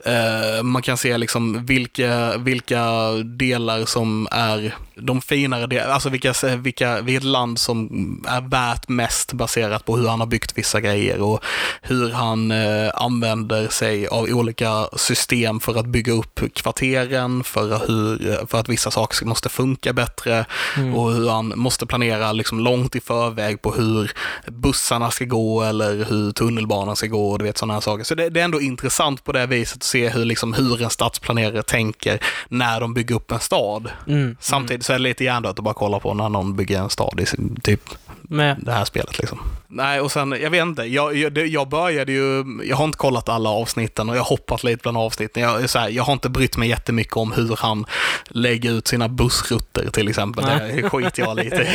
[0.05, 2.85] eh, man kan se liksom vilka, vilka
[3.25, 7.89] delar som är de finare delarna, alltså vilka, vilka, vilket land som
[8.29, 11.45] är värt mest baserat på hur han har byggt vissa grejer och
[11.83, 18.47] hur han eh, använder sig av olika system för att bygga upp kvarteren, för, hur,
[18.47, 20.45] för att vissa saker måste funka bättre
[20.77, 20.95] Mm.
[20.95, 24.13] och hur han måste planera liksom långt i förväg på hur
[24.47, 28.05] bussarna ska gå eller hur tunnelbanan ska gå och du vet sådana här saker.
[28.05, 30.91] Så det, det är ändå intressant på det viset att se hur, liksom, hur en
[30.91, 33.91] stadsplanerare tänker när de bygger upp en stad.
[34.07, 34.37] Mm.
[34.41, 37.21] Samtidigt så är det lite hjärndött att bara kolla på när någon bygger en stad
[37.21, 37.83] i sin, typ
[38.23, 38.57] Med.
[38.63, 39.39] det här spelet liksom.
[39.71, 43.29] Nej, och sen, jag vet inte, jag, jag, jag började ju, jag har inte kollat
[43.29, 45.43] alla avsnitten och jag har hoppat lite bland avsnitten.
[45.43, 47.87] Jag, så här, jag har inte brytt mig jättemycket om hur han
[48.29, 50.45] lägger ut sina bussrutter till exempel.
[50.45, 51.69] Det skiter jag lite i.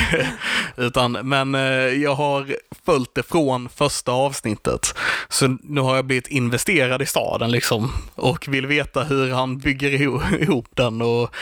[0.81, 1.61] Utan, men eh,
[2.01, 4.95] jag har följt det från första avsnittet.
[5.29, 9.89] Så nu har jag blivit investerad i staden liksom och vill veta hur han bygger
[10.41, 11.01] ihop, den.
[11.01, 11.35] Och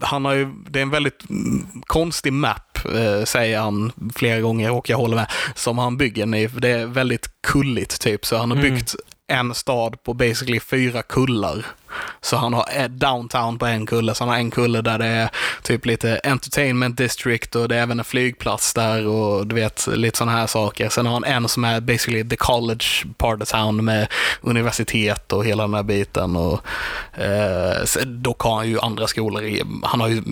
[0.00, 4.70] han har ju, det är en väldigt mm, konstig map, eh, säger han flera gånger
[4.72, 6.46] och jag håller med, som han bygger i.
[6.46, 8.74] Det är väldigt kulligt typ, så han har Mm.
[8.74, 8.94] byggt
[9.26, 11.66] en stad på basically fyra kullar.
[12.20, 15.06] Så han har ett downtown på en kulle, så han har en kulle där det
[15.06, 15.30] är
[15.62, 20.18] typ lite entertainment district och det är även en flygplats där och du vet lite
[20.18, 20.88] sådana här saker.
[20.88, 22.84] Sen har han en som är basically the college
[23.16, 24.06] part of town med
[24.40, 26.36] universitet och hela den här biten.
[26.36, 26.60] Och,
[27.22, 30.22] eh, dock har han ju andra skolor i, han har ju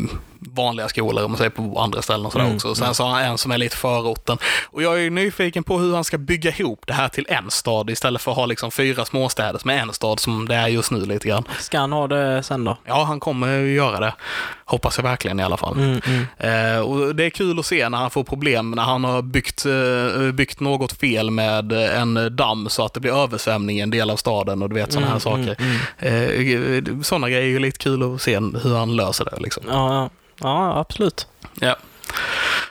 [0.40, 2.74] vanliga skolor om man säger på andra ställen och sådär Mm, också.
[2.74, 4.38] Sen så har han en som är lite förorten.
[4.64, 7.90] Och jag är nyfiken på hur han ska bygga ihop det här till en stad
[7.90, 10.90] istället för att ha liksom fyra småstäder som är en stad som det är just
[10.90, 11.44] nu lite grann.
[11.58, 12.76] Ska han ha det sen då?
[12.84, 14.14] Ja, han kommer ju göra det.
[14.64, 15.74] Hoppas jag verkligen i alla fall.
[15.78, 16.76] Mm, mm.
[16.76, 19.64] Eh, och det är kul att se när han får problem, när han har byggt,
[19.66, 24.10] eh, byggt något fel med en damm så att det blir översvämning i en del
[24.10, 25.56] av staden och du vet sådana här Mm, saker.
[25.58, 25.76] mm,
[26.98, 29.40] Eh, sådana grejer är ju lite kul att se hur han löser det.
[29.40, 29.62] Liksom.
[29.68, 30.10] Ja, ja.
[30.40, 31.26] ja, absolut.
[31.60, 31.76] Ja.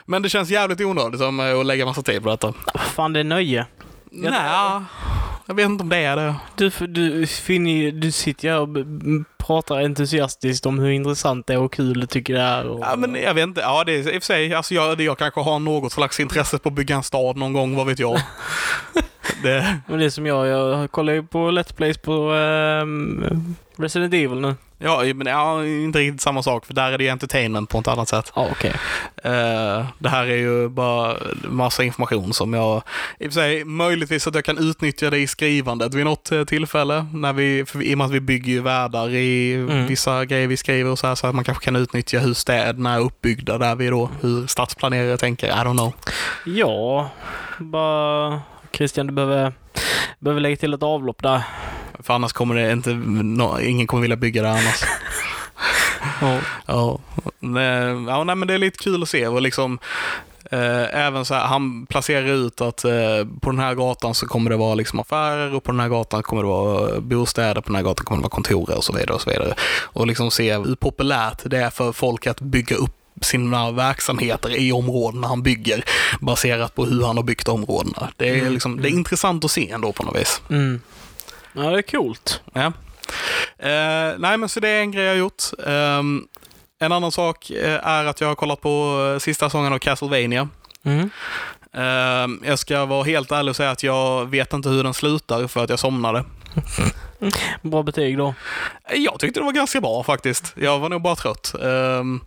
[0.06, 1.28] Men det känns jävligt onödigt eh,
[1.60, 2.52] att lägga massa tid på detta.
[2.94, 3.66] Fan, det är nöje.
[4.10, 4.82] Ja, Nej,
[5.46, 6.34] jag vet inte om det är det.
[6.56, 8.68] Du, du, finner, ju- du sitter ju här och
[9.38, 12.66] pratar entusiastiskt om hur intressant det är och kul du tycker det är.
[12.68, 13.60] Och, Ja, men jag vet inte.
[13.60, 14.54] Ja, det är i och för sig.
[14.54, 17.76] Alltså, jag, jag kanske har något slags intresse på att bygga en stad någon gång,
[17.76, 18.20] vad vet jag.
[19.42, 24.14] det, Men det är som jag, jag kollar ju på Let's Plays på ehm, Resident
[24.14, 24.54] Evil nu.
[24.80, 27.88] Ja, men ja, inte riktigt samma sak, för där är det ju entertainment på ett
[27.88, 28.32] annat sätt.
[28.36, 28.72] Ja, okej.
[29.24, 31.16] Eh, det här är ju bara
[31.48, 32.82] massa information som jag,
[33.18, 36.44] i och för sig, möjligtvis att jag kan utnyttja det i skrivandet vid något eh,
[36.44, 37.06] tillfälle.
[37.12, 39.86] När vi, för I och med att vi bygger ju världar i Mm.
[39.86, 42.94] vissa grejer vi skriver och så här, så att man kanske kan utnyttja hur städerna
[42.94, 45.92] är uppbyggda där vi då, hur stadsplanerare tänker, I don't know.
[46.46, 47.10] Ja,
[47.58, 48.40] bara...
[48.72, 49.52] Christian, du behöver,
[50.18, 51.42] behöver lägga till ett avlopp där.
[52.02, 54.82] För annars kommer det inte, no, ingen kommer vilja bygga det annars.
[56.20, 56.38] Ja.
[56.66, 56.98] Ja,
[58.06, 59.78] ja, nej, men det är lite kul att se och liksom
[60.52, 64.50] Eh, även så här, han placerar ut att eh, på den här gatan så kommer
[64.50, 67.76] det vara liksom affärer och på den här gatan kommer det vara bostäder, på den
[67.76, 69.12] här gatan kommer det vara kontor och så vidare.
[69.14, 69.54] Och så vidare.
[69.82, 74.72] Och liksom se hur populärt det är för folk att bygga upp sina verksamheter i
[74.72, 75.84] områdena han bygger
[76.20, 78.08] baserat på hur han har byggt områdena.
[78.16, 80.42] Det är, Mm, liksom, det är intressant att se ändå på något vis.
[80.50, 80.80] Mm.
[81.52, 82.42] Ja, det är coolt.
[82.52, 82.72] Ja.
[83.58, 85.42] Eh, nej, men så det är en grej jag har gjort.
[85.66, 86.26] Ehm,
[86.80, 90.48] en annan sak eh, är att jag har kollat på eh, sista säsongen av Castlevania.
[90.84, 91.10] Mm.
[91.72, 95.46] Ehm, jag ska vara helt ärlig och säga att jag vet inte hur den slutar
[95.46, 96.24] för att jag somnade.
[97.62, 98.34] Bra betyg då.
[98.94, 100.52] Jag tyckte det var ganska bra faktiskt.
[100.56, 101.54] Jag var nog bara trött.
[101.62, 102.20] Ehm,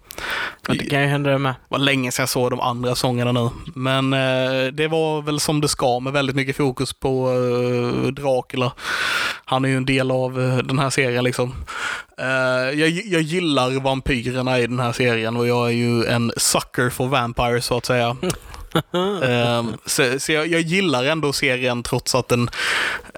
[0.67, 1.51] Men det kan ju hända det med.
[1.51, 3.49] Det var länge sedan jag såg de andra sångerna nu.
[3.75, 8.71] Men eh, det var väl som det ska med väldigt mycket fokus på eh, Dracula.
[9.45, 11.53] Han är ju en del av eh, den här serien liksom.
[12.75, 17.07] Jag, jag gillar vampyrerna i den här serien och jag är ju en sucker for
[17.07, 18.17] vampires så att säga.
[19.23, 22.49] Ehm, så så jag, jag gillar ändå serien trots att, den,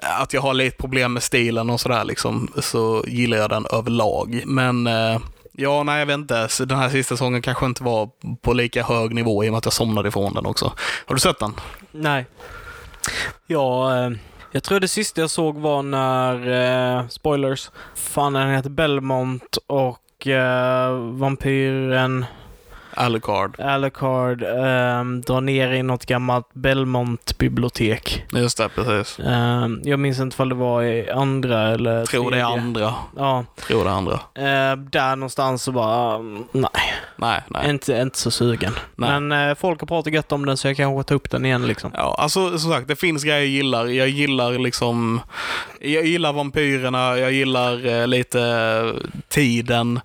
[0.02, 2.52] att jag har lite problem med stilen och sådär liksom.
[2.58, 4.42] Så gillar jag den överlag.
[4.46, 5.18] Men eh,
[5.52, 6.48] ja, nej jag vet inte.
[6.48, 8.10] Så den här sista säsongen kanske inte var
[8.42, 10.72] på lika hög nivå i och med att jag somnade ifrån den också.
[11.06, 11.52] Har du sett den?
[11.92, 12.26] Nej.
[13.46, 14.18] Ja, ehm,
[14.52, 20.26] jag tror det sista jag såg var när, eh, spoilers, fan den heter Belmont och
[20.26, 22.24] eh, vampyren
[22.96, 23.60] Alucard.
[23.60, 28.24] Alucard eh, drar ner i något gammalt Belmont-bibliotek.
[28.32, 29.18] Just det, precis.
[29.18, 32.60] Eh, jag minns inte om det var i andra eller Tror det är tredje.
[32.62, 32.94] andra.
[33.16, 34.12] Ja, Tror det är andra.
[34.34, 36.70] eh, där någonstans så bara, mm, nej,
[37.16, 37.70] Nej, nej.
[37.70, 38.72] inte, inte så sugen.
[38.94, 39.20] Nej.
[39.20, 41.66] Men eh, folk har pratat gött om den så jag kanske tar upp den igen
[41.66, 41.90] liksom.
[41.94, 43.86] Ja, alltså som sagt, det finns grejer jag gillar.
[43.86, 45.20] Jag gillar liksom,
[45.80, 48.92] jag gillar vampyrerna, jag gillar eh, lite
[49.28, 50.00] tiden.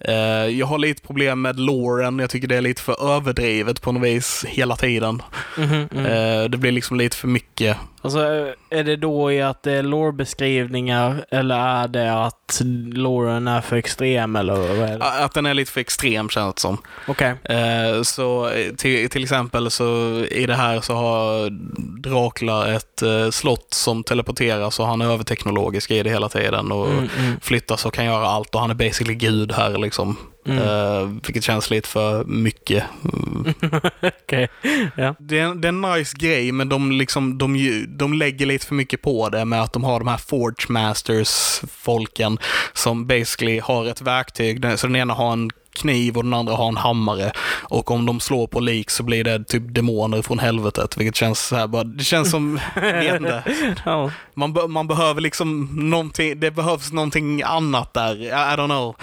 [0.00, 0.14] Eh,
[0.46, 2.18] jag har lite problem med loren.
[2.18, 5.22] Jag tycker det är lite för överdrivet på något vis hela tiden.
[5.58, 6.06] Mm.
[6.06, 7.76] Eh, det blir liksom lite för mycket.
[8.04, 12.60] Alltså, är det då i att det är lore-beskrivningar eller är det att
[12.92, 15.04] loren är för extrem eller vad är det?
[15.04, 16.78] Att den är lite för extrem känns det som.
[17.08, 17.34] Okej.
[17.44, 19.84] Eh, Så eh, till, till exempel så
[20.30, 21.50] i det här så har
[22.00, 26.84] Dracula ett eh, slott som teleporteras och han är överteknologisk i det hela tiden och
[26.84, 30.16] Mm, mm, flyttas och kan göra allt och han är basically gud här liksom.
[30.46, 30.58] mm.
[30.58, 32.84] Eh, vilket känns lite för mycket.
[33.04, 33.54] Mm.
[34.22, 34.48] Okej.
[34.96, 35.14] Ja.
[35.18, 37.56] Det, är, det är en nice grej, men de, liksom, de,
[37.98, 42.38] de lägger lite för mycket på det med att de har de här Forge Masters-folken
[42.72, 44.78] som basically har ett verktyg.
[44.78, 47.32] Så den ena har en kniv och den andra har en hammare.
[47.62, 51.46] Och om de slår på lik så blir det typ demoner från helvetet, vilket känns
[51.46, 53.42] så här bara, det känns som, vet inte.
[54.34, 58.22] Man, be, man behöver liksom någonting, det behövs någonting annat där.
[58.22, 58.96] I, I don't know.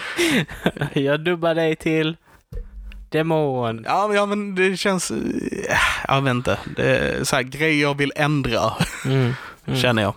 [1.04, 2.18] Jag dubbar dig till
[3.12, 3.82] demon.
[3.86, 5.12] Ja, men- ja men det känns,
[6.08, 6.58] jag vet inte.
[6.76, 8.74] Det är så här grejer jag vill ändra,
[9.06, 9.34] Mm.
[9.66, 9.80] Mm.
[9.80, 10.14] känner jag.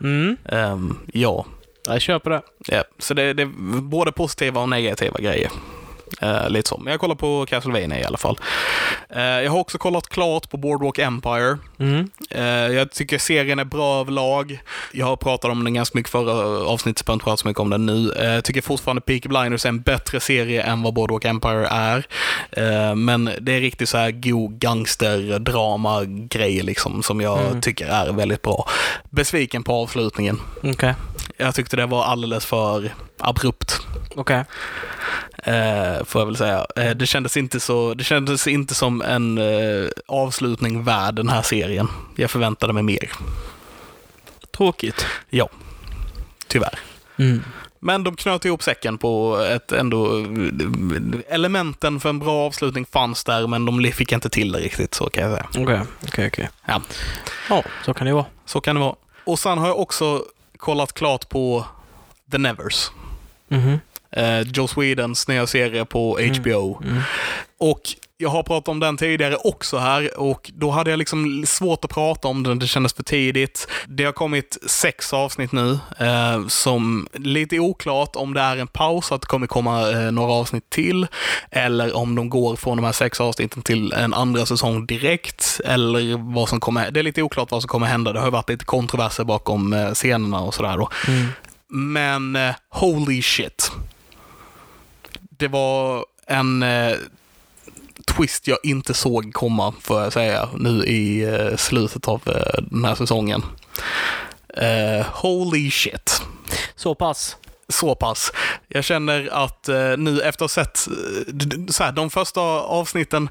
[0.00, 0.36] Mm.
[0.44, 1.46] Ehm, ja.
[1.86, 2.42] Jag köper det.
[2.66, 5.50] ja, så det, det är både positiva och negativa grejer.
[6.20, 6.78] Eh, lite så.
[6.78, 8.38] Men jag kollar på Castlevania i alla fall.
[9.10, 11.58] Eh, jag har också kollat klart på Boardwalk Empire.
[11.78, 12.10] Mm.
[12.30, 12.44] Eh,
[12.76, 14.60] jag tycker serien är bra överlag.
[14.92, 17.60] Jag har pratat om den ganska mycket förra avsnittet, så jag inte prata så mycket
[17.60, 18.12] om den nu.
[18.16, 22.06] Jag tycker fortfarande Peaky Blinders är en bättre serie än vad Boardwalk Empire är.
[22.94, 27.60] Men det är riktigt så här god gangsterdrama-grej liksom, som jag Mm.
[27.60, 28.68] tycker är väldigt bra.
[29.10, 30.40] Besviken på avslutningen.
[30.62, 30.94] Okej.
[31.40, 33.80] Jag tyckte det var alldeles för abrupt.
[34.14, 34.44] Okej.
[35.44, 36.66] Eh, får jag väl säga.
[36.76, 41.42] Eh, det, kändes inte så, det kändes inte som en eh, avslutning värd den här
[41.42, 41.88] serien.
[42.16, 43.12] Jag förväntade mig mer.
[44.56, 45.06] Tråkigt.
[45.30, 45.48] Ja,
[46.46, 46.78] tyvärr.
[47.16, 47.44] Mm.
[47.78, 50.26] Men de knöt ihop säcken på ett ändå...
[51.28, 55.10] Elementen för en bra avslutning fanns där, men de fick inte till det riktigt, så
[55.10, 55.64] kan jag säga.
[55.64, 56.48] Okej, okej, okej.
[56.66, 56.82] Ja.
[57.48, 58.26] Ja, så kan det vara.
[58.44, 58.94] Så kan det vara.
[59.24, 60.24] Och sen har jag också
[60.60, 61.64] kollat klart på
[62.30, 62.90] The Nevers.
[63.48, 63.80] Mhm.
[64.12, 66.82] Eh, Joe Swedens nya serie på HBO.
[66.84, 67.02] Mm.
[67.58, 67.80] Och
[68.20, 71.90] jag har pratat om den tidigare också här och då hade jag liksom svårt att
[71.90, 73.68] prata om den, det kändes för tidigt.
[73.86, 79.12] Det har kommit sex avsnitt nu, eh, som lite oklart om det är en paus,
[79.12, 81.06] att det kommer komma eh, några avsnitt till,
[81.50, 86.34] eller om de går från de här sex avsnitten till en andra säsong direkt, eller
[86.34, 88.12] vad som kommer, det är lite oklart vad som kommer hända.
[88.12, 90.90] Det har varit lite kontroverser bakom eh, scenerna och sådär då.
[91.08, 91.26] Mm.
[91.68, 93.70] Men eh, holy shit.
[95.20, 96.96] Det var en eh,
[98.16, 102.84] twist jag inte såg komma, får jag säga, nu i eh, slutet av eh, den
[102.84, 103.42] här säsongen.
[104.62, 106.22] Uh, holy shit.
[106.76, 107.36] Så pass
[107.70, 108.32] så pass.
[108.68, 113.28] Jag känner att eh, nu efter att ha sett eh, så här, de första avsnitten,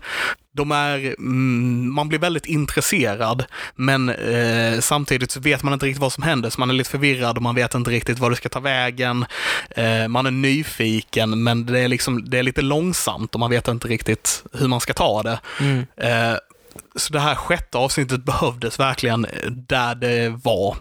[0.51, 6.01] de är, mm, man blir väldigt intresserad, men eh, samtidigt så vet man inte riktigt
[6.01, 8.35] vad som händer, så man är lite förvirrad och man vet inte riktigt vad det
[8.35, 9.25] ska ta vägen.
[9.69, 13.67] Eh, man är nyfiken, men det är, liksom, det är lite långsamt och man vet
[13.67, 15.39] inte riktigt hur man ska ta det.
[15.59, 15.85] Mm.
[16.95, 20.77] Så det här sjätte avsnittet behövdes verkligen där det var.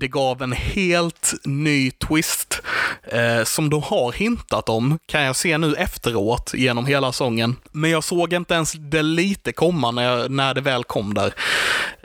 [0.00, 2.62] Det gav en helt ny twist
[3.02, 7.56] eh, som de har hintat om, kan jag se nu efteråt genom hela sången.
[7.72, 11.34] Men jag såg inte ens det lite komma när, jag, när det väl kom där.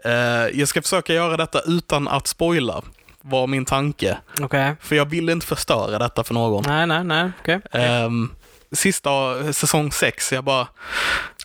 [0.06, 2.82] Eh, jag ska försöka göra detta utan att spoila,
[3.22, 4.18] var min tanke.
[4.42, 4.76] Okej.
[4.82, 6.64] För jag vill inte förstöra detta för någon.
[6.68, 7.32] Nej, nej, nej.
[7.40, 7.62] Okej.
[7.72, 8.32] Ehm,
[8.76, 10.68] sista säsong sex, jag bara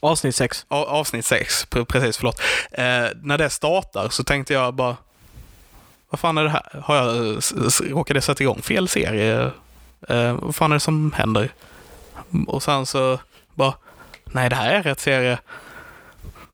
[0.02, 0.66] Avsnitt sex.
[0.68, 2.40] A- avsnitt sex, pre- precis, förlåt.
[2.72, 4.96] Eh, när det startar så tänkte jag bara,
[6.10, 6.80] vad fan är det här?
[6.84, 7.40] Har jag,
[7.90, 9.50] råkade jag sätta igång fel serie?
[10.08, 11.52] Eh, vad fan är det som händer?
[12.46, 13.18] Och sen så
[13.54, 13.74] bara,
[14.24, 15.38] nej det här är rätt serie.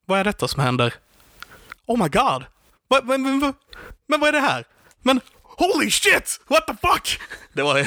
[0.07, 0.95] Vad är detta som händer?
[1.87, 2.45] Oh my god!
[2.89, 3.55] Va, men, men, men,
[4.09, 4.64] men vad är det här?
[5.03, 5.20] Men
[5.57, 6.40] holy shit!
[6.48, 7.20] What the fuck?
[7.52, 7.86] Det var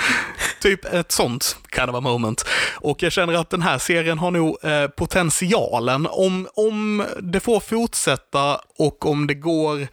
[0.60, 2.44] typ ett sånt kind of a moment.
[2.74, 7.60] Och jag känner att den här serien har nog eh, potentialen, om, om det får
[7.60, 9.88] fortsätta och om det går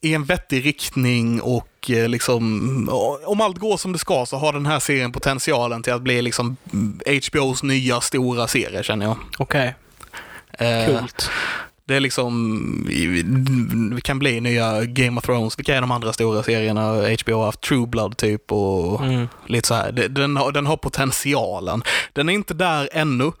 [0.00, 2.88] i en vettig riktning och eh, liksom,
[3.24, 6.22] om allt går som det ska så har den här serien potentialen till att bli
[6.22, 6.56] liksom
[7.06, 9.16] HBOs nya stora serie känner jag.
[9.38, 9.74] Okej.
[10.52, 11.30] Eh, Coolt.
[11.88, 15.58] Det är liksom, det kan bli nya Game of Thrones.
[15.58, 16.82] Vilka är de andra stora serierna
[17.22, 17.60] HBO har haft?
[17.60, 19.28] True Blood typ och Mm.
[19.46, 19.92] lite så här.
[19.92, 21.82] Den har, den har potentialen.
[22.12, 23.32] Den är inte där ännu.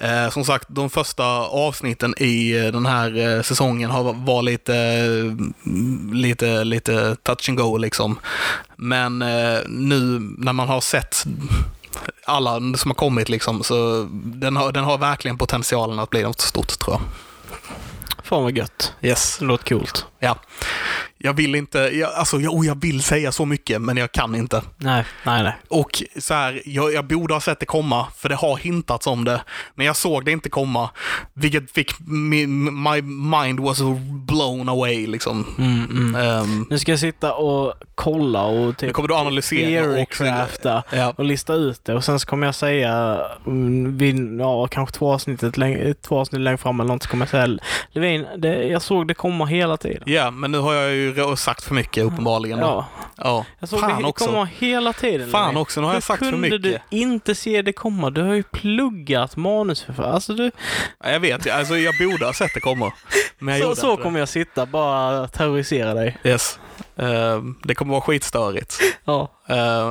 [0.00, 4.74] Eh, som sagt, de första avsnitten i eh, den här eh, säsongen har var lite,
[4.76, 8.18] eh, lite, lite touch and go liksom.
[8.76, 11.24] Men eh, nu när man har sett
[12.26, 16.40] alla som har kommit liksom, så den har, den har verkligen potentialen att bli något
[16.40, 17.00] stort tror jag.
[18.28, 18.92] Fan vad gött.
[19.02, 19.36] Yes.
[19.38, 20.06] Det låter coolt.
[20.18, 20.38] Ja.
[21.20, 24.34] Jag vill inte, jag, alltså jag, och jag vill säga så mycket, men jag kan
[24.34, 24.62] inte.
[24.76, 25.52] Nej, nej, nej.
[25.68, 29.24] Och så här, jag, jag borde ha sett det komma, för det har hintats om
[29.24, 29.40] det.
[29.74, 30.90] Men jag såg det inte komma,
[31.34, 33.02] vilket fick mi, my
[33.38, 33.78] mind was
[34.26, 35.54] blown away liksom.
[35.58, 36.14] Mm, mm.
[36.14, 39.94] Ehm, Nu ska jag sitta och kolla och nu typ kommer du analysera och...
[39.94, 41.14] theorycrafta Ja.
[41.16, 45.12] och lista ut det och sen så kommer jag säga mm, vid, ja, kanske två
[45.12, 45.40] avsnitt,
[46.02, 47.58] två avsnitt längre fram eller något så kommer jag säga
[47.92, 50.02] Levin, det, jag såg det komma hela tiden.
[50.08, 52.58] Ja, men nu har jag ju sagt för mycket uppenbarligen.
[52.58, 52.86] Ja,
[53.16, 53.44] ja.
[53.58, 54.26] jag såg Fan det också.
[54.26, 55.30] komma hela tiden.
[55.30, 56.62] Fan också, nu har Hur jag sagt för kunde mycket.
[56.62, 58.10] du inte se det komma?
[58.10, 60.12] Du har ju pluggat manusförfattare.
[60.12, 60.50] Alltså du,
[61.04, 62.92] Ja, Jag vet, alltså jag borde ha sett det komma.
[63.38, 66.18] Men jag så, så kommer jag sitta, bara terrorisera dig.
[66.24, 66.58] Yes.
[66.96, 68.78] Ehm, det kommer vara skitstörigt.
[69.04, 69.28] Ja,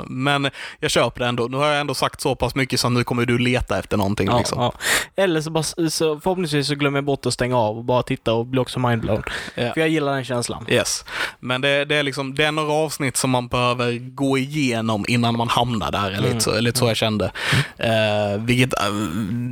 [0.08, 0.50] men
[0.80, 1.48] jag köper det ändå.
[1.48, 4.28] Nu har jag ändå sagt så pass mycket så nu kommer du leta efter någonting.
[4.28, 4.62] ja, liksom.
[4.62, 4.74] ja.
[5.16, 8.34] Eller så, bara, så förhoppningsvis så glömmer jag bort att stänga av och bara titta
[8.34, 9.24] och bli också mindblown.
[9.56, 9.74] Ja.
[9.74, 10.66] För jag gillar den känslan.
[10.70, 11.06] Yes.
[11.40, 15.38] Men det, det, är liksom, det är några avsnitt som man behöver gå igenom innan
[15.38, 16.12] man hamnar där.
[16.12, 17.26] Är lite, så, lite så jag kände.
[17.26, 18.90] Uh, vilket, eh,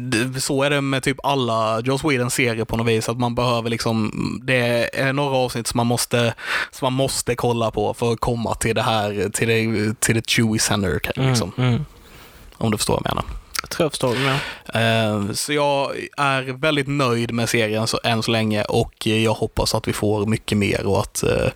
[0.10, 3.10] det- så är det med typ alla Joss Whedon serier på något vis.
[3.10, 4.12] Att man behöver liksom,
[4.44, 6.34] det är några avsnitt som man måste,
[6.72, 10.30] som man måste kolla på för att komma till det här, till det, till det
[10.30, 11.00] chewy center.
[11.16, 11.86] Liksom, Mm, mm.
[12.58, 13.26] Om du förstår vad jag menar.
[13.62, 14.20] Jag tror jag förstår det
[14.74, 15.26] med.
[15.28, 19.76] Eh, Så jag är väldigt nöjd med serien så, än så länge och jag hoppas
[19.76, 21.48] att vi får mycket mer och att eh,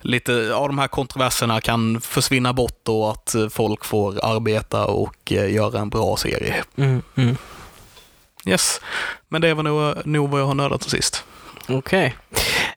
[0.00, 5.54] lite av de här kontroverserna kan försvinna bort och att folk får arbeta och eh,
[5.54, 6.64] göra en bra serie.
[6.76, 7.36] Mm, mm.
[8.46, 8.80] Yes,
[9.28, 11.24] men det var nog, nog vad jag har nördat till sist.
[11.68, 12.16] Okej.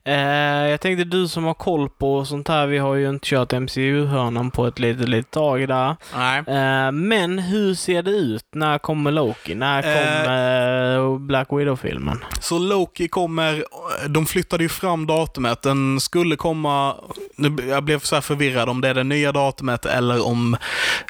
[0.07, 3.51] Eh, jag tänkte du som har koll på sånt här, vi har ju inte kört
[3.53, 5.95] MCU-hörnan på ett litet, litet tag där.
[6.15, 6.39] Nej.
[6.39, 8.45] Eh, men hur ser det ut?
[8.55, 9.55] När kommer Loki?
[9.55, 12.23] När kommer eh, Black Widow-filmen?
[12.39, 13.65] Så Loki kommer,
[14.07, 15.61] de flyttade ju fram datumet.
[15.61, 16.95] Den skulle komma,
[17.37, 20.57] nu- jag blev så här förvirrad om det är det nya datumet eller om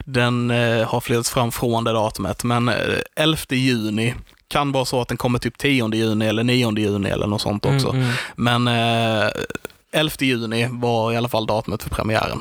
[0.06, 2.44] den eh, har flyttats fram från det datumet.
[2.44, 2.76] Men eh,
[3.16, 4.14] 11 juni
[4.48, 7.66] kan vara så att den kommer typ 10 juni eller 9 juni eller något sånt
[7.66, 7.90] också.
[7.90, 8.14] Mm, mm.
[8.36, 8.68] Men
[9.26, 9.32] eh,
[9.92, 12.40] 11 juni var i alla fall datumet för premiären.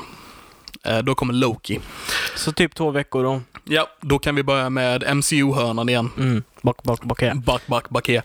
[0.85, 1.81] Eh, då kommer Loki.
[2.37, 3.41] Så typ två veckor då.
[3.65, 6.11] Ja, då kan vi börja med MCU-hörnan igen.
[6.19, 6.43] Mm.
[6.63, 7.35] Bak, bak här.
[7.35, 8.23] Back, back, back here.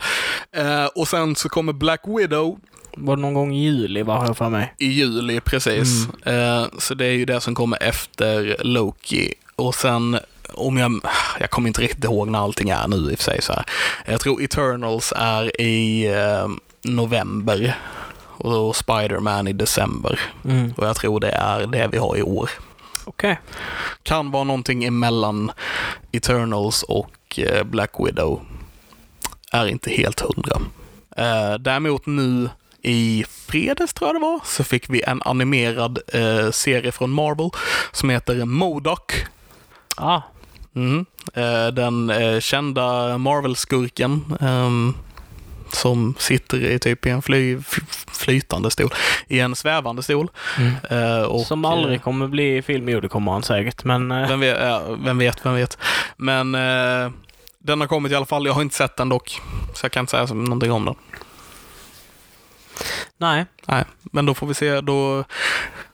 [0.52, 2.60] Eh, och sen så kommer Black Widow
[2.98, 4.74] Var det någon gång i juli, vad har jag för mig?
[4.78, 6.08] i juli, precis.
[6.26, 9.34] Eh, så det är ju det som kommer efter Loki.
[9.56, 10.20] Och sen,
[10.60, 11.02] om jag,
[11.40, 13.42] jag kommer inte riktigt ihåg när allting är nu i och för sig.
[13.42, 13.66] Så här.
[14.06, 16.48] Jag tror Eternals är i eh,
[16.84, 17.76] november
[18.38, 20.20] och Spider-Man i december.
[20.46, 20.74] Mm.
[20.78, 22.50] Och jag tror det är det vi har i år.
[23.06, 23.40] Okej.
[24.04, 25.52] Kan vara någonting emellan
[26.12, 28.42] Eternals och eh, Black Widow.
[29.52, 30.62] Är inte helt hundra.
[31.18, 32.50] Eh, däremot nu
[32.82, 37.50] i fredags tror jag det var, så fick vi en animerad eh, serie från Marvel
[37.92, 39.26] som heter Modok.
[39.98, 40.22] Ah,
[40.76, 41.06] Mm.
[41.74, 44.94] Den eh, kända Marvel-skurken ehm,
[45.72, 47.58] som sitter i typ i en fly,
[48.08, 48.90] flytande stol,
[49.28, 50.30] i en svävande stol.
[50.58, 50.74] mm.
[50.90, 52.90] Eh, och, Som aldrig kommer bli film.
[52.90, 54.10] Jo, det kommer han säkert, men...
[54.10, 54.58] Vem vet,
[55.06, 55.78] vem vet, vem vet.
[56.18, 56.52] Men
[57.60, 58.46] den har kommit i alla fall.
[58.46, 59.42] Jag har inte sett den dock,
[59.74, 60.96] så jag kan inte säga någonting om den.
[63.18, 63.46] Nej.
[63.66, 64.82] Nej, men då får vi se.
[64.82, 65.24] Då,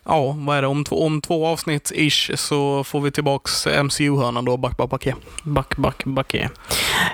[0.04, 0.68] ja, vad är det?
[0.68, 5.08] Om två, om två avsnitt ish så får vi tillbaks MCU-hörnan då, back, back, back.
[5.44, 6.50] Back, back, backe.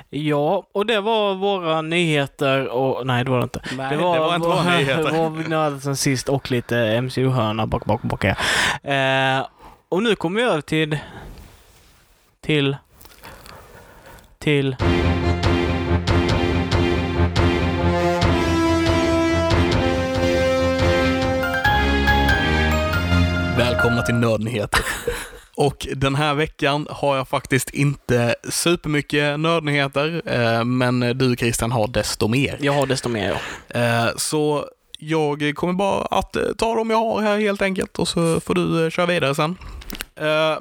[0.10, 3.08] Ja, och det var våra nyheter och...
[3.08, 3.62] Nej, det var det inte.
[3.78, 5.12] Nej, det var inte våra nyheter.
[5.12, 8.36] Det var nördar sen sist och lite MCU-hörna back, back, backe.
[8.84, 9.46] Eh,
[9.90, 10.98] och nu kommer vi över till...
[12.42, 12.78] Till...
[14.40, 14.76] Till...
[24.02, 24.86] Välkomna till Nördnyheter.
[25.56, 31.88] Och den här veckan har jag faktiskt inte supermycket nördnyheter, eh, men du Christian har
[31.88, 32.58] desto mer.
[32.62, 33.38] Jag har desto mer,
[33.74, 33.80] ja.
[33.80, 34.66] Eh, Så
[35.00, 38.54] jag kommer bara att eh, ta dem jag har här helt enkelt och så får
[38.54, 39.58] du köra vidare sen.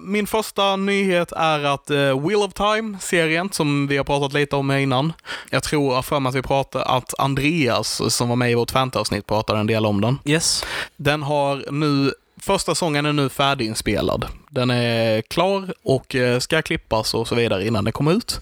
[0.01, 5.13] Min första nyhet är att Wheel of Time-serien, som vi har pratat lite om innan,
[5.51, 9.27] jag tror för mig att vi pratade att Andreas, som var med i vårt fantasavsnitt,
[9.27, 10.19] pratade en del om den.
[10.25, 10.65] Yes.
[10.97, 12.13] Den har nu,
[12.43, 14.27] första sången är nu färdiginspelad.
[14.51, 18.41] Den är klar och eh, ska klippas och så vidare innan den kommer ut.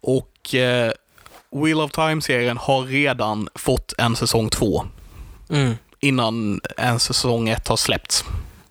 [0.00, 0.92] Och eh,
[1.50, 4.84] Wheel of Time-serien har redan fått en säsong två
[5.50, 5.74] Mm.
[6.00, 8.24] innan en säsong ett har släppts.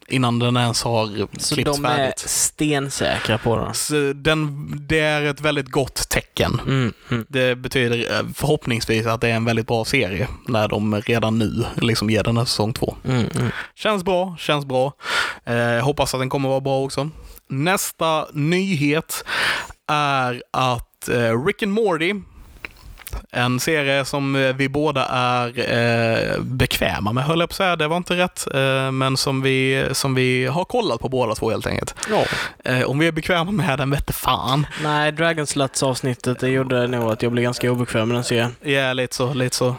[0.09, 2.19] Innan den ens har Så klippts de är färdigt.
[2.19, 3.73] stensäkra på den.
[3.73, 6.61] Så den, det är ett väldigt gott tecken.
[6.67, 6.93] Mm.
[7.11, 7.25] Mm.
[7.29, 11.65] Det betyder eh, förhoppningsvis att det är en väldigt bra serie när de redan nu
[11.75, 12.95] liksom ger den en säsong två.
[13.05, 13.25] Mm.
[13.35, 13.51] Mm.
[13.75, 14.93] Känns bra, känns bra.
[15.45, 17.09] Eh, hoppas att den kommer vara bra också.
[17.49, 19.23] Nästa nyhet
[19.87, 22.13] är att eh, Rick and Morty,
[23.31, 27.75] en serie som eh, vi båda är eh, bekväma med, höll jag på att säga.
[27.75, 31.49] Det var inte rätt, eh, men som vi, som vi har kollat på båda två
[31.49, 31.95] helt enkelt.
[32.09, 32.25] Ja.
[32.71, 34.67] Eh, om vi är bekväma med den vette fan.
[34.83, 38.55] Nej, Dragon Sluts avsnittet det gjorde nog att jag blev ganska obekväm med den serien.
[38.61, 39.75] Ja, lite så, lite så.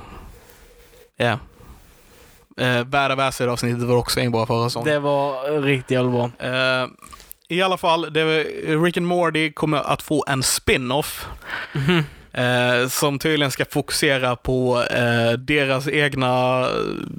[1.17, 1.39] Ja.
[2.59, 4.89] Eh, Bad of Acid avsnittet var också en bra förra säsongen.
[4.93, 6.31] Det var riktigt jävla bra.
[6.49, 6.87] Eh,
[7.49, 8.25] I alla fall, det,
[8.85, 11.27] Rick and Morty kommer att få en spin-off.
[11.73, 12.05] Mhm.
[12.39, 16.67] Eh, som tydligen ska fokusera på eh, deras egna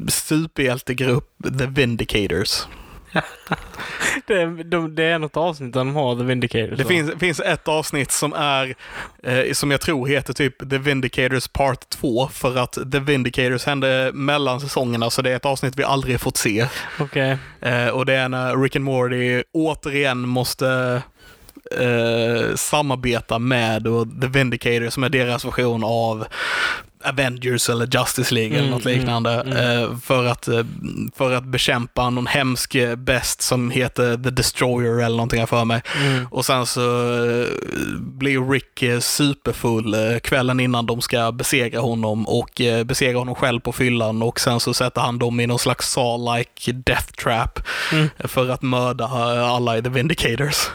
[0.08, 1.28] superhjältegrupp
[1.60, 2.66] The Vindicators.
[4.28, 6.76] Det, de, det är något avsnitt där de har The Vindicator.
[6.76, 8.76] Det finns, finns ett avsnitt som är,
[9.24, 14.12] eh, som jag tror heter typ The Vindicators Part 2, för att The Vindicators hände
[14.14, 16.68] mellan säsongerna, så det är ett avsnitt vi aldrig fått se.
[17.00, 17.38] Okej.
[17.62, 21.02] Eh, och det är när Rick and Morty återigen måste
[21.72, 26.26] eh, samarbeta med och The Vindicator som är deras version av
[27.04, 29.84] Avengers eller Justice League eller Mm, något liknande mm, mm.
[29.84, 30.64] Eh, för, att, eh,
[31.16, 35.66] för att bekämpa någon hemsk eh, best som heter The Destroyer eller någonting jag för
[35.66, 35.82] mig.
[36.02, 36.28] Mm.
[36.32, 36.82] Och sen så
[38.00, 44.22] blir Rick superfull kvällen innan de ska besegra honom och besegra honom själv på fyllan
[44.24, 47.60] och sen så sätter han dem i någon slags Saw-like death trap
[47.92, 48.10] Mm.
[48.20, 49.06] för att mörda
[49.46, 50.68] alla i The Vindicators.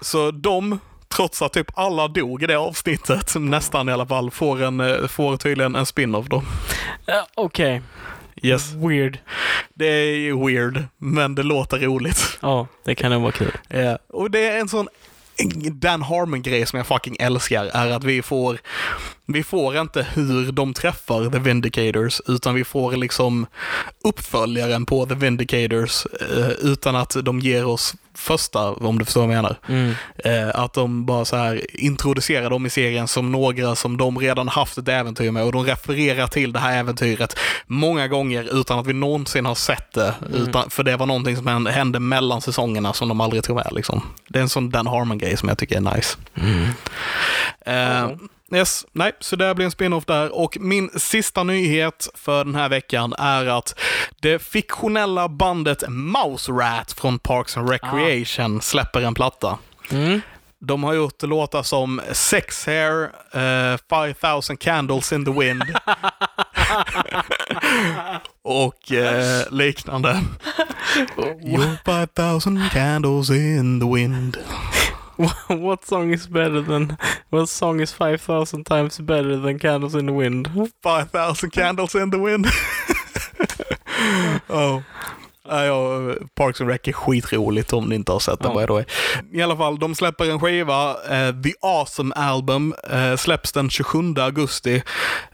[0.00, 0.78] Så de,
[1.14, 5.06] trots att typ alla dog i det avsnittet, nästan i alla fall, får, en, eh,
[5.06, 6.42] får tydligen en spin-off då.
[7.06, 7.82] Ja, Okej.
[8.42, 8.72] Yes.
[8.72, 9.18] Weird.
[9.74, 12.38] Det är weird, men det låter roligt.
[12.42, 13.52] Ja, det kan nog vara kul.
[13.68, 14.88] Ja, och det är en sån
[15.72, 18.58] Dan Harmon-grej som jag fucking älskar är att vi får,
[19.32, 23.46] vi får inte hur de träffar The Vindicators, utan vi får liksom
[24.04, 29.36] uppföljaren på The Vindicators eh, utan att de ger oss första, om du förstår vad
[29.36, 29.56] jag menar.
[29.68, 29.94] Mm.
[30.16, 34.48] Eh, att de bara så här introducerar dem i serien som några som de redan
[34.48, 38.86] haft ett äventyr med och de refererar till det här äventyret många gånger utan att
[38.86, 40.14] vi någonsin har sett det.
[40.32, 43.68] Utan, för det var någonting som hände, mellan säsongerna som de aldrig tog med.
[43.72, 44.02] Liksom.
[44.28, 46.18] Det är en sån Dan Harmon-grej som jag tycker är nice.
[47.66, 48.10] Eh,
[48.54, 50.34] Yes, nej, så det blir en spin-off där.
[50.34, 53.78] Och min sista nyhet för den här veckan är att
[54.20, 59.58] det fiktionella bandet Mouse Rat från Parks and Recreation släpper en platta.
[59.90, 60.20] Mm.
[60.62, 65.62] De har gjort låtar som Sex Hair, eh, 5000 Candles in the Wind
[68.42, 70.20] och eh, liknande.
[71.16, 74.36] You're 5000 candles in the wind.
[75.48, 76.96] What song is better than...
[77.30, 80.72] What song is 5000 times better than Candles in the Wind?
[80.82, 82.46] 5000 candles in the wind.
[84.50, 84.84] oh.
[85.48, 86.00] Ja,
[86.34, 88.66] Parks and Rec är skitroligt om ni inte har sett den Ja.
[89.30, 89.38] by.
[89.38, 90.90] I alla fall, de släpper en skiva.
[90.90, 94.82] eh, The Awesome Album eh, släpps den 27 augusti.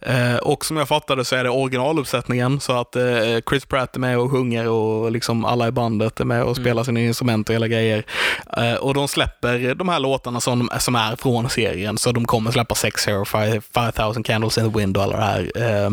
[0.01, 2.61] Eh, och som jag fattade så är det originaluppsättningen.
[2.61, 2.97] Så att
[3.49, 6.85] Chris Pratt är med och sjunger och liksom alla i bandet är med och spelar
[6.85, 8.05] sina instrument och hela grejer.
[8.81, 11.99] Och de släpper de här låtarna som, som är från serien.
[11.99, 13.25] Så de kommer släppa Sex Hero,
[13.75, 15.93] 5000 Candles in the Wind och alla det här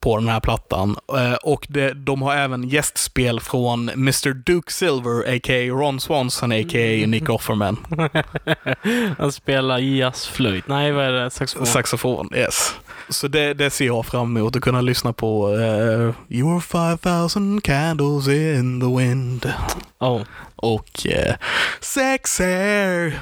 [0.00, 0.96] på den här plattan.
[1.16, 4.32] Eh, och det, de har även gästspel från Mr.
[4.34, 5.68] Duke Silver, a.k.a.
[5.68, 7.06] Ron Swanson, a.k.a.
[7.06, 7.76] Nick Offerman.
[9.18, 10.68] Han spelar jazzflöjt.
[10.68, 11.30] Nej, vad är det?
[11.30, 11.66] Saxofon?
[11.66, 12.74] Saxofon, yes.
[13.08, 18.28] Så det, det ser jag fram emot, att kunna lyssna på uh, You're 5000 candles
[18.28, 19.52] in the wind.
[19.98, 20.22] oh.
[20.56, 21.34] Och uh,
[21.80, 23.20] Sex hair,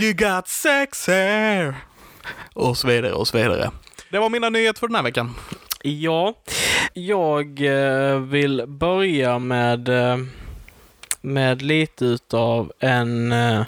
[0.00, 1.74] you got sex hair.
[2.54, 3.70] Och så vidare och så vidare.
[4.10, 5.34] Det var mina nyheter för den här veckan.
[5.86, 6.34] Ja,
[6.94, 10.16] jag eh, vill börja med, eh,
[11.20, 13.62] med lite utav en, eh,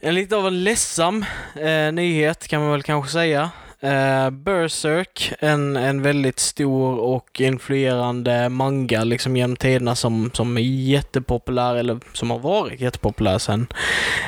[0.00, 1.24] en lite av en ledsam
[1.54, 3.50] eh, nyhet kan man väl kanske säga.
[3.80, 10.60] Eh, Berserk, en, en väldigt stor och influerande manga liksom genom tiderna som, som är
[10.60, 13.66] jättepopulär, eller som har varit jättepopulär sen,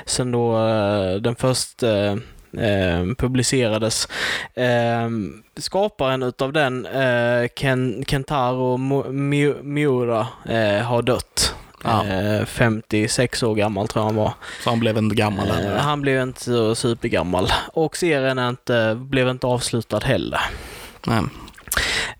[0.06, 2.16] sen då eh, den första eh,
[2.58, 4.08] eh, publicerades.
[4.54, 5.08] Eh,
[5.56, 8.76] skaparen utav den, eh, Ken, Kentaro
[9.62, 11.54] Miura, eh, har dött.
[11.84, 12.06] Ja.
[12.06, 14.32] Eh, 56 år gammal tror jag han var.
[14.64, 15.74] Så han blev inte gammal Eh, ännu.
[15.76, 17.48] han blev inte så supergammal.
[17.72, 20.40] Och serien inte, blev inte avslutad heller.
[21.06, 21.22] Nej.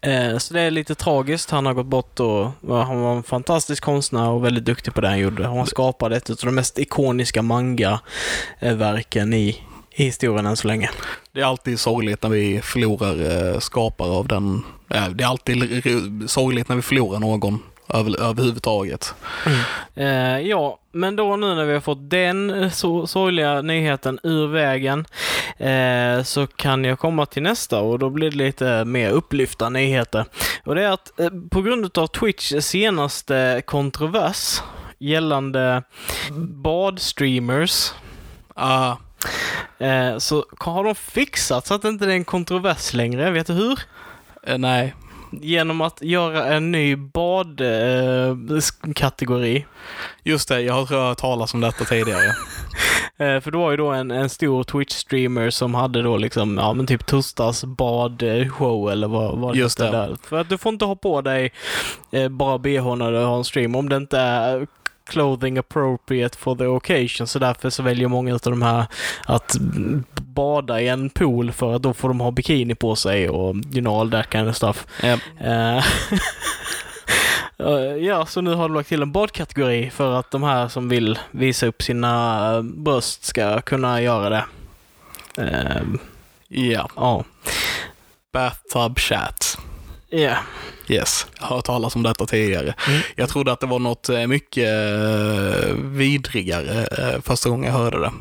[0.01, 1.51] Eh, så det är lite tragiskt.
[1.51, 2.51] Han har gått bort och
[2.87, 5.47] han var en fantastisk konstnär och väldigt duktig på det han gjorde.
[5.47, 9.63] Han skapade ett av de mest ikoniska manga-verken i,
[9.95, 10.91] i historien än så länge.
[11.33, 14.65] Det är alltid sorgligt när vi förlorar eh, skapare av den.
[14.91, 19.15] Eh, det är alltid sorgligt när vi förlorar någon över, överhuvudtaget.
[19.95, 25.07] Eh, ja, men då nu när vi har fått den eh, sorgliga nyheten ur vägen
[25.59, 30.25] eh, så kan jag komma till nästa och då blir det lite mer upplyftande nyheter.
[30.65, 34.63] Och det är att eh, på grund av Twitch senaste kontrovers
[34.99, 35.83] gällande
[36.63, 37.93] badstreamers
[38.55, 38.97] Ah,
[39.79, 43.31] eh, så har de fixat så att det inte är en kontrovers längre.
[43.31, 43.79] Vet du hur?
[44.47, 44.95] eh, nej.
[45.41, 49.67] Genom att göra en ny badkategori.
[50.23, 52.33] Just det, jag har hört talas om detta tidigare.
[53.17, 56.73] Eh, för det var ju då en, en stor Twitch-streamer som hade då liksom, ja
[56.73, 59.91] men typ torsdags badshow eller vad, vad Just det.
[59.91, 60.17] Där.
[60.23, 61.53] För att du får inte ha på dig
[62.11, 64.67] eh, bara bh när du har en stream om det inte är
[65.07, 67.27] clothing appropriate for the occasion.
[67.27, 68.85] Så därför så väljer många av de här
[69.27, 69.57] att
[70.23, 73.81] bada i en pool för att då får de ha bikini på sig och you
[73.81, 74.87] know all that kind of stuff.
[75.03, 75.77] Eh, Eh,
[77.59, 80.89] eh, Ja, så nu har de lagt till en badkategori för att de här som
[80.89, 84.45] vill visa upp sina eh, bröst ska kunna göra det.
[86.49, 87.25] Ja, Ja,
[88.33, 89.59] bathtub chat.
[90.13, 90.37] Ja.
[90.89, 92.75] Yes, jag har hört talas om detta tidigare.
[92.89, 93.01] Mm.
[93.17, 97.99] Jag trodde att det var något eh, mycket eh, vidrigare eh, första gången jag hörde
[98.01, 98.13] det.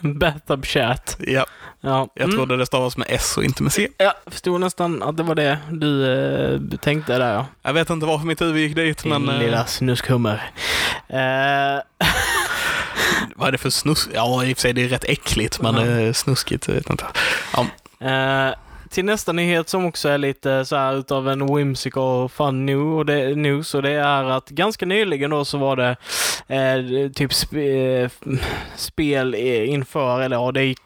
[0.18, 1.16] Bathtub chat.
[1.20, 1.46] Ja,
[1.80, 2.08] Ja.
[2.14, 2.36] jag Mm.
[2.36, 3.88] trodde det stavas med S och inte med C.
[3.98, 6.12] Ja, förstod nästan att det var det du
[6.72, 7.46] eh, tänkte där ja.
[7.62, 9.28] Jag vet inte varför mitt huvud gick dit, Din men...
[9.36, 10.50] eh, lilla snuskhummer.
[11.08, 11.82] Eh,
[13.36, 14.08] Vad är det för snusk?
[14.14, 17.04] Ja, i och för sig det är rätt äckligt, men uh snuskigt, jag vet inte.
[17.52, 17.66] Ja,
[18.00, 18.54] Eh,
[18.94, 23.06] till nästa nyhet som också är lite så här utav en whimsical fun new och
[23.06, 25.96] det, news och det är att ganska nyligen då så var det
[26.48, 28.10] eh, typ sp eh,
[28.76, 30.80] spel inför, eller ja, det gick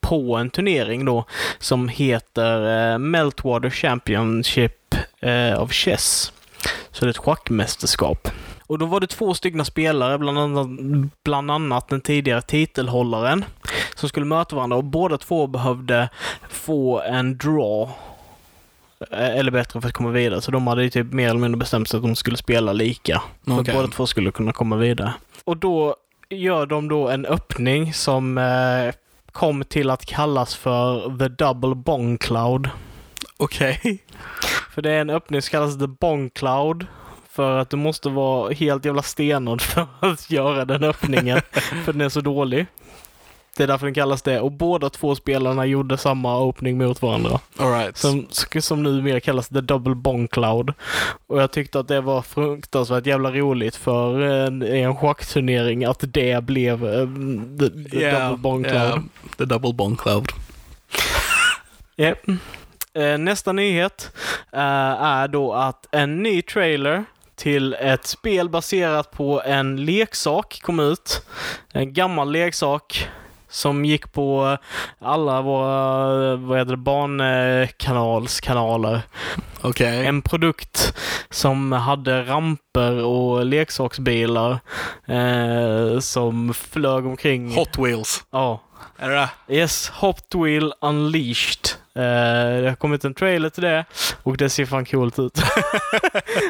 [0.00, 1.24] på en turnering då
[1.58, 6.32] som heter eh, Meltwater Championship eh, of Chess.
[6.92, 8.28] Så det är ett schackmästerskap.
[8.68, 10.66] Och då var det två stycken spelare, bland annat,
[11.24, 13.44] bland annat den tidigare titelhållaren,
[13.96, 16.08] som skulle möta varandra och båda två behövde
[16.48, 17.92] få en draw.
[19.10, 20.40] Eh, Eller bättre för att komma vidare.
[20.40, 23.22] Så de hade ju typ mer eller mindre bestämt sig att de skulle spela lika.
[23.44, 25.12] För att båda två skulle kunna komma vidare.
[25.44, 25.96] Och då
[26.28, 28.94] gör de då en öppning som eh,
[29.32, 32.70] kom till att kallas för The Double Bong Cloud.
[33.36, 33.98] okej.
[34.74, 36.86] För det är en öppning som kallas The Bong Cloud.
[37.38, 41.40] För att du måste vara helt jävla stenad för att göra den öppningen.
[41.84, 42.66] för den är så dålig.
[43.56, 44.40] Det är därför den kallas det.
[44.40, 47.40] Och båda två spelarna gjorde samma opening mot varandra.
[47.56, 47.96] All right.
[47.96, 48.26] Som,
[48.60, 50.72] som numera kallas The Double Bong Cloud.
[51.26, 56.44] Och jag tyckte att det var fruktansvärt jävla roligt för en, en schackturnering att det
[56.44, 58.76] blev um, The, the Yeah, Double Bong Cloud.
[58.76, 59.00] yeah,
[59.36, 60.28] the double bong cloud.
[61.96, 62.28] Japp.
[62.94, 64.12] Eh, Nästa nyhet
[64.52, 64.60] eh,
[65.02, 67.04] är då att en ny trailer
[67.38, 71.22] till ett spel baserat på en leksak kom ut.
[71.72, 73.08] En gammal leksak
[73.48, 74.56] som gick på
[75.00, 79.00] alla våra vad heter det, barnkanalskanaler.
[79.60, 80.06] Okej.
[80.06, 80.94] En produkt
[81.30, 84.58] som hade ramper och leksaksbilar
[85.06, 87.54] eh, som flög omkring.
[87.54, 88.24] Hot Wheels.
[88.30, 88.60] Ja.
[88.98, 91.58] Är det Yes, Hot Wheel Unleashed.
[91.94, 93.84] Eh, det har kommit en trailer till det
[94.22, 95.34] och det ser fan coolt ut.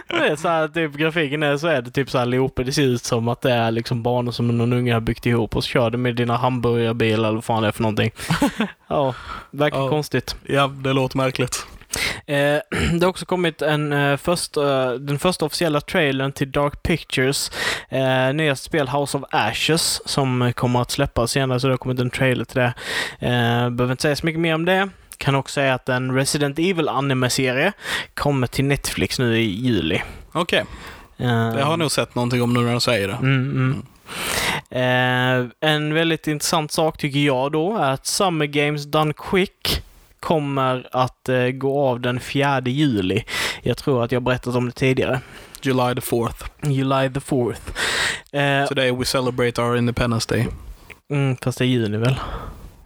[0.08, 2.66] det är så här, typ grafiken är så är det typ så här loopet.
[2.66, 5.56] Det ser ut som att det är liksom banor som någon unge har byggt ihop
[5.56, 8.10] och så kör du med dina hamburgarbilar eller vad fan det är för någonting.
[8.88, 9.14] ja,
[9.50, 9.88] verkar Ja.
[9.88, 10.36] konstigt.
[10.46, 11.66] Ja, det låter märkligt.
[12.26, 12.36] Eh,
[12.92, 17.50] det har också kommit en, eh, första, den första officiella trailern till Dark Pictures
[17.88, 22.00] eh, nyaste spel House of Ashes som kommer att släppas senare, så det har kommit
[22.00, 22.74] en trailer till det.
[23.18, 24.88] Eh, behöver inte säga så mycket mer om det.
[25.16, 27.72] Kan också säga att en Resident Evil anime-serie
[28.14, 30.02] kommer till Netflix nu i juli.
[30.32, 30.64] Okej,
[31.18, 33.14] Eh, det har jag nog sett någonting om nu när du säger det.
[33.14, 33.82] Mm, mm.
[34.70, 39.82] Eh, en väldigt intressant sak tycker jag då är att Summer Games Done Quick
[40.20, 43.24] kommer att eh, gå av den 4 juli.
[43.62, 45.20] Jag tror att jag berättat om det tidigare.
[45.62, 46.44] July the 4th.
[46.62, 47.56] July the 4th.
[48.32, 50.48] Eh, Today we celebrate our Independence Day.
[51.10, 52.20] mm, fast det är juni väl?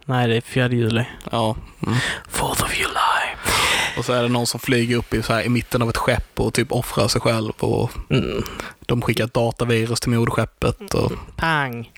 [0.05, 1.05] Nej, det är 4 juli.
[1.31, 1.55] Ja.
[1.87, 1.95] Mm.
[2.31, 3.02] 4th of July.
[4.03, 5.97] Och så är det någon som flyger upp i, så här, i mitten av ett
[5.97, 8.43] skepp och typ offrar sig själv och Mm.
[8.79, 10.93] de skickar ett datavirus till moderskeppet.
[10.93, 11.11] Och...
[11.35, 11.91] Pang!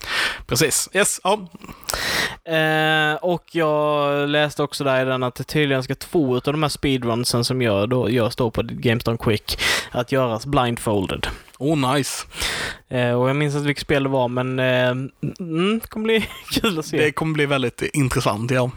[0.48, 0.90] Precis.
[0.94, 1.20] Yes.
[1.24, 1.34] Ja.
[2.54, 6.64] Eh, och jag läste också där i den att det tydligen ska två av de
[6.64, 9.60] här speedrunsen som gör, då, görs då på Games Done Quick
[9.92, 11.28] att göras blindfolded.
[11.60, 12.26] Oh, nice.
[12.90, 14.90] Eh, och jag minns inte vilket spel det var, men eh,
[15.40, 16.98] mm, det kommer bli kul att se.
[16.98, 18.72] Det kommer bli väldigt intressant, ja.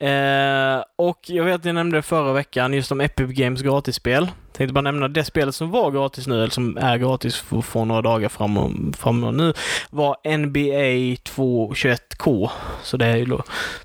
[0.00, 4.30] Eh, och jag vet att jag nämnde förra veckan, just om Epic Games gratisspel.
[4.52, 7.84] Tänkte bara nämna det spelet som var gratis nu, eller som är gratis för, för
[7.84, 9.52] några dagar fram och, fram nu,
[9.90, 12.50] var NBA 221K.
[12.82, 13.42] Så det är ju då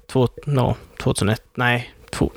[0.07, 2.31] två, no, 2001, nej, två,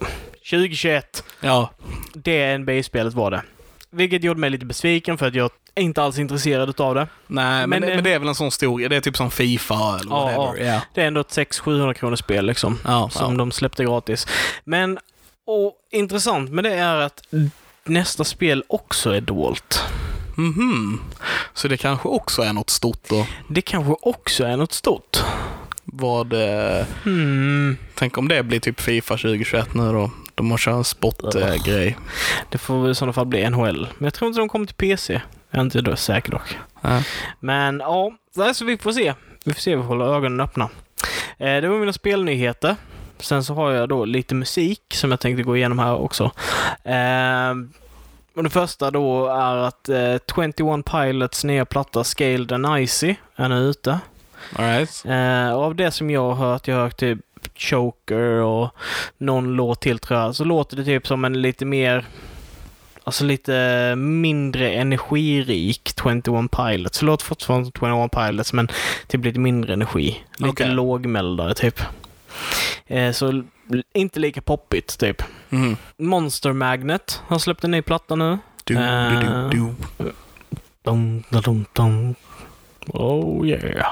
[0.50, 1.24] 2021.
[1.40, 1.70] Ja,
[2.14, 3.42] Det NBA-spelet var det.
[3.90, 7.09] Vilket gjorde mig lite besviken för att jag är inte alls intresserad av det.
[7.27, 9.16] nej, men, Men det, det- men det är väl en sån stor, det är typ
[9.16, 10.66] som Fifa eller Ja, whatever.
[10.73, 12.78] Ja, Det är ändå ett 600-700 kronors spel liksom.
[12.85, 13.09] ja.
[13.12, 13.39] som ja.
[13.39, 14.27] de släppte gratis.
[14.65, 14.98] Men,
[15.47, 17.23] och intressant med det är att
[17.85, 19.82] nästa spel också är dolt.
[20.36, 21.01] Mhm.
[21.55, 23.27] Så det kanske också är något stort då.
[23.48, 25.23] Det kanske också är något stort.
[25.93, 30.10] Vad, eh, Hmm, tänk om det blir typ Fifa 2021 nu då.
[30.35, 31.97] De har kört en sportgrej.
[32.51, 33.89] det får väl i sådana fall bli NHL.
[33.98, 35.20] Men jag tror inte de kommer till PC.
[35.51, 36.59] Jag är inte då säker dock.
[36.81, 37.02] Ja.
[37.40, 38.12] Men ja,
[38.55, 39.15] så vi får se.
[39.44, 40.69] Vi får se, vi håller ögonen öppna.
[41.39, 42.77] Eh, det var mina spelnyheter.
[43.20, 46.24] Sen så har jag då lite musik som jag tänkte gå igenom här också.
[46.85, 47.51] Eh,
[48.35, 53.48] och det första då är att eh, 21 Pilots nya platta Scaled and Icy är
[53.48, 53.98] nu ute.
[54.56, 55.04] Right.
[55.06, 57.18] Eh, av det som jag har hört, jag har hört typ
[57.56, 58.70] Choker och
[59.18, 62.04] någon låt till tror jag, så låter det typ som en lite mer
[63.04, 67.00] Alltså lite mindre energirik 21 Pilots.
[67.00, 68.68] Det låter fortfarande som 21 Pilots men
[69.06, 70.24] typ lite mindre energi.
[70.36, 70.68] Lite Okej.
[70.68, 71.80] lågmäldare typ.
[72.86, 73.42] Eh, så
[73.94, 75.22] inte lika poppigt typ.
[75.48, 75.76] Mhm.
[75.96, 78.38] Monster Magnet har släppt en ny platta nu.
[78.64, 79.48] Du, du, Eh.
[79.50, 80.12] du, du.
[80.82, 82.14] Dum, dum, dum, dum.
[82.89, 83.86] Oh yeah.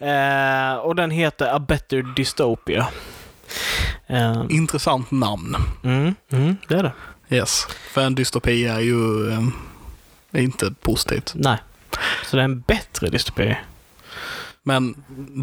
[0.00, 2.88] Eh, och den heter A Better Dystopia.
[4.06, 5.56] Eh, Intressant namn.
[5.84, 6.92] mm, mm, det är det.
[7.36, 7.66] Yes.
[7.92, 11.32] För en dystopi är ju eh, inte positivt.
[11.34, 11.58] Nej.
[12.24, 13.56] Så det är en bättre dystopi.
[14.62, 14.94] Men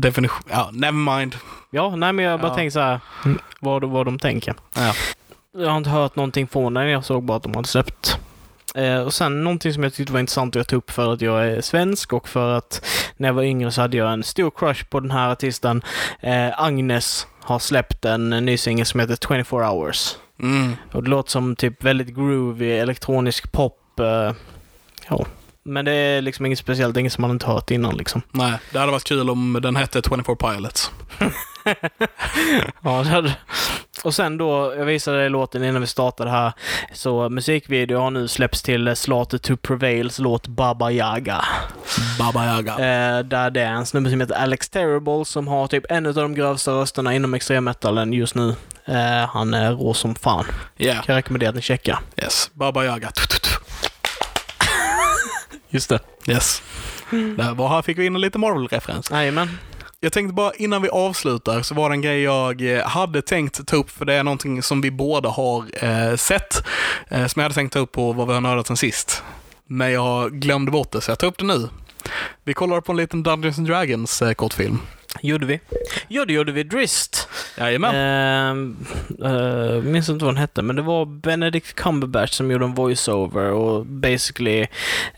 [0.01, 1.35] definition, ja, never mind.
[1.71, 2.55] Ja, nej men jag bara Ja.
[2.55, 2.99] tänker så här
[3.59, 4.55] vad, vad de tänker.
[4.75, 4.93] Ja.
[5.57, 8.17] Jag har inte hört någonting från den, jag såg bara att de hade släppt.
[8.73, 11.47] Eh, och sen någonting som jag tyckte var intressant att ta upp för att jag
[11.47, 12.85] är svensk och för att
[13.17, 15.81] när jag var yngre så hade jag en stor crush på den här artisten.
[16.19, 20.15] Eh, Agnes har släppt en ny singel som heter 24 hours.
[20.39, 20.75] Mm.
[20.91, 23.99] Och det låter som typ väldigt groovy, elektronisk pop.
[23.99, 24.33] Eh,
[25.09, 25.25] ja.
[25.63, 28.21] Men det är liksom inget speciellt, inget som man inte hört innan liksom.
[28.31, 30.91] Nej, det hade varit kul om den hette 24 Pilots.
[32.81, 33.35] ja, det hade,
[34.03, 36.53] Och sen då, jag visade dig låten innan vi startade här,
[36.93, 41.45] så musikvideo har nu släppts till Slaughter to Prevails låt Baba Yaga.
[42.19, 42.71] Baba Yaga.
[42.71, 46.13] Eh, där det är en snubbe som heter Alex Terrible som har typ en av
[46.13, 48.55] de grövsta rösterna inom extremmetalen just nu.
[48.85, 50.45] Eh, han är rå som fan.
[50.77, 51.03] Yeah.
[51.03, 51.99] Kan jag rekommendera att ni checkar.
[52.17, 52.51] Yes.
[52.53, 53.11] Baba Yaga.
[55.69, 55.99] Just det.
[56.27, 56.61] Yes.
[57.09, 59.11] Där var här fick vi in en liten Marvel-referens.
[59.11, 59.49] Jajamän.
[60.03, 63.67] Jag tänkte bara innan vi avslutar så var det en grej jag eh, hade tänkt
[63.67, 66.63] ta upp för det är någonting som vi båda har eh, sett.
[67.07, 69.23] Eh, som jag hade tänkt ta upp på vad vi har nördat sen sist.
[69.65, 71.69] Men jag glömde bort det så jag tar upp det nu.
[72.43, 74.79] Vi kollar på en liten Dungeons and Dragons eh, kortfilm.
[75.21, 75.59] Gjorde vi.
[76.07, 76.63] Jo, det gjorde vi.
[76.63, 77.27] Drist.
[77.57, 77.95] Jajamän.
[77.95, 82.73] Uh, uh, minns inte vad den hette, men det var Benedict Cumberbatch som gjorde en
[82.73, 84.67] voiceover och basically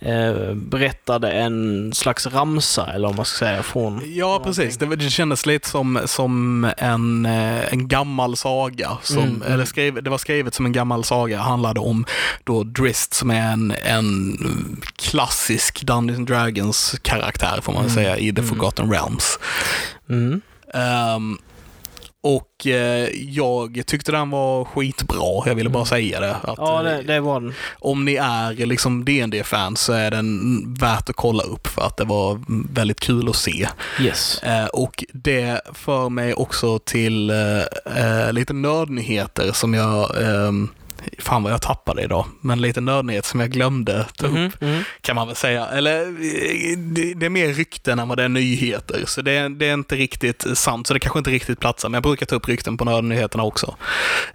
[0.05, 4.01] uh, berättade en slags ramsa, eller vad man ska säga, från...
[4.05, 4.77] Ja, precis.
[4.77, 8.97] Det, det kändes lite som, som en, eh, en gammal saga.
[9.03, 9.53] Som, Mm, mm.
[9.53, 11.39] Eller skrev, det var skrivet som en gammal saga.
[11.39, 12.05] handlade om
[12.43, 14.37] då Drist som är en, en
[14.95, 18.49] klassisk Dungeons and Dragons karaktär får man Mm, säga i The mm.
[18.49, 19.39] Forgotten Realms.
[20.09, 20.41] Mm.
[20.73, 21.37] Ehm,
[22.23, 25.43] och eh, jag tyckte den var skitbra.
[25.45, 26.35] Jag ville bara säga det.
[26.35, 27.53] Att, Ja, eh, det, det var den.
[27.79, 30.39] om ni är liksom dd fans så är den
[30.73, 32.39] värt att kolla upp för att det var
[32.73, 33.67] väldigt kul att se.
[34.01, 34.43] Yes.
[34.43, 37.61] Eh, och det för mig också till eh,
[37.97, 40.69] eh, lite nördnyheter som jag, ehm,
[41.19, 44.83] fan vad jag tappade idag, men lite nördnyheter som jag glömde ta upp Mhm, mhm.
[45.01, 45.65] kan man väl säga.
[45.67, 46.05] Eller
[46.77, 49.73] det, det är mer rykten än vad det är nyheter, så det, är- det är
[49.73, 52.77] inte riktigt sant, så det kanske inte riktigt platsar, men jag brukar ta upp rykten
[52.77, 53.75] på nördnyheterna också.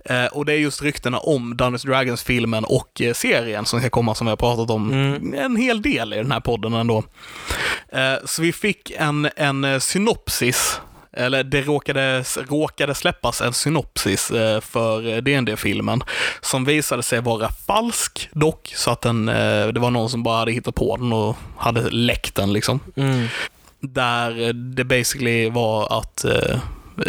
[0.04, 4.14] Eh, och det är just ryktena om Dungeons Dragons-filmen och eh, serien som ska komma,
[4.14, 5.34] som vi har pratat om Mm.
[5.34, 7.04] en hel del i den här podden ändå.
[7.92, 10.80] Eh, så vi fick en, en eh, synopsis
[11.12, 16.02] eller det råkade, råkade släppas en synopsis eh, för eh, dd filmen
[16.40, 20.38] som visade sig vara falsk dock, så att den, eh, det var någon som bara
[20.38, 22.80] hade hittat på den och hade läckt den liksom.
[22.96, 23.26] Mm.
[23.80, 26.24] Där eh, det basically var att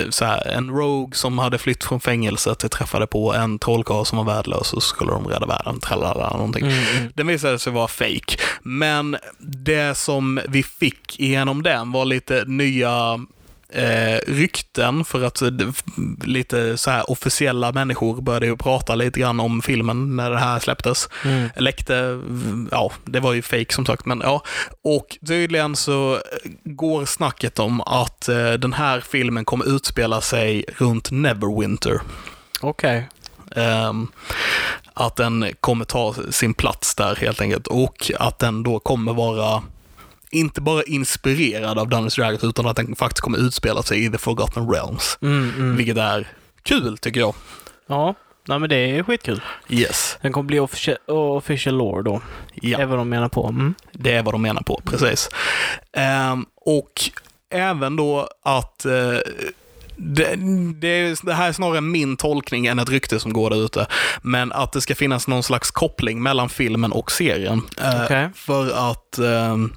[0.09, 4.25] så här, en rogue som hade flytt från fängelset träffade på en trollkarl som var
[4.35, 6.65] värdelös och så skulle de rädda världen, tralala någonting.
[6.65, 7.11] Mm, mm.
[7.15, 8.37] Den visade sig vara fake.
[8.61, 13.19] Men det som vi fick igenom den var lite nya
[13.71, 15.49] eh, rykten för att eh,
[16.23, 20.59] lite så här officiella människor började ju prata lite grann om filmen när det här
[20.59, 21.09] släpptes.
[21.25, 21.49] Mm.
[21.55, 22.21] Läckte,
[22.71, 24.43] ja, det var ju fake som sagt, men ja.
[24.83, 26.19] Och tydligen så
[26.63, 32.01] går snacket om att eh, den här filmen kommer utspela sig runt Neverwinter.
[32.61, 33.09] Okej.
[33.55, 34.07] Ehm,
[34.93, 39.63] att den kommer ta sin plats där helt enkelt och att den då kommer vara
[40.31, 44.17] inte bara inspirerad av Dungeons Dragons utan att den faktiskt kommer utspela sig i The
[44.17, 45.17] Forgotten Realms.
[45.21, 45.75] Mm, mm.
[45.75, 46.27] Vilket är
[46.63, 47.35] kul tycker jag.
[47.87, 48.15] Ja,
[48.47, 49.41] nej men det är skitkul.
[49.69, 50.17] Yes.
[50.21, 52.21] Den kommer bli official, official lore då.
[52.53, 52.79] Ja.
[52.79, 53.47] är vad de menar på.
[53.47, 53.73] Mm.
[53.91, 55.29] Det är vad de menar på, precis.
[55.93, 57.01] Ehm, och
[57.49, 59.17] även då att eh,
[59.95, 60.35] det,
[60.75, 63.87] det, är, det här är snarare min tolkning än ett rykte som går där ute.
[64.21, 67.61] Men att det ska finnas någon slags koppling mellan filmen och serien.
[67.81, 68.29] Eh, Okej.
[68.35, 69.73] För att ehm,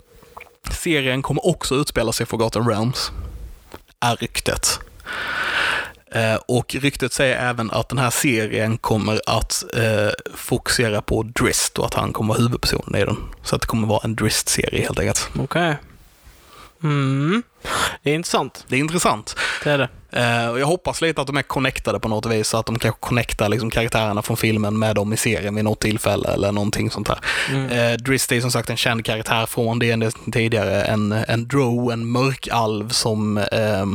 [0.73, 3.13] serien kommer också utspela sig i Forgotten Realms.
[4.01, 4.81] Är ryktet.
[6.15, 11.79] Eh, och ryktet säger även att den här serien kommer att eh, fokusera på Drist
[11.79, 13.17] och att han kommer vara huvudpersonen i den.
[13.43, 15.29] Så att det kommer vara en Drist-serie helt enkelt.
[15.39, 15.77] Okej.
[16.83, 17.43] Mm.
[18.03, 18.65] Det är intressant.
[18.69, 19.37] Det är intressant.
[19.65, 19.89] Det är det.
[20.15, 22.79] Eh, och jag hoppas lite att de är connectade på något vis, så att de
[22.79, 26.91] kanske connectar liksom karaktärerna från filmen med dem i serien vid något tillfälle eller någonting
[26.91, 27.19] sånt där.
[27.51, 27.71] Mm.
[27.71, 32.07] Eh, Drist är som sagt en känd karaktär från D&D tidigare, en, en drow, en
[32.07, 33.87] mörkalv som eh,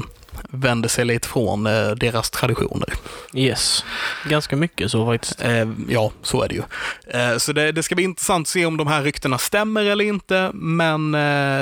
[0.50, 2.94] vänder sig lite från eh, deras traditioner.
[3.34, 3.86] Yes.
[4.30, 5.42] Ganska mycket så faktiskt.
[5.42, 6.64] Eh, ja, så är det ju.
[7.08, 10.06] Eh, så det, det ska bli intressant att se om de här ryktena stämmer eller
[10.06, 11.12] inte, men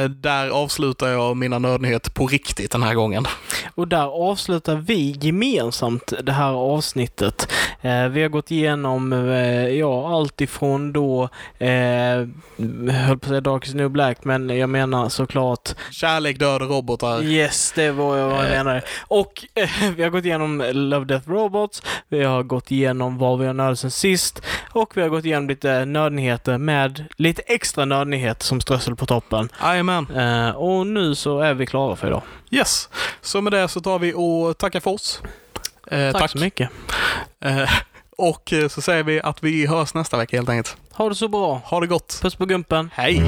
[0.09, 3.25] där avslutar jag mina nördnyheter på riktigt den här gången.
[3.75, 7.51] Och där avslutar vi gemensamt det här avsnittet.
[7.81, 9.11] Vi har gått igenom
[9.71, 11.69] ja, allt ifrån då, eh,
[12.91, 16.69] höll på att säga Dark is New Black, men jag menar såklart Kärlek, död och
[16.69, 17.23] robotar.
[17.23, 18.85] Yes, det var jag vad menade.
[19.01, 23.45] Och eh, vi har gått igenom Love, Death, Robots, vi har gått igenom vad vi
[23.47, 28.45] har nördat sen sist och vi har gått igenom lite nördnyheter med lite extra nördnyheter
[28.45, 29.49] som strössel på toppen.
[29.61, 30.07] Jajamän.
[30.15, 32.21] Eh, och nu så är vi klara för idag.
[32.51, 32.89] Yes.
[33.21, 35.21] Så med det så tar vi och tackar för oss.
[35.91, 36.69] Eh, Tack, så mycket.
[37.45, 37.69] Eh,
[38.17, 40.77] och eh, så säger vi att vi hörs nästa vecka helt enkelt.
[40.91, 41.61] Ha det så bra.
[41.65, 42.19] Ha det gott.
[42.21, 42.89] Puss på gumpen.
[42.93, 43.23] Hej!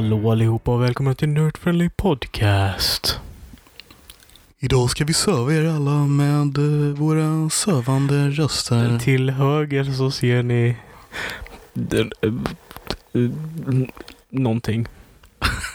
[0.00, 3.20] Hallå allihopa och välkomna till Nerd Friendly Podcast.
[4.58, 8.98] Idag ska vi söva er alla med eh, våra sövande röster.
[8.98, 10.76] Till höger så ser ni
[11.92, 12.00] eh,
[13.12, 13.30] eh,
[14.28, 14.86] någonting.